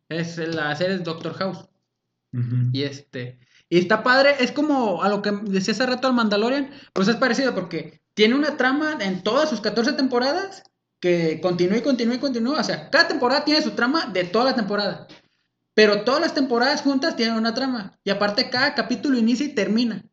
Es 0.08 0.38
la 0.38 0.74
serie 0.74 0.98
de 0.98 1.04
Doctor 1.04 1.34
House. 1.34 1.68
Y 2.72 2.82
este. 2.82 3.38
Y 3.70 3.78
está 3.78 4.02
padre, 4.02 4.34
es 4.40 4.52
como 4.52 5.02
a 5.02 5.08
lo 5.08 5.22
que 5.22 5.30
decía 5.44 5.72
hace 5.72 5.86
rato 5.86 6.06
al 6.08 6.12
Mandalorian, 6.14 6.70
pues 6.92 7.08
es 7.08 7.16
parecido 7.16 7.54
porque 7.54 8.02
tiene 8.14 8.34
una 8.34 8.56
trama 8.58 8.98
en 9.00 9.22
todas 9.22 9.48
sus 9.48 9.60
14 9.62 9.92
temporadas 9.94 10.64
que 11.00 11.40
continúa 11.40 11.78
y 11.78 11.82
continúa 11.82 12.16
y 12.16 12.18
continúa. 12.18 12.60
O 12.60 12.64
sea, 12.64 12.90
cada 12.90 13.08
temporada 13.08 13.44
tiene 13.44 13.62
su 13.62 13.70
trama 13.70 14.06
de 14.12 14.24
toda 14.24 14.44
la 14.46 14.54
temporada. 14.56 15.06
Pero 15.72 16.02
todas 16.02 16.20
las 16.20 16.34
temporadas 16.34 16.82
juntas 16.82 17.16
tienen 17.16 17.36
una 17.36 17.54
trama. 17.54 17.96
Y 18.04 18.10
aparte, 18.10 18.50
cada 18.50 18.74
capítulo 18.74 19.16
inicia 19.16 19.46
y 19.46 19.54
termina. 19.54 20.04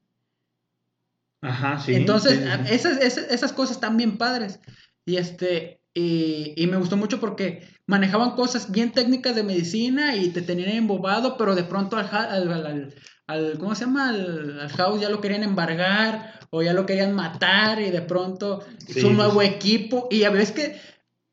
Ajá, 1.41 1.80
sí. 1.80 1.95
Entonces, 1.95 2.39
sí, 2.39 2.43
sí. 2.68 2.74
Esas, 2.74 3.01
esas, 3.01 3.26
esas 3.32 3.53
cosas 3.53 3.76
están 3.78 3.97
bien 3.97 4.18
padres. 4.18 4.60
Y 5.05 5.18
este. 5.18 5.82
Y, 5.93 6.53
y 6.55 6.68
me 6.68 6.78
gustó 6.78 6.95
mucho 6.95 7.20
porque 7.20 7.68
manejaban 7.88 8.32
cosas 8.36 8.72
bien 8.72 8.91
técnicas 8.91 9.36
de 9.36 9.41
medicina 9.41 10.16
y 10.16 10.30
te 10.30 10.43
tenían 10.43 10.70
embobado, 10.70 11.38
pero 11.38 11.55
de 11.55 11.64
pronto 11.64 11.97
al, 11.97 12.08
ja- 12.08 12.32
al, 12.32 12.53
al- 12.53 12.93
al- 13.28 13.57
¿cómo 13.59 13.75
se 13.75 13.86
llama? 13.86 14.09
Al, 14.09 14.59
al 14.59 14.69
house 14.69 15.01
ya 15.01 15.09
lo 15.09 15.21
querían 15.21 15.43
embargar 15.43 16.39
o 16.49 16.61
ya 16.61 16.73
lo 16.73 16.86
querían 16.86 17.13
matar 17.13 17.82
y 17.82 17.89
de 17.91 18.01
pronto 18.01 18.61
Sí, 18.88 18.99
es 18.99 19.03
un 19.03 19.17
nuevo 19.17 19.41
equipo. 19.41 20.07
Y 20.09 20.23
a 20.23 20.30
veces 20.30 20.51
que 20.53 20.80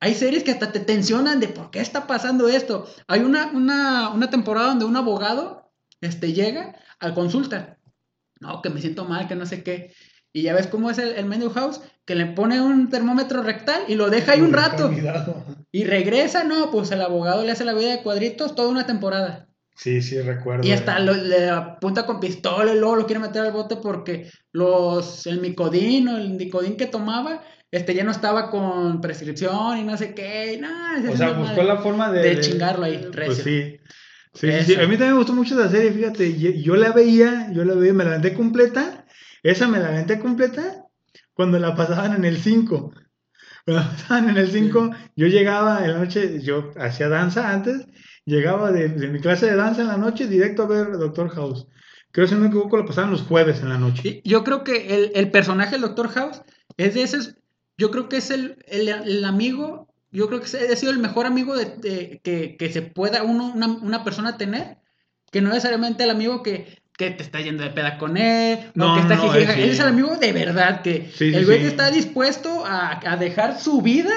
hay 0.01 0.15
series 0.15 0.43
que 0.45 0.51
hasta 0.51 0.73
te 0.73 0.81
tensionan 0.81 1.41
de 1.41 1.49
por 1.49 1.71
qué 1.71 1.81
está 1.81 2.07
pasando 2.07 2.49
esto. 2.49 2.87
Hay 3.07 3.21
una, 3.21 3.47
una, 3.53 4.11
una 4.11 4.29
temporada 4.29 4.69
donde 4.69 4.85
un 4.85 4.97
abogado 4.97 5.73
este, 6.01 6.33
llega 6.33 6.75
al 7.01 7.15
consulta. 7.15 7.79
No, 8.41 8.61
que 8.61 8.69
me 8.71 8.81
siento 8.81 9.05
mal, 9.05 9.29
que 9.29 9.37
no 9.37 9.47
sé 9.47 9.63
qué. 9.63 9.95
Y 10.33 10.43
ya 10.43 10.53
ves 10.53 10.67
cómo 10.67 10.91
es 10.91 10.99
el, 10.99 11.11
el 11.13 11.27
menu 11.27 11.49
house, 11.51 11.81
que 12.05 12.17
le 12.17 12.27
pone 12.27 12.61
un 12.61 12.91
termómetro 12.91 13.43
rectal 13.43 13.83
y 13.87 13.95
lo 13.95 14.11
deja 14.11 14.33
ahí 14.33 14.41
un 14.41 14.53
rato. 14.53 14.89
Y 15.71 15.85
regresa, 15.85 16.43
no, 16.45 16.71
pues 16.73 16.91
el 16.91 17.01
abogado 17.01 17.45
le 17.45 17.53
hace 17.53 17.65
la 17.65 17.73
vida 17.73 17.93
de 17.93 18.03
cuadritos 18.03 18.55
toda 18.57 18.69
una 18.69 18.85
temporada. 18.85 19.47
Sí, 19.77 20.01
sí, 20.03 20.21
recuerdo. 20.21 20.67
Y 20.67 20.73
hasta 20.73 20.99
lo- 21.01 21.15
le 21.15 21.49
apunta 21.51 22.07
con 22.07 22.21
pistola 22.21 22.73
y 22.73 22.79
luego 22.79 22.97
lo 22.97 23.07
quiere 23.07 23.21
meter 23.21 23.43
al 23.43 23.53
bote 23.53 23.77
porque 23.77 24.31
los, 24.53 25.27
el 25.27 25.41
micodín 25.41 26.09
o 26.09 26.17
el 26.17 26.37
nicodín 26.37 26.77
que 26.77 26.87
tomaba 26.87 27.43
este, 27.71 27.93
ya 27.95 28.05
no 28.05 28.13
estaba 28.13 28.51
con 28.51 29.01
prescripción 29.01 29.79
y 29.79 29.83
no 29.83 29.97
sé 29.97 30.15
qué. 30.15 30.59
no, 30.61 30.69
ese 30.97 31.09
O 31.09 31.17
sea, 31.17 31.31
buscó 31.33 31.43
madre. 31.57 31.65
la 31.65 31.77
forma 31.79 32.13
de... 32.13 32.21
de 32.37 32.41
chingarlo 32.41 32.85
ahí, 32.85 33.09
Pues 33.13 33.39
sí. 33.39 33.77
Sí, 34.33 34.51
sí, 34.51 34.65
sí. 34.65 34.75
A 34.75 34.79
mí 34.87 34.97
también 34.97 35.13
me 35.13 35.19
gustó 35.19 35.33
mucho 35.33 35.55
esa 35.59 35.69
serie, 35.71 35.93
fíjate. 35.93 36.37
Yo, 36.39 36.51
yo 36.51 36.77
la 36.77 36.91
veía, 36.93 37.51
yo 37.53 37.65
la 37.65 37.75
veía, 37.75 37.93
me 37.93 38.05
la 38.05 38.11
aventé 38.11 38.35
completa. 38.35 39.05
Esa 39.43 39.69
me 39.69 39.79
la 39.79 39.89
aventé 39.89 40.19
completa 40.19 40.85
cuando 41.35 41.59
la 41.59 41.75
pasaban 41.77 42.15
en 42.15 42.25
el 42.25 42.39
5. 42.39 42.93
Cuando 43.65 43.83
la 43.83 43.91
pasaban 43.91 44.31
en 44.31 44.37
el 44.39 44.51
5, 44.51 44.91
yo 45.17 45.27
llegaba 45.29 45.85
en 45.85 45.93
la 45.93 45.99
noche, 45.99 46.41
yo 46.43 46.73
hacía 46.77 47.09
danza 47.09 47.51
antes, 47.51 47.87
llegaba 48.27 48.73
de, 48.73 48.89
de 48.89 49.09
mi 49.09 49.21
clase 49.21 49.47
de 49.47 49.57
danza 49.57 49.83
en 49.83 49.89
la 49.89 49.97
noche 49.97 50.27
directo 50.27 50.63
a 50.63 50.67
ver 50.67 50.93
Doctor 50.99 51.29
House. 51.31 51.67
Creo, 52.11 52.27
si 52.29 52.35
no 52.35 52.41
me 52.41 52.47
equivoco, 52.47 52.77
lo 52.77 52.87
pasaban 52.87 53.11
los 53.11 53.23
jueves 53.23 53.61
en 53.61 53.69
la 53.69 53.79
noche. 53.79 54.21
Yo 54.25 54.45
creo 54.45 54.63
que 54.63 54.95
el, 54.95 55.13
el 55.15 55.31
personaje 55.31 55.73
del 55.73 55.81
Doctor 55.83 56.09
House 56.11 56.43
es 56.77 56.95
de 56.95 57.03
esos. 57.03 57.35
Yo 57.77 57.91
creo 57.91 58.09
que 58.09 58.19
es 58.19 58.31
el, 58.31 58.57
el, 58.69 58.89
el 58.89 59.25
amigo. 59.25 59.89
Yo 60.13 60.29
creo 60.29 60.41
que 60.41 60.47
ha 60.47 60.77
sido 60.77 60.93
el 60.93 61.01
mejor 61.01 61.27
amigo 61.27 61.57
de, 61.57 61.65
de- 61.77 62.21
que, 62.23 62.57
que 62.57 62.73
se 62.73 62.83
pueda 62.83 63.25
uno, 63.25 63.53
una, 63.53 63.67
una 63.67 64.05
persona 64.05 64.37
tener. 64.37 64.79
Que 65.33 65.41
no 65.41 65.49
necesariamente 65.49 66.05
el 66.05 66.11
amigo 66.11 66.45
que, 66.45 66.79
que 66.97 67.11
te 67.11 67.25
está 67.25 67.41
yendo 67.41 67.65
de 67.65 67.71
peda 67.71 67.99
con 67.99 68.17
él. 68.17 68.71
No, 68.77 68.93
o 68.93 68.95
que 68.95 69.01
está 69.03 69.17
no, 69.17 69.35
él 69.35 69.43
es 69.71 69.81
el 69.81 69.87
amigo 69.89 70.15
de 70.15 70.33
verdad. 70.33 70.83
Que 70.83 71.11
Sí, 71.13 71.31
sí, 71.31 71.35
el 71.35 71.45
güey 71.47 71.63
sí. 71.63 71.67
está 71.67 71.91
dispuesto 71.91 72.65
a, 72.65 73.01
a 73.05 73.17
dejar 73.17 73.59
su 73.59 73.83
vida 73.83 74.13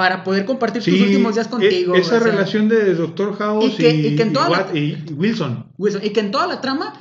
para 0.00 0.24
poder 0.24 0.46
compartir 0.46 0.80
sus 0.82 0.94
Sí, 0.94 1.02
últimos 1.02 1.34
días 1.34 1.46
e- 1.46 1.50
contigo. 1.50 1.94
esa 1.94 2.16
o 2.16 2.20
sea, 2.20 2.30
relación 2.30 2.70
de 2.70 2.94
Doctor 2.94 3.36
House 3.36 3.64
Y 3.66 3.68
y, 3.68 3.76
que- 3.76 3.90
y 3.94 4.16
que 4.16 4.22
en 4.22 4.30
y 4.30 4.32
toda 4.32 4.48
la- 4.48 4.58
Wat- 4.66 4.74
y 4.74 5.12
Wilson. 5.12 5.66
Wilson, 5.76 6.00
Y 6.02 6.08
que 6.14 6.20
en 6.20 6.30
toda 6.30 6.46
la 6.46 6.62
trama, 6.62 6.94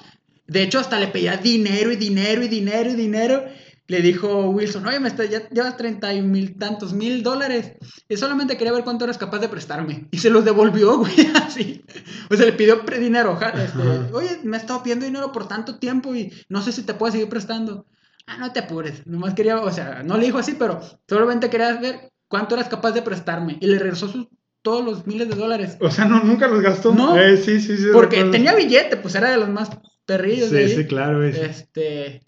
de 0.48 0.64
hecho, 0.64 0.80
hasta 0.80 1.00
le 1.00 1.08
pedía 1.08 1.38
dinero 1.38 1.94
y 1.94 1.96
dinero 1.96 2.44
y 2.44 2.50
dinero 2.50 2.90
y 2.92 2.96
dinero. 2.96 3.46
Le 3.88 4.02
dijo 4.02 4.50
Wilson, 4.50 4.86
oye, 4.86 5.00
me 5.00 5.08
está, 5.08 5.24
ya 5.24 5.48
llevas 5.50 5.78
30 5.78 6.14
y 6.14 6.22
mil 6.22 6.58
tantos 6.58 6.92
mil 6.92 7.24
dólares. 7.24 7.72
Y 8.10 8.18
solamente 8.18 8.58
quería 8.58 8.74
ver 8.74 8.84
cuánto 8.84 9.06
eras 9.06 9.18
capaz 9.18 9.40
de 9.40 9.48
prestarme. 9.48 10.08
Y 10.12 10.18
se 10.18 10.30
los 10.30 10.44
devolvió, 10.44 10.98
güey, 11.00 11.14
así. 11.46 11.86
O 12.30 12.36
sea, 12.36 12.46
le 12.48 12.52
pidió 12.52 12.82
dinero. 13.00 13.40
este, 13.42 14.14
oye, 14.14 14.42
me 14.44 14.58
ha 14.58 14.60
estado 14.60 14.84
pidiendo 14.84 15.06
dinero 15.06 15.32
por 15.32 15.48
tanto 15.48 15.80
tiempo 15.80 16.14
y 16.14 16.34
no 16.50 16.62
sé 16.62 16.74
si 16.74 16.84
te 16.84 16.94
puedo 16.96 17.14
seguir 17.14 17.30
prestando. 17.30 17.86
Ah, 18.28 18.38
no 18.38 18.52
te 18.52 18.60
apures. 18.60 19.08
Nomás 19.08 19.34
quería, 19.34 19.60
o 19.60 19.72
sea, 19.72 20.04
no 20.04 20.18
le 20.18 20.26
dijo 20.26 20.38
así, 20.38 20.54
pero 20.60 20.80
solamente 21.08 21.50
quería 21.50 21.80
ver 21.80 22.09
cuánto 22.30 22.56
eras 22.56 22.70
capaz 22.70 22.92
de 22.94 23.02
prestarme. 23.02 23.58
Y 23.60 23.68
le 23.68 23.78
regresó 23.78 24.08
sus, 24.08 24.28
todos 24.62 24.86
los 24.86 25.06
miles 25.06 25.28
de 25.28 25.36
dólares. 25.36 25.76
O 25.82 25.92
sea, 25.92 26.06
no, 26.06 26.24
nunca 26.24 26.48
los 26.48 26.62
gastó. 26.62 26.94
No. 26.94 27.20
Eh, 27.20 27.36
sí, 27.36 27.60
sí, 27.60 27.76
sí. 27.76 27.88
Porque 27.92 28.16
recuerdo. 28.18 28.32
tenía 28.32 28.56
billete, 28.56 28.96
pues 28.96 29.16
era 29.16 29.30
de 29.32 29.38
los 29.38 29.50
más 29.50 29.70
perrillos 30.06 30.50
de 30.52 30.66
Sí, 30.68 30.72
ahí. 30.74 30.78
sí, 30.84 30.88
claro. 30.88 31.22
es- 31.24 31.38
Este, 31.38 32.22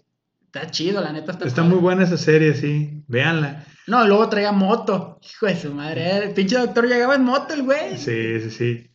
está 0.46 0.70
chido, 0.70 1.00
la 1.02 1.14
neta 1.14 1.32
está, 1.32 1.46
Está 1.48 1.62
padre. 1.62 1.76
muy 1.76 1.82
buena 1.82 2.04
esa 2.04 2.18
serie, 2.18 2.54
sí. 2.54 3.04
Véanla. 3.08 3.66
No, 3.88 4.06
luego 4.08 4.28
traía 4.30 4.52
moto. 4.52 5.20
Hijo 5.34 5.46
de 5.48 5.56
su 5.56 5.74
madre, 5.74 6.18
el 6.26 6.32
pinche 6.34 6.58
doctor 6.58 6.88
llegaba 6.88 7.16
en 7.16 7.24
moto, 7.24 7.54
el 7.54 7.64
güey. 7.64 7.98
Sí, 7.98 8.40
sí, 8.42 8.50
sí. 8.52 8.88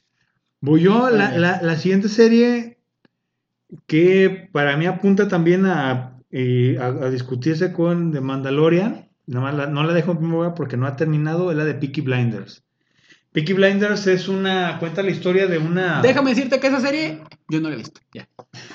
Voy 0.60 0.82
yo, 0.82 1.10
la, 1.10 1.36
la, 1.38 1.60
la 1.62 1.76
siguiente 1.76 2.08
serie 2.08 2.78
que 3.86 4.48
para 4.52 4.76
mí 4.76 4.86
apunta 4.86 5.28
también 5.28 5.66
a, 5.66 6.18
eh, 6.30 6.78
a, 6.80 6.86
a 6.86 7.10
discutirse 7.10 7.72
con 7.72 8.12
The 8.12 8.20
Mandalorian. 8.20 9.05
Nada 9.26 9.40
más 9.46 9.54
la- 9.54 9.66
no 9.66 9.82
la 9.84 9.92
dejo 9.92 10.12
en 10.12 10.18
primer 10.18 10.34
lugar 10.36 10.54
porque 10.54 10.76
no 10.76 10.86
ha 10.86 10.96
terminado, 10.96 11.50
es 11.50 11.56
la 11.56 11.64
de 11.64 11.74
Peaky 11.74 12.00
Blinders. 12.02 12.62
Peaky 13.32 13.52
Blinders 13.52 14.06
es 14.06 14.28
una. 14.28 14.78
cuenta 14.78 15.02
la 15.02 15.10
historia 15.10 15.46
de 15.46 15.58
una. 15.58 16.00
Déjame 16.00 16.30
decirte 16.30 16.58
que 16.60 16.68
esa 16.68 16.80
serie 16.80 17.20
yo 17.48 17.60
no 17.60 17.68
la 17.68 17.74
he 17.74 17.78
visto. 17.78 18.00
Ya. 18.14 18.28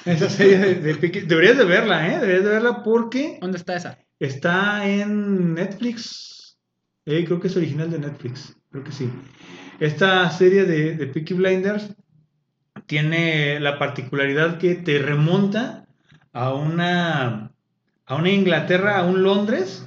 Esa 0.06 0.30
serie 0.30 0.58
de, 0.60 0.76
de 0.76 0.96
Peaky- 0.96 1.22
Deberías 1.26 1.58
de 1.58 1.66
verla, 1.66 2.08
¿eh? 2.08 2.20
Deberías 2.20 2.44
de 2.44 2.50
verla 2.52 2.84
porque 2.84 3.40
¿Dónde 3.42 3.58
está 3.58 3.76
esa? 3.76 3.98
está 4.20 4.86
en 4.88 5.56
Netflix. 5.56 6.58
Eh, 7.08 7.24
creo 7.26 7.40
que 7.40 7.48
es 7.48 7.58
original 7.58 7.90
de 7.90 7.98
Netflix. 7.98 8.56
Creo 8.70 8.84
que 8.84 8.92
sí. 8.92 9.10
Esta 9.80 10.30
serie 10.30 10.66
de, 10.66 10.96
de 10.96 11.08
Peaky 11.08 11.34
Blinders 11.34 11.90
tiene 12.86 13.60
la 13.60 13.80
particularidad 13.80 14.58
que 14.60 14.76
te 14.76 15.00
remonta 15.00 15.88
a 16.34 16.54
una, 16.54 17.52
a 18.06 18.16
una 18.16 18.30
Inglaterra, 18.30 19.00
a 19.00 19.06
un 19.06 19.24
Londres, 19.24 19.86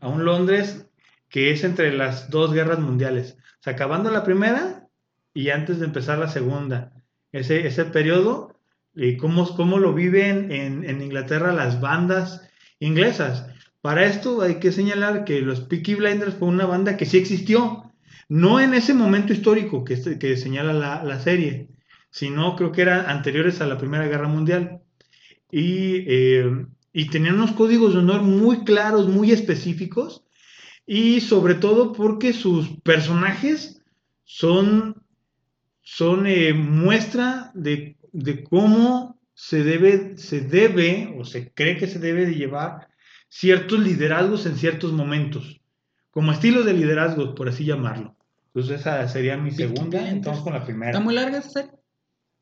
a 0.00 0.08
un 0.08 0.24
Londres 0.24 0.86
que 1.28 1.50
es 1.52 1.62
entre 1.64 1.92
las 1.92 2.30
dos 2.30 2.52
guerras 2.52 2.80
mundiales. 2.80 3.36
O 3.60 3.62
sea, 3.62 3.74
acabando 3.74 4.10
la 4.10 4.24
primera 4.24 4.88
y 5.32 5.50
antes 5.50 5.78
de 5.78 5.86
empezar 5.86 6.18
la 6.18 6.28
segunda. 6.28 6.92
Ese, 7.32 7.66
ese 7.66 7.84
periodo, 7.84 8.56
y 8.94 9.16
cómo, 9.16 9.54
cómo 9.54 9.78
lo 9.78 9.94
viven 9.94 10.50
en, 10.50 10.88
en 10.88 11.00
Inglaterra 11.02 11.52
las 11.52 11.80
bandas 11.80 12.48
inglesas. 12.80 13.46
Para 13.80 14.04
esto 14.06 14.42
hay 14.42 14.56
que 14.56 14.72
señalar 14.72 15.24
que 15.24 15.40
los 15.40 15.60
Peaky 15.60 15.94
Blinders 15.94 16.34
fue 16.34 16.48
una 16.48 16.66
banda 16.66 16.96
que 16.96 17.06
sí 17.06 17.16
existió, 17.18 17.92
no 18.28 18.58
en 18.60 18.74
ese 18.74 18.92
momento 18.94 19.32
histórico 19.32 19.84
que, 19.84 19.94
este- 19.94 20.18
que 20.18 20.36
señala 20.36 20.72
la, 20.72 21.04
la 21.04 21.20
serie, 21.20 21.68
sino 22.10 22.56
creo 22.56 22.72
que 22.72 22.82
eran 22.82 23.06
anteriores 23.08 23.60
a 23.60 23.66
la 23.66 23.78
Primera 23.78 24.06
Guerra 24.08 24.26
Mundial. 24.28 24.80
Y, 25.50 26.04
eh, 26.08 26.66
y 26.92 27.08
tenían 27.08 27.36
unos 27.36 27.52
códigos 27.52 27.92
de 27.92 28.00
honor 28.00 28.22
muy 28.22 28.64
claros, 28.64 29.08
muy 29.08 29.32
específicos, 29.32 30.24
y 30.86 31.20
sobre 31.20 31.54
todo 31.54 31.92
porque 31.92 32.32
sus 32.32 32.80
personajes 32.80 33.82
son, 34.24 35.02
son 35.82 36.26
eh, 36.26 36.52
muestra 36.52 37.52
de, 37.54 37.96
de 38.12 38.42
cómo 38.44 39.20
se 39.34 39.62
debe, 39.62 40.18
se 40.18 40.40
debe 40.40 41.14
o 41.18 41.24
se 41.24 41.52
cree 41.52 41.76
que 41.76 41.86
se 41.86 41.98
debe 41.98 42.26
de 42.26 42.34
llevar 42.34 42.88
ciertos 43.28 43.78
liderazgos 43.78 44.44
en 44.46 44.56
ciertos 44.56 44.92
momentos, 44.92 45.60
como 46.10 46.32
estilos 46.32 46.66
de 46.66 46.74
liderazgo, 46.74 47.34
por 47.34 47.48
así 47.48 47.64
llamarlo. 47.64 48.16
Entonces 48.46 48.80
esa 48.80 49.06
sería 49.08 49.36
mi 49.36 49.52
segunda, 49.52 50.08
entonces 50.08 50.42
con 50.42 50.52
la 50.52 50.64
primera. 50.64 50.90
¿Está 50.90 51.00
muy 51.00 51.14
larga 51.14 51.38
esa 51.38 51.50
serie? 51.50 51.70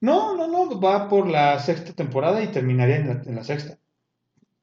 No, 0.01 0.35
no, 0.37 0.47
no, 0.49 0.81
va 0.81 1.09
por 1.09 1.29
la 1.29 1.59
sexta 1.59 1.93
temporada 1.93 2.43
y 2.43 2.49
terminaría 2.49 2.97
en 2.97 3.09
la, 3.09 3.23
en 3.25 3.35
la 3.35 3.45
sexta. 3.45 3.79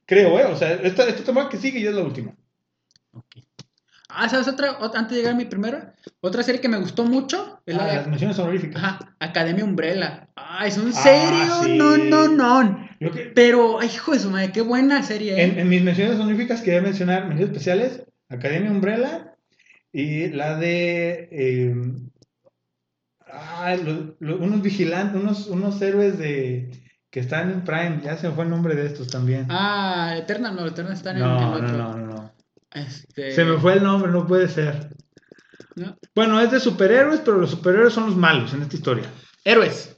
Creo, 0.06 0.40
¿eh? 0.40 0.46
O 0.46 0.56
sea, 0.56 0.74
esta, 0.74 1.08
esta 1.08 1.24
temporada 1.24 1.50
que 1.50 1.58
sigue 1.58 1.82
ya 1.82 1.90
es 1.90 1.96
la 1.96 2.04
última. 2.04 2.36
Ah, 4.10 4.30
¿sabes 4.30 4.48
otra? 4.48 4.80
Ot- 4.80 4.96
Antes 4.96 5.12
de 5.12 5.18
llegar 5.18 5.34
a 5.34 5.38
mi 5.38 5.46
primera, 5.46 5.96
otra 6.22 6.44
serie 6.44 6.62
que 6.62 6.70
me 6.70 6.78
gustó 6.78 7.04
mucho 7.06 7.62
es 7.66 7.76
la 7.76 7.84
Ah, 7.86 7.88
de 7.88 7.96
las 7.96 8.08
menciones 8.08 8.38
honoríficas. 8.40 8.82
Ajá, 8.84 9.16
Academia 9.20 9.66
Umbrella. 9.66 10.30
Ah, 10.36 10.68
es 10.68 10.78
un 10.78 10.90
Ah, 10.90 10.92
serio, 10.92 11.64
sí. 11.64 11.78
no, 11.78 11.98
no, 11.98 12.28
no. 12.28 12.86
Que- 13.12 13.32
Pero, 13.36 13.80
ay, 13.80 13.90
hijo 13.94 14.12
de 14.14 14.20
su 14.20 14.30
madre, 14.30 14.52
qué 14.52 14.62
buena 14.62 15.02
serie. 15.04 15.42
en, 15.44 15.58
¿eh? 15.58 15.62
en 15.62 15.70
mis 15.70 15.82
menciones 15.84 16.20
honoríficas 16.20 16.62
quería 16.62 16.82
mencionar 16.82 17.26
menciones 17.28 17.50
especiales, 17.52 18.04
Academia 18.30 18.72
Umbrella 18.72 19.36
y 19.92 20.28
la 20.30 20.56
de 20.58 21.28
eh, 21.32 21.76
ah, 23.28 23.76
lo- 23.84 24.16
lo- 24.20 24.38
unos 24.38 24.62
vigilantes, 24.62 25.20
unos, 25.22 25.48
unos 25.48 25.82
héroes 25.82 26.18
de 26.20 26.70
que 27.16 27.22
están 27.22 27.50
en 27.50 27.62
Prime, 27.62 28.02
ya 28.04 28.18
se 28.18 28.28
me 28.28 28.36
fue 28.36 28.44
el 28.44 28.50
nombre 28.50 28.76
de 28.76 28.88
estos 28.88 29.08
también. 29.08 29.48
Ah, 29.50 30.16
Eterna, 30.18 30.52
no, 30.52 30.66
Eterna 30.66 30.94
está 30.94 31.12
en, 31.12 31.20
no, 31.20 31.38
el 31.38 31.42
no, 31.42 31.52
otro. 31.54 31.68
no, 31.70 31.94
no, 31.96 32.08
no. 32.08 32.34
Este, 32.74 33.32
Se 33.32 33.46
me 33.46 33.58
fue 33.58 33.76
el 33.76 33.84
nombre, 33.84 34.12
no 34.12 34.28
puede 34.28 34.50
ser. 34.50 34.90
¿no? 35.78 35.96
Bueno, 36.14 36.42
es 36.42 36.52
de 36.52 36.60
superhéroes, 36.60 37.22
pero 37.22 37.38
los 37.38 37.52
superhéroes 37.52 37.94
son 37.94 38.08
los 38.08 38.18
malos 38.18 38.54
en 38.54 38.64
esta 38.64 38.76
historia. 38.76 39.06
Héroes. 39.46 39.96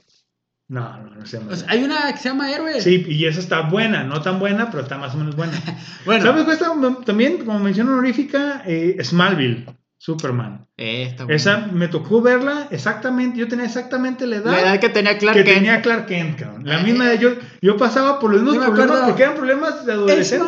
No, 0.68 0.96
no, 0.96 1.16
no 1.16 1.26
se 1.26 1.38
llama. 1.38 1.54
O 1.54 1.56
sea, 1.56 1.68
hay 1.68 1.82
una 1.82 2.12
que 2.12 2.18
se 2.18 2.28
llama 2.28 2.52
Héroes. 2.52 2.84
Sí, 2.84 3.04
y 3.08 3.26
esa 3.26 3.40
está 3.40 3.62
buena, 3.62 4.04
no 4.04 4.22
tan 4.22 4.38
buena, 4.38 4.70
pero 4.70 4.84
está 4.84 4.96
más 4.96 5.12
o 5.16 5.18
menos 5.18 5.34
buena. 5.34 5.60
Bueno, 6.04 6.24
¿Sabes 6.24 6.44
cuál 6.44 6.56
está 6.56 7.04
también, 7.04 7.44
como 7.44 7.58
mención 7.58 7.88
honorífica? 7.88 8.62
Eh, 8.64 8.96
Smallville, 9.02 9.66
Superman. 9.98 10.66
Eh, 10.76 11.12
buena. 11.18 11.34
Esa 11.34 11.66
me 11.72 11.88
tocó 11.88 12.22
verla 12.22 12.68
exactamente, 12.70 13.38
yo 13.38 13.48
tenía 13.48 13.64
exactamente 13.66 14.26
la 14.26 14.36
edad, 14.36 14.52
La 14.52 14.60
edad 14.60 14.80
que 14.80 14.88
tenía 14.90 15.18
Clark 15.18 15.36
que 15.36 15.44
Kent. 15.44 15.56
tenía 15.56 15.82
Clark 15.82 16.06
Kent, 16.06 16.38
cabrón. 16.38 16.62
La 16.66 16.78
misma 16.78 17.10
edad, 17.12 17.20
yo, 17.20 17.30
yo 17.60 17.76
pasaba 17.76 18.20
por 18.20 18.30
los 18.32 18.42
mismos 18.42 18.64
Sí 18.64 18.70
problemas 18.70 18.90
acuerdo. 18.90 19.06
porque 19.08 19.22
eran 19.24 19.34
problemas 19.36 19.84
de 19.86 19.92
adolescente. 19.92 20.46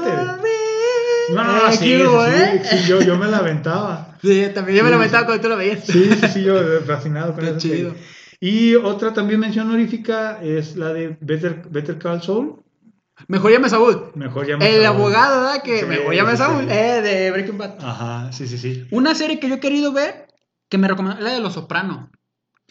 No, 1.34 1.44
no, 1.44 1.53
no, 1.53 1.68
Eh, 1.68 1.72
sí, 1.72 1.78
¿qué 1.84 1.96
sí, 1.98 2.03
hubo, 2.03 2.24
sí, 2.26 2.32
eh? 2.34 2.62
sí, 2.64 2.76
yo, 2.88 3.01
yo 3.03 3.16
me 3.16 3.26
la 3.28 3.38
aventaba. 3.38 4.16
Sí, 4.22 4.46
también 4.55 4.78
yo 4.78 4.84
me 4.84 4.90
sí. 4.90 4.94
aventaba 4.96 5.26
cuando 5.26 5.42
tú 5.42 5.48
lo 5.48 5.57
veías. 5.57 5.84
Sí, 5.84 6.11
sí, 6.20 6.28
sí, 6.32 6.42
yo 6.42 6.80
fascinado 6.86 7.32
con 7.34 7.44
Qué 7.44 7.51
esa 7.51 7.59
chido. 7.59 7.94
Y 8.40 8.74
otra 8.76 9.12
también 9.12 9.38
mención 9.40 9.68
honorífica 9.68 10.40
es 10.42 10.76
la 10.76 10.92
de 10.92 11.16
Better, 11.20 11.62
Better 11.70 11.98
Call 11.98 12.22
Saul. 12.22 12.57
Mejor 13.29 13.53
llame 13.53 13.66
a 13.66 13.71
Saúl. 13.71 14.11
Mejor 14.14 14.47
llama 14.47 14.64
El 14.66 14.85
abogado, 14.87 15.43
¿verdad? 15.43 15.62
Que 15.62 15.81
Sí, 15.81 15.87
mejor 15.87 16.14
llame 16.14 16.31
a 16.31 16.37
sí, 16.37 16.39
Saúl. 16.43 16.64
sí. 16.64 16.71
Eh, 16.71 17.03
de 17.03 17.31
Breaking 17.31 17.59
Bad. 17.59 17.75
Ajá, 17.85 18.33
sí, 18.33 18.47
sí, 18.47 18.59
sí. 18.59 18.87
Una 18.91 19.14
serie 19.14 19.39
que 19.41 19.49
yo 19.49 19.57
he 19.57 19.61
querido 19.61 19.93
ver, 19.93 20.27
que 20.68 20.79
me 20.79 20.89
recomendaron, 20.89 21.25
la 21.25 21.33
de 21.33 21.41
Los 21.41 21.55
Soprano. 21.55 22.11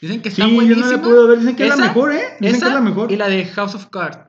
Dicen 0.01 0.21
que 0.21 0.31
Sí, 0.31 0.41
está 0.41 0.49
yo 0.49 0.55
buenísima. 0.55 0.85
no 0.85 0.91
la 0.93 1.01
puedo 1.01 1.27
ver, 1.27 1.39
dicen 1.39 1.55
que 1.55 1.63
es 1.63 1.69
la 1.69 1.75
mejor, 1.75 2.13
¿eh? 2.13 2.23
Dicen 2.39 2.55
esa 2.55 2.65
que 2.65 2.69
es 2.69 2.75
la 2.75 2.81
mejor. 2.81 3.11
Y 3.11 3.15
la 3.17 3.27
de 3.27 3.45
House 3.45 3.75
of 3.75 3.87
Cards. 3.87 4.19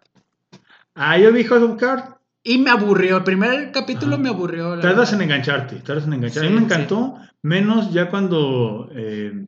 Ah, 0.95 1.17
yo 1.19 1.33
vi 1.33 1.45
House 1.45 1.63
of 1.63 1.79
Cards. 1.79 2.05
Y 2.43 2.59
me 2.59 2.71
aburrió. 2.71 3.19
El 3.19 3.25
primer 3.25 3.71
capítulo 3.71 4.15
Ajá. 4.15 4.23
me 4.23 4.29
aburrió. 4.31 4.79
Tardas 4.81 5.13
en 5.13 5.23
engancharte, 5.23 5.77
tardas 5.77 6.05
en 6.07 6.15
engancharte. 6.15 6.41
Sí, 6.41 6.47
a 6.47 6.51
mí 6.51 6.57
me 6.57 6.65
encantó, 6.65 7.17
menos 7.43 7.93
ya 7.93 8.09
cuando, 8.11 8.89
eh, 8.95 9.47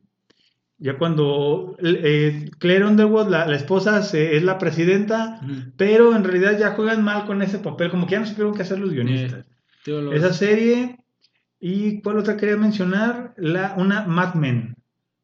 ya 0.83 0.97
cuando 0.97 1.77
eh, 1.81 2.49
Claire 2.59 2.85
Underwood, 2.85 3.29
la, 3.29 3.47
la 3.47 3.55
esposa, 3.55 4.03
se- 4.03 4.35
es 4.35 4.43
la 4.43 4.57
presidenta, 4.57 5.39
pero 5.77 6.13
en 6.15 6.23
realidad 6.25 6.59
ya 6.59 6.71
juegan 6.71 7.03
mal 7.03 7.25
con 7.25 7.41
ese 7.41 7.59
papel, 7.59 7.89
como 7.89 8.05
que 8.05 8.11
ya 8.13 8.19
no 8.19 8.25
supieron 8.25 8.53
qué 8.53 8.63
hacer 8.63 8.79
los 8.79 8.91
guionistas. 8.91 9.45
Los- 9.85 10.13
Esa 10.13 10.33
serie, 10.33 10.97
¿y 11.59 12.01
cuál 12.01 12.17
otra 12.17 12.35
quería 12.35 12.57
mencionar? 12.57 13.33
La, 13.37 13.75
una 13.77 14.05
Mad 14.05 14.33
Men. 14.35 14.75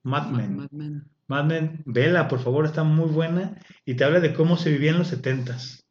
Mad 0.03 0.29
Men. 0.31 0.55
Mad 0.55 0.71
Men. 0.71 1.03
Mad 1.27 1.45
Men, 1.45 1.83
vela, 1.85 2.27
por 2.29 2.39
favor, 2.39 2.65
está 2.65 2.83
muy 2.83 3.09
buena 3.09 3.55
y 3.85 3.95
te 3.95 4.03
habla 4.05 4.19
de 4.21 4.33
cómo 4.33 4.55
se 4.57 4.71
vivía 4.71 4.91
en 4.91 4.97
los 4.99 5.11
70s. 5.11 5.83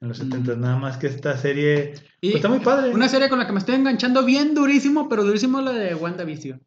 En 0.00 0.08
los 0.08 0.20
70s, 0.20 0.56
Mm. 0.56 0.60
nada 0.60 0.76
más 0.76 0.96
que 0.98 1.06
esta 1.06 1.36
serie 1.38 1.94
Y 2.20 2.30
pues, 2.32 2.36
está 2.36 2.48
muy 2.48 2.60
padre. 2.60 2.92
Una 2.92 3.08
serie 3.08 3.28
con 3.28 3.38
la 3.38 3.46
que 3.46 3.52
me 3.52 3.60
estoy 3.60 3.76
enganchando 3.76 4.24
bien 4.24 4.54
durísimo, 4.54 5.08
pero 5.08 5.22
durísimo 5.24 5.60
la 5.60 5.72
de 5.72 5.94
WandaVision. 5.94 6.60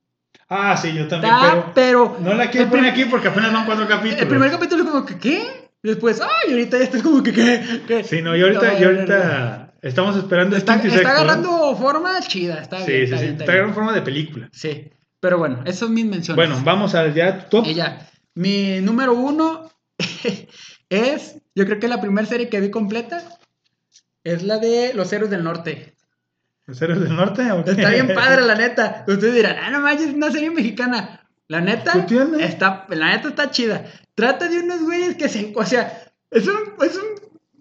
Ah, 0.49 0.75
sí, 0.75 0.93
yo 0.93 1.07
también, 1.07 1.33
Está, 1.33 1.71
pero 1.73 2.15
pero. 2.15 2.17
no 2.19 2.33
la 2.33 2.49
quiero 2.51 2.69
poner 2.69 2.91
aquí 2.91 3.05
porque 3.05 3.29
apenas 3.29 3.53
van 3.53 3.65
cuatro 3.65 3.87
capítulos. 3.87 4.21
El 4.21 4.27
primer 4.27 4.51
capítulo 4.51 4.83
es 4.83 4.89
como 4.89 5.05
que, 5.05 5.17
¿qué? 5.17 5.69
Después, 5.81 6.21
ay, 6.21 6.51
ahorita 6.51 6.77
ya 6.77 6.83
está 6.83 7.01
como 7.01 7.23
que, 7.23 7.31
¿qué? 7.33 7.81
¿Qué? 7.87 8.03
Sí, 8.03 8.21
no, 8.21 8.35
y 8.35 8.41
ahorita, 8.41 8.73
No, 8.73 8.77
y 8.77 8.81
no, 8.81 8.87
ahorita 8.87 9.73
estamos 9.81 10.15
esperando 10.17 10.55
Está, 10.57 10.79
y 10.83 10.87
está 10.87 11.09
agarrando 11.09 11.75
forma 11.75 12.19
chida, 12.21 12.61
está 12.61 12.79
Sí, 12.85 12.91
bien. 12.91 12.97
sí, 12.97 13.03
está 13.05 13.17
sí, 13.17 13.23
bien, 13.23 13.39
está 13.39 13.51
agarrando 13.51 13.75
forma 13.75 13.93
de 13.93 14.01
película. 14.01 14.49
Sí, 14.51 14.91
pero 15.19 15.37
bueno, 15.37 15.61
esas 15.63 15.77
son 15.79 15.93
mis 15.93 16.05
menciones. 16.05 16.35
Bueno, 16.35 16.61
vamos 16.63 16.93
al 16.95 17.13
ya 17.13 17.47
top. 17.49 17.65
Y 17.65 17.73
ya, 17.73 18.07
mi 18.35 18.79
número 18.81 19.13
uno 19.13 19.71
es, 20.89 21.37
yo 21.55 21.65
creo 21.65 21.79
que 21.79 21.87
la 21.87 22.01
primera 22.01 22.27
serie 22.27 22.49
que 22.49 22.59
vi 22.59 22.69
completa 22.69 23.23
es 24.23 24.43
la 24.43 24.57
de 24.57 24.93
Los 24.93 25.11
Héroes 25.13 25.31
del 25.31 25.43
Norte. 25.43 25.95
¿Los 26.71 26.81
héroes 26.81 27.01
del 27.01 27.15
norte? 27.15 27.43
Está 27.65 27.89
bien 27.89 28.13
padre, 28.15 28.43
la 28.45 28.55
neta. 28.63 29.03
Ustedes 29.05 29.33
dirán, 29.35 29.57
ah, 29.61 29.69
no 29.71 29.81
manches, 29.81 30.07
es 30.07 30.13
una 30.13 30.31
serie 30.31 30.51
mexicana. 30.51 31.27
La 31.49 31.59
neta, 31.59 31.91
está, 32.39 32.85
la 32.89 33.09
neta 33.09 33.27
está 33.27 33.51
chida. 33.51 33.83
Trata 34.15 34.47
de 34.47 34.61
unos 34.61 34.81
güeyes 34.83 35.15
que 35.17 35.27
se, 35.27 35.51
o 35.53 35.65
sea, 35.65 36.01
es 36.29 36.47
un, 36.47 36.55
es 36.81 36.97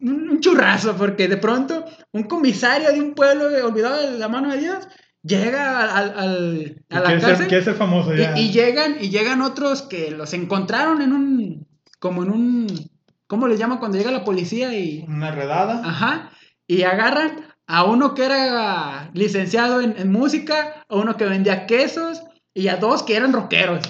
un, 0.00 0.28
un- 0.30 0.40
churrazo, 0.40 0.96
porque 0.96 1.26
de 1.26 1.36
pronto 1.38 1.84
un 2.12 2.22
comisario 2.22 2.92
de 2.92 3.00
un 3.00 3.14
pueblo 3.14 3.46
olvidado 3.66 4.12
de 4.12 4.16
la 4.16 4.28
mano 4.28 4.52
de 4.52 4.58
Dios 4.58 4.86
llega 5.24 5.80
al, 5.92 6.14
al- 6.16 6.84
a 6.88 7.00
la 7.00 7.10
ser, 7.10 7.20
cárcel 7.20 7.46
quiere 7.48 7.64
ser 7.64 7.74
famoso 7.74 8.14
ya. 8.14 8.38
y, 8.38 8.42
y 8.42 8.52
llegan, 8.52 8.94
y 9.00 9.10
llegan 9.10 9.42
otros 9.42 9.82
que 9.82 10.12
los 10.12 10.32
encontraron 10.34 11.02
en 11.02 11.12
un, 11.12 11.66
como 11.98 12.22
en 12.22 12.30
un, 12.30 12.90
¿cómo 13.26 13.48
le 13.48 13.56
llaman 13.58 13.78
cuando 13.78 13.98
llega 13.98 14.12
la 14.12 14.24
policía 14.24 14.72
y, 14.72 15.04
Una 15.08 15.32
redada. 15.32 15.82
ajá, 15.84 16.30
y 16.68 16.84
agarran 16.84 17.32
a 17.70 17.84
uno 17.84 18.14
que 18.14 18.24
era 18.24 19.12
licenciado 19.14 19.80
en, 19.80 19.94
en 19.96 20.10
música, 20.10 20.84
a 20.88 20.96
uno 20.96 21.16
que 21.16 21.24
vendía 21.24 21.66
quesos 21.66 22.20
y 22.52 22.66
a 22.66 22.76
dos 22.76 23.04
que 23.04 23.14
eran 23.14 23.32
rockeros. 23.32 23.84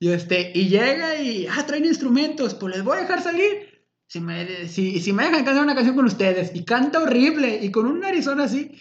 Y 0.00 0.08
este, 0.08 0.52
y 0.54 0.68
llega 0.68 1.20
y, 1.20 1.46
ah, 1.46 1.64
traen 1.66 1.84
instrumentos, 1.84 2.54
pues 2.54 2.74
les 2.74 2.82
voy 2.82 2.96
a 2.96 3.02
dejar 3.02 3.22
salir. 3.22 3.84
Si 4.08 4.20
me, 4.20 4.68
si, 4.68 5.00
si 5.00 5.12
me 5.12 5.24
dejan 5.24 5.44
cantar 5.44 5.64
una 5.64 5.74
canción 5.74 5.96
con 5.96 6.06
ustedes, 6.06 6.52
y 6.54 6.64
canta 6.64 7.02
horrible, 7.02 7.58
y 7.60 7.70
con 7.70 7.84
un 7.84 8.00
narizón 8.00 8.40
así, 8.40 8.72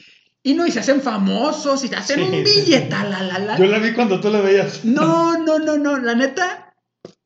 y 0.42 0.54
no, 0.54 0.66
y 0.66 0.72
se 0.72 0.80
hacen 0.80 1.02
famosos, 1.02 1.84
y 1.84 1.90
se 1.90 1.96
hacen 1.98 2.20
Sí, 2.20 2.22
un 2.24 2.44
billete, 2.44 2.90
la, 2.90 3.24
la, 3.24 3.40
la. 3.40 3.58
Yo 3.58 3.66
la 3.66 3.80
vi 3.80 3.92
cuando 3.92 4.22
tú 4.22 4.30
la 4.30 4.40
veías. 4.40 4.86
No, 4.86 5.38
no, 5.38 5.60
no, 5.60 5.78
no, 5.78 5.98
la 5.98 6.16
neta 6.16 6.74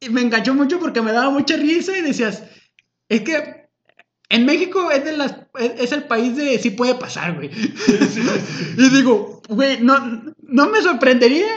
me 0.10 0.22
enganchó 0.22 0.56
mucho 0.56 0.80
porque 0.80 1.04
me 1.04 1.12
daba 1.12 1.30
mucha 1.30 1.58
risa 1.58 1.96
y 1.96 2.02
decías, 2.02 2.44
es 3.08 3.22
que 3.22 3.59
en 4.30 4.46
México 4.46 4.92
es, 4.92 5.04
de 5.04 5.18
las, 5.18 5.36
es, 5.58 5.92
el 5.92 6.04
país 6.04 6.36
de 6.36 6.60
sí 6.60 6.70
puede 6.70 6.94
pasar, 6.96 7.36
güey. 7.36 7.50
y 8.78 8.90
digo, 8.90 9.42
güey, 9.50 9.82
no, 9.82 10.24
no 10.44 10.70
me 10.70 10.82
sorprendería 10.82 11.48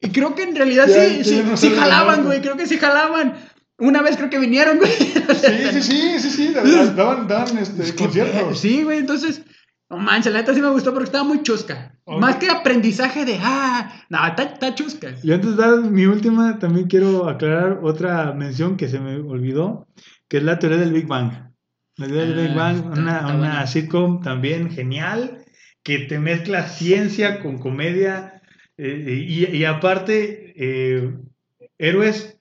Y 0.00 0.10
creo 0.10 0.34
que 0.34 0.42
en 0.42 0.54
realidad 0.54 0.86
Ya, 0.86 1.08
sí, 1.08 1.18
ya 1.18 1.24
sí, 1.24 1.42
no 1.44 1.56
sí 1.56 1.70
jalaban, 1.70 2.24
güey. 2.24 2.42
Creo 2.42 2.56
que 2.56 2.66
sí 2.66 2.76
jalaban. 2.76 3.34
Una 3.78 4.02
vez 4.02 4.16
creo 4.16 4.28
que 4.28 4.38
vinieron, 4.38 4.78
güey. 4.78 4.92
Sí, 4.98 5.80
sí, 5.80 5.82
sí, 5.82 6.18
sí, 6.20 6.30
sí, 6.30 6.52
daban, 6.52 7.28
daban 7.28 7.56
este, 7.58 7.82
Es 7.82 7.92
que, 7.92 8.04
conciertos. 8.04 8.60
Sí, 8.60 8.82
güey, 8.82 8.98
entonces. 8.98 9.42
No 9.90 9.96
manches, 9.96 10.34
la 10.34 10.40
neta 10.40 10.52
sí 10.52 10.60
me 10.60 10.68
gustó 10.68 10.92
porque 10.92 11.06
estaba 11.06 11.24
muy 11.24 11.42
chusca. 11.42 11.98
Más 12.06 12.36
que 12.36 12.50
aprendizaje 12.50 13.24
de, 13.24 13.38
ah, 13.40 13.90
no, 14.10 14.26
está, 14.26 14.42
está 14.42 14.74
chusca. 14.74 15.14
Y 15.22 15.32
antes 15.32 15.56
de 15.56 15.62
dar 15.62 15.78
mi 15.78 16.04
última, 16.04 16.58
también 16.58 16.88
quiero 16.88 17.26
aclarar 17.26 17.80
otra 17.82 18.34
mención 18.34 18.76
que 18.76 18.88
se 18.88 19.00
me 19.00 19.16
olvidó, 19.16 19.88
que 20.28 20.38
es 20.38 20.42
la 20.42 20.58
teoría 20.58 20.78
del 20.78 20.92
Big 20.92 21.06
Bang. 21.06 21.48
La 21.98 22.06
del 22.06 22.38
Ah, 22.38 22.42
Big 22.42 22.54
Bang, 22.54 22.76
está- 22.76 23.00
una, 23.00 23.26
una 23.34 23.66
sitcom 23.66 24.22
también 24.22 24.70
genial, 24.70 25.44
que 25.82 25.98
te 26.00 26.18
mezcla 26.18 26.68
ciencia 26.68 27.40
con 27.40 27.58
comedia 27.58 28.40
eh, 28.76 29.24
y, 29.26 29.56
y 29.56 29.64
aparte, 29.64 30.54
eh, 30.56 31.12
héroes. 31.78 32.38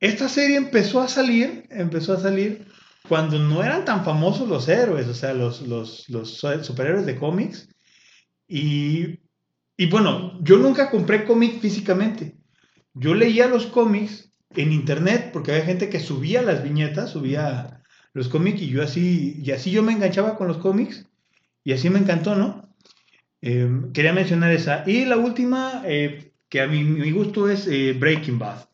Esta 0.00 0.28
serie 0.28 0.56
empezó 0.56 1.00
a 1.00 1.08
salir, 1.08 1.64
empezó 1.70 2.12
a 2.12 2.20
salir 2.20 2.66
cuando 3.08 3.38
no 3.38 3.62
eran 3.64 3.84
tan 3.84 4.04
famosos 4.04 4.48
los 4.48 4.68
héroes, 4.68 5.06
o 5.08 5.14
sea, 5.14 5.32
los, 5.34 5.62
los, 5.62 6.08
los 6.08 6.38
superhéroes 6.62 7.06
de 7.06 7.16
cómics. 7.16 7.68
Y, 8.46 9.18
y 9.76 9.86
bueno, 9.86 10.38
yo 10.42 10.58
nunca 10.58 10.90
compré 10.90 11.24
cómic 11.24 11.60
físicamente. 11.60 12.36
Yo 12.94 13.14
leía 13.14 13.46
los 13.48 13.66
cómics 13.66 14.30
en 14.54 14.72
internet 14.72 15.30
porque 15.32 15.52
había 15.52 15.64
gente 15.64 15.88
que 15.88 16.00
subía 16.00 16.42
las 16.42 16.62
viñetas, 16.62 17.10
subía 17.10 17.82
los 18.16 18.28
cómics 18.28 18.62
y 18.62 18.68
yo 18.68 18.82
así, 18.82 19.42
y 19.44 19.50
así 19.50 19.70
yo 19.70 19.82
me 19.82 19.92
enganchaba 19.92 20.38
con 20.38 20.48
los 20.48 20.56
cómics 20.56 21.04
y 21.62 21.74
así 21.74 21.90
me 21.90 21.98
encantó, 21.98 22.34
¿no? 22.34 22.66
Eh, 23.42 23.68
quería 23.92 24.14
mencionar 24.14 24.52
esa. 24.52 24.84
Y 24.86 25.04
la 25.04 25.18
última, 25.18 25.82
eh, 25.84 26.32
que 26.48 26.62
a 26.62 26.66
mi, 26.66 26.82
mi 26.82 27.10
gusto 27.10 27.46
es 27.46 27.66
eh, 27.66 27.92
Breaking 27.92 28.38
Bad. 28.38 28.70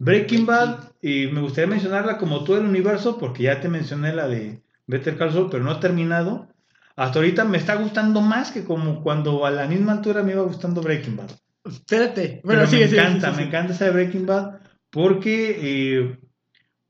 Breaking 0.00 0.44
Bad, 0.44 0.90
eh, 1.02 1.30
me 1.32 1.40
gustaría 1.40 1.70
mencionarla 1.70 2.18
como 2.18 2.42
todo 2.42 2.58
el 2.58 2.64
universo, 2.64 3.16
porque 3.16 3.44
ya 3.44 3.60
te 3.60 3.68
mencioné 3.68 4.12
la 4.12 4.26
de 4.26 4.60
Better 4.88 5.16
Call 5.16 5.32
Saul, 5.32 5.50
pero 5.52 5.62
no 5.62 5.70
he 5.70 5.80
terminado. 5.80 6.48
Hasta 6.96 7.20
ahorita 7.20 7.44
me 7.44 7.58
está 7.58 7.76
gustando 7.76 8.20
más 8.20 8.50
que 8.50 8.64
como 8.64 9.04
cuando 9.04 9.46
a 9.46 9.52
la 9.52 9.68
misma 9.68 9.92
altura 9.92 10.24
me 10.24 10.32
iba 10.32 10.42
gustando 10.42 10.82
Breaking 10.82 11.16
Bad. 11.16 11.30
Espérate. 11.64 12.40
Pero 12.42 12.42
Bueno, 12.42 12.66
sigue, 12.66 12.86
me 12.86 12.88
sigue, 12.88 13.02
encanta, 13.02 13.30
me 13.30 13.42
encanta 13.44 13.72
esa 13.72 13.84
de 13.84 13.92
Breaking 13.92 14.26
Bad 14.26 14.58
porque, 14.90 16.18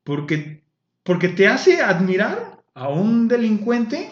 porque, 0.03 0.60
porque 1.03 1.29
te 1.29 1.47
hace 1.47 1.81
admirar 1.81 2.61
a 2.73 2.89
un 2.89 3.27
delincuente 3.27 4.09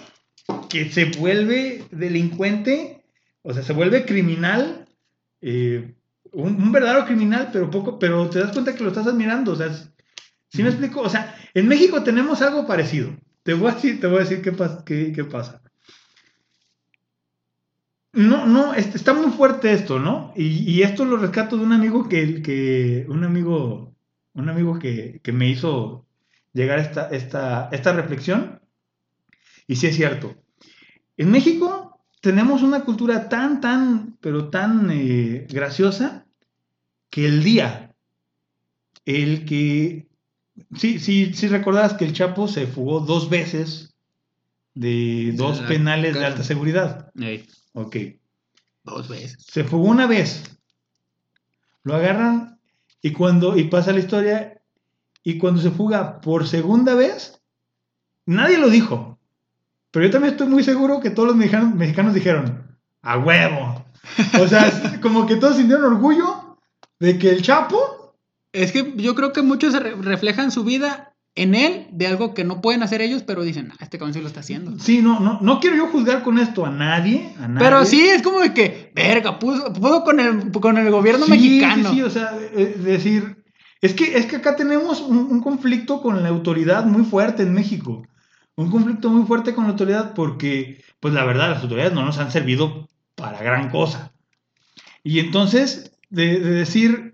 que 0.69 0.89
se 0.91 1.05
vuelve 1.05 1.85
delincuente, 1.91 3.03
o 3.43 3.53
sea, 3.53 3.63
se 3.63 3.73
vuelve 3.73 4.05
criminal, 4.05 4.87
eh, 5.41 5.95
un, 6.31 6.55
un 6.61 6.71
verdadero 6.71 7.05
criminal, 7.05 7.49
pero 7.53 7.69
poco, 7.69 7.99
pero 7.99 8.29
te 8.29 8.39
das 8.39 8.51
cuenta 8.51 8.75
que 8.75 8.83
lo 8.83 8.89
estás 8.89 9.07
admirando, 9.07 9.53
o 9.53 9.55
sea, 9.55 9.73
¿sí 10.49 10.63
me 10.63 10.69
explico? 10.69 11.01
O 11.01 11.09
sea, 11.09 11.35
en 11.53 11.67
México 11.67 12.03
tenemos 12.03 12.41
algo 12.41 12.67
parecido. 12.67 13.11
Te 13.43 13.53
voy 13.53 13.71
a 13.71 13.75
decir, 13.75 13.99
te 14.01 14.07
voy 14.07 14.17
a 14.17 14.21
decir 14.21 14.41
qué, 14.41 14.53
pas- 14.53 14.83
qué- 14.83 15.11
qué 15.13 15.23
pasa. 15.23 15.61
No, 18.13 18.45
no, 18.47 18.73
este, 18.73 18.97
está 18.97 19.13
muy 19.13 19.31
fuerte 19.31 19.71
esto, 19.71 19.99
¿no? 19.99 20.33
Y, 20.35 20.47
y 20.71 20.81
esto 20.81 21.05
lo 21.05 21.17
rescato 21.17 21.57
de 21.57 21.63
un 21.63 21.73
amigo 21.73 22.09
que, 22.09 22.41
que 22.41 23.05
un 23.07 23.23
amigo, 23.23 23.95
un 24.33 24.49
amigo 24.49 24.79
que, 24.79 25.19
que 25.23 25.31
me 25.31 25.47
hizo 25.47 26.07
llegar 26.53 26.79
a 26.79 26.81
esta, 26.81 27.09
esta, 27.09 27.69
esta 27.71 27.93
reflexión. 27.93 28.61
Y 29.67 29.75
sí 29.75 29.87
es 29.87 29.95
cierto. 29.95 30.35
En 31.17 31.31
México 31.31 32.01
tenemos 32.21 32.63
una 32.63 32.83
cultura 32.83 33.29
tan, 33.29 33.61
tan, 33.61 34.17
pero 34.19 34.49
tan 34.49 34.89
eh, 34.91 35.47
graciosa 35.49 36.25
que 37.09 37.25
el 37.25 37.43
día, 37.43 37.95
el 39.05 39.45
que, 39.45 40.07
sí, 40.75 40.99
sí, 40.99 41.33
sí 41.33 41.47
recordarás 41.47 41.93
que 41.93 42.05
el 42.05 42.13
Chapo 42.13 42.47
se 42.47 42.67
fugó 42.67 42.99
dos 42.99 43.29
veces 43.29 43.95
de 44.73 45.33
dos 45.35 45.61
la 45.61 45.67
penales 45.67 46.15
de 46.15 46.25
alta 46.25 46.43
seguridad. 46.43 47.11
Ey, 47.19 47.45
Ok. 47.73 47.97
dos 48.83 49.07
veces. 49.07 49.37
Se 49.47 49.63
fugó 49.63 49.85
una 49.87 50.07
vez. 50.07 50.43
Lo 51.83 51.95
agarran 51.95 52.59
y 53.01 53.11
cuando 53.11 53.57
y 53.57 53.65
pasa 53.65 53.93
la 53.93 53.99
historia 53.99 54.58
y 55.23 55.37
cuando 55.37 55.61
se 55.61 55.71
fuga 55.71 56.21
por 56.21 56.47
segunda 56.47 56.95
vez 56.95 57.41
nadie 58.25 58.57
lo 58.57 58.69
dijo. 58.69 59.19
Pero 59.91 60.05
yo 60.05 60.11
también 60.11 60.33
estoy 60.33 60.47
muy 60.47 60.63
seguro 60.63 60.99
que 60.99 61.09
todos 61.09 61.27
los 61.29 61.35
mexicanos, 61.37 61.73
mexicanos 61.75 62.13
dijeron, 62.13 62.77
"A 63.01 63.17
huevo." 63.17 63.85
O 64.39 64.47
sea, 64.47 64.67
es 64.67 64.73
como 65.01 65.25
que 65.25 65.35
todos 65.35 65.57
sintieron 65.57 65.85
orgullo 65.93 66.57
de 66.99 67.17
que 67.17 67.29
el 67.31 67.41
Chapo 67.41 68.15
Es 68.53 68.71
que 68.71 68.93
yo 68.97 69.15
creo 69.15 69.31
que 69.33 69.41
muchos 69.41 69.73
re- 69.73 69.95
reflejan 69.95 70.51
su 70.51 70.63
vida 70.63 71.13
en 71.35 71.53
él 71.55 71.87
de 71.91 72.07
algo 72.07 72.33
que 72.33 72.43
no 72.43 72.61
pueden 72.61 72.81
hacer 72.83 73.01
ellos, 73.01 73.23
pero 73.23 73.43
dicen, 73.43 73.69
ah, 73.71 73.77
este 73.81 73.97
cabrón 73.97 74.13
sí 74.13 74.21
lo 74.21 74.27
está 74.27 74.39
haciendo. 74.41 74.77
Sí, 74.79 75.01
no, 75.01 75.19
no, 75.19 75.39
no 75.41 75.59
quiero 75.59 75.75
yo 75.77 75.87
juzgar 75.87 76.23
con 76.23 76.37
esto 76.39 76.65
a 76.65 76.69
nadie, 76.71 77.33
a 77.39 77.47
nadie. 77.47 77.59
Pero 77.67 77.85
sí, 77.85 78.01
es 78.01 78.21
como 78.23 78.39
de 78.39 78.53
que, 78.53 78.91
verga, 78.95 79.37
pudo, 79.39 79.71
pudo 79.71 80.03
con, 80.03 80.19
el, 80.19 80.51
con 80.51 80.77
el 80.77 80.89
gobierno 80.91 81.25
Sí, 81.25 81.31
mexicano. 81.31 81.89
Sí, 81.91 81.95
sí, 81.95 82.01
o 82.01 82.09
sea, 82.09 82.31
eh, 82.53 82.75
decir, 82.79 83.38
es 83.81 83.93
que, 83.93 84.17
es 84.17 84.25
que 84.25 84.37
acá 84.37 84.55
tenemos 84.55 85.01
un, 85.01 85.17
un 85.17 85.41
conflicto 85.41 86.01
con 86.01 86.21
la 86.21 86.29
autoridad 86.29 86.85
muy 86.85 87.03
fuerte 87.03 87.43
en 87.43 87.53
México. 87.53 88.03
Un 88.55 88.69
conflicto 88.69 89.09
muy 89.09 89.25
fuerte 89.25 89.53
con 89.55 89.63
la 89.65 89.69
autoridad 89.71 90.13
porque, 90.13 90.83
pues 90.99 91.13
la 91.13 91.23
verdad, 91.23 91.49
las 91.51 91.63
autoridades 91.63 91.93
no 91.93 92.03
nos 92.05 92.17
han 92.19 92.31
servido 92.31 92.89
para 93.15 93.41
gran 93.41 93.69
cosa. 93.69 94.11
Y 95.03 95.19
entonces, 95.19 95.93
de, 96.09 96.39
de 96.39 96.49
decir, 96.51 97.13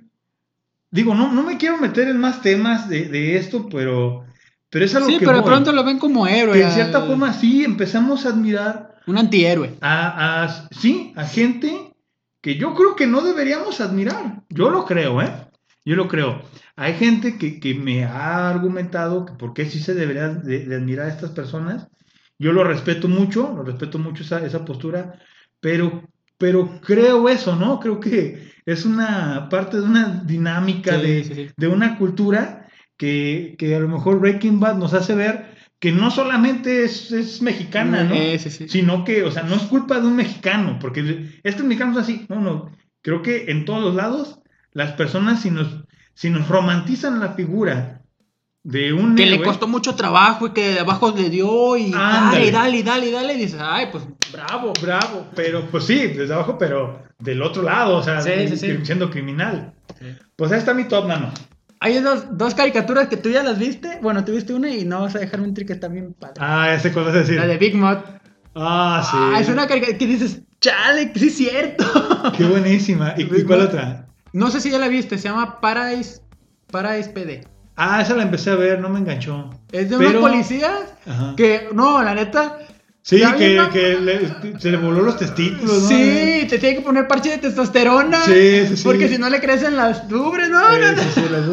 digo, 0.89 1.13
no, 1.13 1.31
no 1.31 1.43
me 1.43 1.57
quiero 1.57 1.77
meter 1.77 2.07
en 2.07 2.17
más 2.17 2.41
temas 2.41 2.89
de, 2.89 3.05
de 3.09 3.37
esto, 3.37 3.67
pero, 3.69 4.25
pero 4.71 4.85
es 4.85 4.95
algo 4.95 5.07
Sí, 5.09 5.19
que 5.19 5.25
pero 5.25 5.37
de 5.37 5.43
pronto 5.43 5.71
lo 5.71 5.83
ven 5.83 5.99
como 5.99 6.25
héroe. 6.25 6.53
Que 6.57 6.63
en 6.63 6.71
cierta 6.71 6.97
al- 6.99 7.07
forma 7.07 7.31
sí 7.33 7.63
empezamos 7.63 8.25
a 8.25 8.29
admirar 8.29 8.95
Un 9.05 9.19
antihéroe. 9.19 9.75
a, 9.81 10.43
a- 10.45 10.67
sí, 10.71 11.13
a 11.15 11.25
gente 11.25 11.93
que 12.41 12.55
yo 12.55 12.73
creo 12.73 12.95
que 12.95 13.05
no 13.05 13.21
deberíamos 13.21 13.81
admirar. 13.81 14.41
Yo 14.49 14.71
lo 14.71 14.85
creo, 14.85 15.21
¿eh? 15.21 15.31
Yo 15.85 15.95
lo 15.95 16.07
creo. 16.07 16.41
Hay 16.75 16.95
gente 16.95 17.37
que, 17.37 17.59
que 17.59 17.75
me 17.75 18.03
ha 18.05 18.49
argumentado 18.49 19.25
que 19.25 19.33
por 19.33 19.53
qué 19.53 19.65
sí 19.65 19.79
se 19.79 19.93
debería 19.93 20.29
de, 20.29 20.65
de 20.65 20.75
admirar 20.75 21.05
a 21.05 21.09
estas 21.13 21.31
personas. 21.31 21.87
Yo 22.37 22.51
lo 22.51 22.63
respeto 22.63 23.07
mucho, 23.07 23.53
lo 23.55 23.63
respeto 23.63 23.97
mucho 23.99 24.23
esa, 24.23 24.43
esa 24.45 24.65
postura, 24.65 25.19
pero, 25.61 26.03
pero 26.37 26.81
creo 26.81 27.29
eso, 27.29 27.55
¿no? 27.55 27.79
Creo 27.79 27.99
que 27.99 28.51
es 28.65 28.85
una 28.85 29.47
parte 29.49 29.77
de 29.77 29.83
una 29.83 30.23
dinámica 30.25 30.99
Sí, 30.99 31.01
de, 31.07 31.23
sí, 31.23 31.33
sí. 31.35 31.49
de 31.55 31.67
una 31.67 31.97
cultura 31.97 32.67
que, 32.97 33.55
que 33.57 33.75
a 33.75 33.79
lo 33.79 33.87
mejor 33.87 34.19
Breaking 34.19 34.59
Bad 34.59 34.77
nos 34.77 34.93
hace 34.93 35.15
ver 35.15 35.55
que 35.79 35.91
no 35.91 36.09
solamente 36.09 36.83
es, 36.83 37.11
es 37.11 37.41
mexicana, 37.41 38.03
¿no? 38.03 38.15
Eh, 38.15 38.39
sí, 38.39 38.49
sí. 38.49 38.67
sino 38.67 39.03
que, 39.03 39.23
o 39.23 39.31
sea, 39.31 39.43
no 39.43 39.55
es 39.55 39.63
culpa 39.63 39.99
de 39.99 40.07
un 40.07 40.15
mexicano, 40.15 40.77
porque 40.79 41.39
este 41.43 41.63
mexicano 41.63 41.91
es 41.91 41.97
así, 41.99 42.25
no, 42.29 42.39
no, 42.41 42.71
creo 43.01 43.21
que 43.21 43.51
en 43.51 43.65
todos 43.65 43.83
los 43.83 43.95
lados 43.95 44.39
las 44.75 44.91
personas 44.91 45.41
si 45.41 45.49
nos, 45.49 45.67
si 46.13 46.29
nos 46.29 46.47
romantizan 46.47 47.19
la 47.19 47.29
figura 47.33 48.01
de 48.63 48.93
un 48.93 49.15
Que 49.15 49.25
le 49.25 49.35
héroe, 49.35 49.45
costó 49.47 49.67
mucho 49.67 49.95
trabajo 49.95 50.47
y 50.47 50.51
que 50.51 50.73
de 50.73 50.79
abajo 50.81 51.13
le 51.15 51.29
dio 51.31 51.75
y 51.77 51.93
Ándale. 51.93 52.51
dale, 52.51 52.51
dale, 52.51 52.83
dale, 52.83 53.11
dale, 53.11 53.33
y 53.33 53.37
dices, 53.37 53.59
ay, 53.61 53.87
pues 53.91 54.03
bravo. 54.31 54.73
bravo, 54.81 55.27
pero 55.35 55.65
pues 55.71 55.85
sí, 55.85 55.95
desde 56.07 56.33
abajo, 56.33 56.57
pero 56.59 57.03
del 57.19 57.41
otro 57.41 57.63
lado, 57.63 57.97
o 57.97 58.03
sea, 58.03 58.21
Sí, 58.21 58.31
sí, 58.49 58.57
sí. 58.57 58.77
siendo 58.83 59.09
criminal. 59.09 59.73
Pues 60.35 60.51
ahí 60.51 60.59
está 60.59 60.73
mi 60.75 60.83
top, 60.85 61.07
nano. 61.07 61.31
Hay 61.79 61.99
dos, 61.99 62.25
dos 62.37 62.55
caricaturas 62.55 63.07
que 63.07 63.17
tú 63.17 63.29
ya 63.29 63.43
las 63.43 63.59
viste. 63.59 63.99
Bueno, 64.01 64.25
tú 64.25 64.31
viste 64.33 64.53
una 64.53 64.69
y 64.69 64.83
no 64.85 65.01
vas 65.01 65.15
a 65.15 65.19
dejar 65.19 65.39
un 65.41 65.53
trick 65.53 65.67
que 65.67 65.73
está 65.73 65.87
bien 65.87 66.13
padre. 66.13 66.35
Ah, 66.39 66.77
sé 66.81 66.91
cuál 66.91 67.05
vas 67.05 67.15
a 67.15 67.19
decir. 67.19 67.35
La 67.35 67.45
de 67.47 67.57
Big 67.57 67.75
Mud. 67.75 67.97
Ah, 68.55 69.01
sí. 69.09 69.17
Ah, 69.19 69.39
es 69.39 69.47
una 69.49 69.67
caricatura 69.67 69.97
que 69.97 70.07
dices, 70.07 70.41
chale, 70.59 71.11
sí 71.15 71.27
es 71.27 71.35
cierto. 71.37 71.85
Qué 72.35 72.45
buenísima. 72.45 73.13
¿Y, 73.17 73.23
y 73.23 73.43
cuál 73.43 73.61
otra? 73.61 74.07
No 74.35 74.51
sé 74.51 74.59
si 74.59 74.69
ya 74.69 74.77
la 74.79 74.89
viste, 74.89 75.17
se 75.17 75.29
llama 75.29 75.61
Paradise, 75.61 76.19
Paradise 76.69 77.09
PD. 77.09 77.47
Ah, 77.77 78.01
esa 78.01 78.15
la 78.15 78.23
empecé 78.23 78.49
a 78.49 78.55
ver, 78.55 78.79
no 78.81 78.89
me 78.89 78.99
enganchó. 78.99 79.49
Es 79.71 79.89
de 79.89 79.97
Pero- 79.97 80.19
unos 80.19 80.29
policías 80.29 80.77
Ajá. 81.07 81.33
que, 81.37 81.69
no, 81.73 82.03
la 82.03 82.13
neta. 82.13 82.59
Sí, 83.01 83.21
que, 83.37 83.49
bien, 83.49 83.69
que 83.71 83.95
le- 83.97 84.59
se 84.59 84.71
le 84.71 84.77
voló 84.77 85.03
los 85.03 85.17
testículos, 85.17 85.83
¿no? 85.83 85.87
Sí, 85.87 86.47
te 86.49 86.57
tiene 86.59 86.75
que 86.75 86.81
poner 86.81 87.07
parche 87.07 87.29
de 87.29 87.37
testosterona. 87.37 88.23
Sí, 88.25 88.65
sí, 88.67 88.75
sí. 88.75 88.83
Porque 88.83 89.07
si 89.07 89.17
no 89.17 89.29
le 89.29 89.39
crecen 89.39 89.77
las 89.77 90.03
ubres, 90.11 90.49
no, 90.49 90.59
sí, 90.97 91.09
sí, 91.13 91.21
las. 91.31 91.45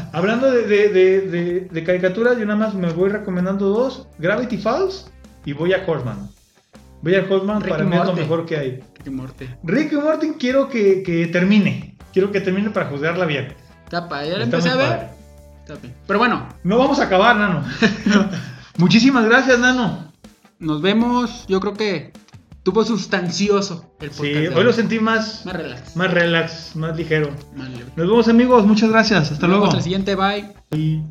Hablando 0.12 0.48
de, 0.52 0.62
de, 0.68 0.88
de, 0.90 1.20
de- 1.22 1.60
de 1.72 1.84
caricaturas, 1.84 2.38
yo 2.38 2.44
nada 2.46 2.58
más 2.58 2.74
me 2.74 2.92
voy 2.92 3.08
recomendando 3.10 3.68
dos: 3.70 4.06
Gravity 4.18 4.58
Falls 4.58 5.10
y 5.44 5.54
Boya 5.54 5.82
Horseman. 5.84 6.28
Boya 7.02 7.24
Horseman 7.28 7.60
Rick 7.60 7.70
para 7.70 7.84
y 7.84 7.86
mí 7.86 7.92
es 7.94 7.98
lo 8.00 8.04
Morty. 8.06 8.20
mejor 8.20 8.46
que 8.46 8.56
hay. 8.56 8.80
Qué 9.02 9.10
muerte. 9.10 9.56
Rick 9.64 9.92
y 9.92 9.96
Morty 9.96 10.28
quiero 10.38 10.68
que, 10.68 11.02
que 11.02 11.26
termine. 11.28 11.96
Quiero 12.12 12.30
que 12.32 12.40
termine 12.40 12.70
para 12.70 12.86
juzgarla 12.86 13.24
bien. 13.24 13.54
Tapa, 13.88 14.24
ya 14.24 14.36
la 14.38 14.44
Está 14.44 14.56
empecé 14.58 14.68
a 14.70 14.76
ver. 14.76 15.08
bien. 15.80 15.94
Pero 16.06 16.18
bueno, 16.18 16.48
No 16.64 16.78
vamos 16.78 16.98
a 16.98 17.04
acabar, 17.04 17.36
Nano. 17.36 17.64
Muchísimas 18.76 19.24
gracias, 19.24 19.58
Nano. 19.58 20.12
nos 20.58 20.82
vemos. 20.82 21.44
Yo 21.48 21.60
creo 21.60 21.74
que 21.74 22.12
tuvo 22.62 22.84
sustancioso 22.84 23.94
el 24.00 24.10
podcast. 24.10 24.34
Sí, 24.34 24.46
hoy 24.48 24.64
lo 24.64 24.72
sentí 24.72 24.98
más, 24.98 25.46
Más 25.46 25.54
relax. 25.56 25.96
más 25.96 26.12
relax, 26.12 26.76
más 26.76 26.96
ligero. 26.96 27.30
Más 27.56 27.68
libre. 27.70 27.86
Nos 27.96 28.06
vemos 28.08 28.28
amigos, 28.28 28.66
muchas 28.66 28.90
gracias, 28.90 29.30
hasta 29.32 29.46
Nos 29.46 29.48
luego. 29.48 29.62
vemos 29.64 29.74
la 29.76 29.82
siguiente, 29.82 30.14
bye. 30.16 30.52
Y- 30.72 31.02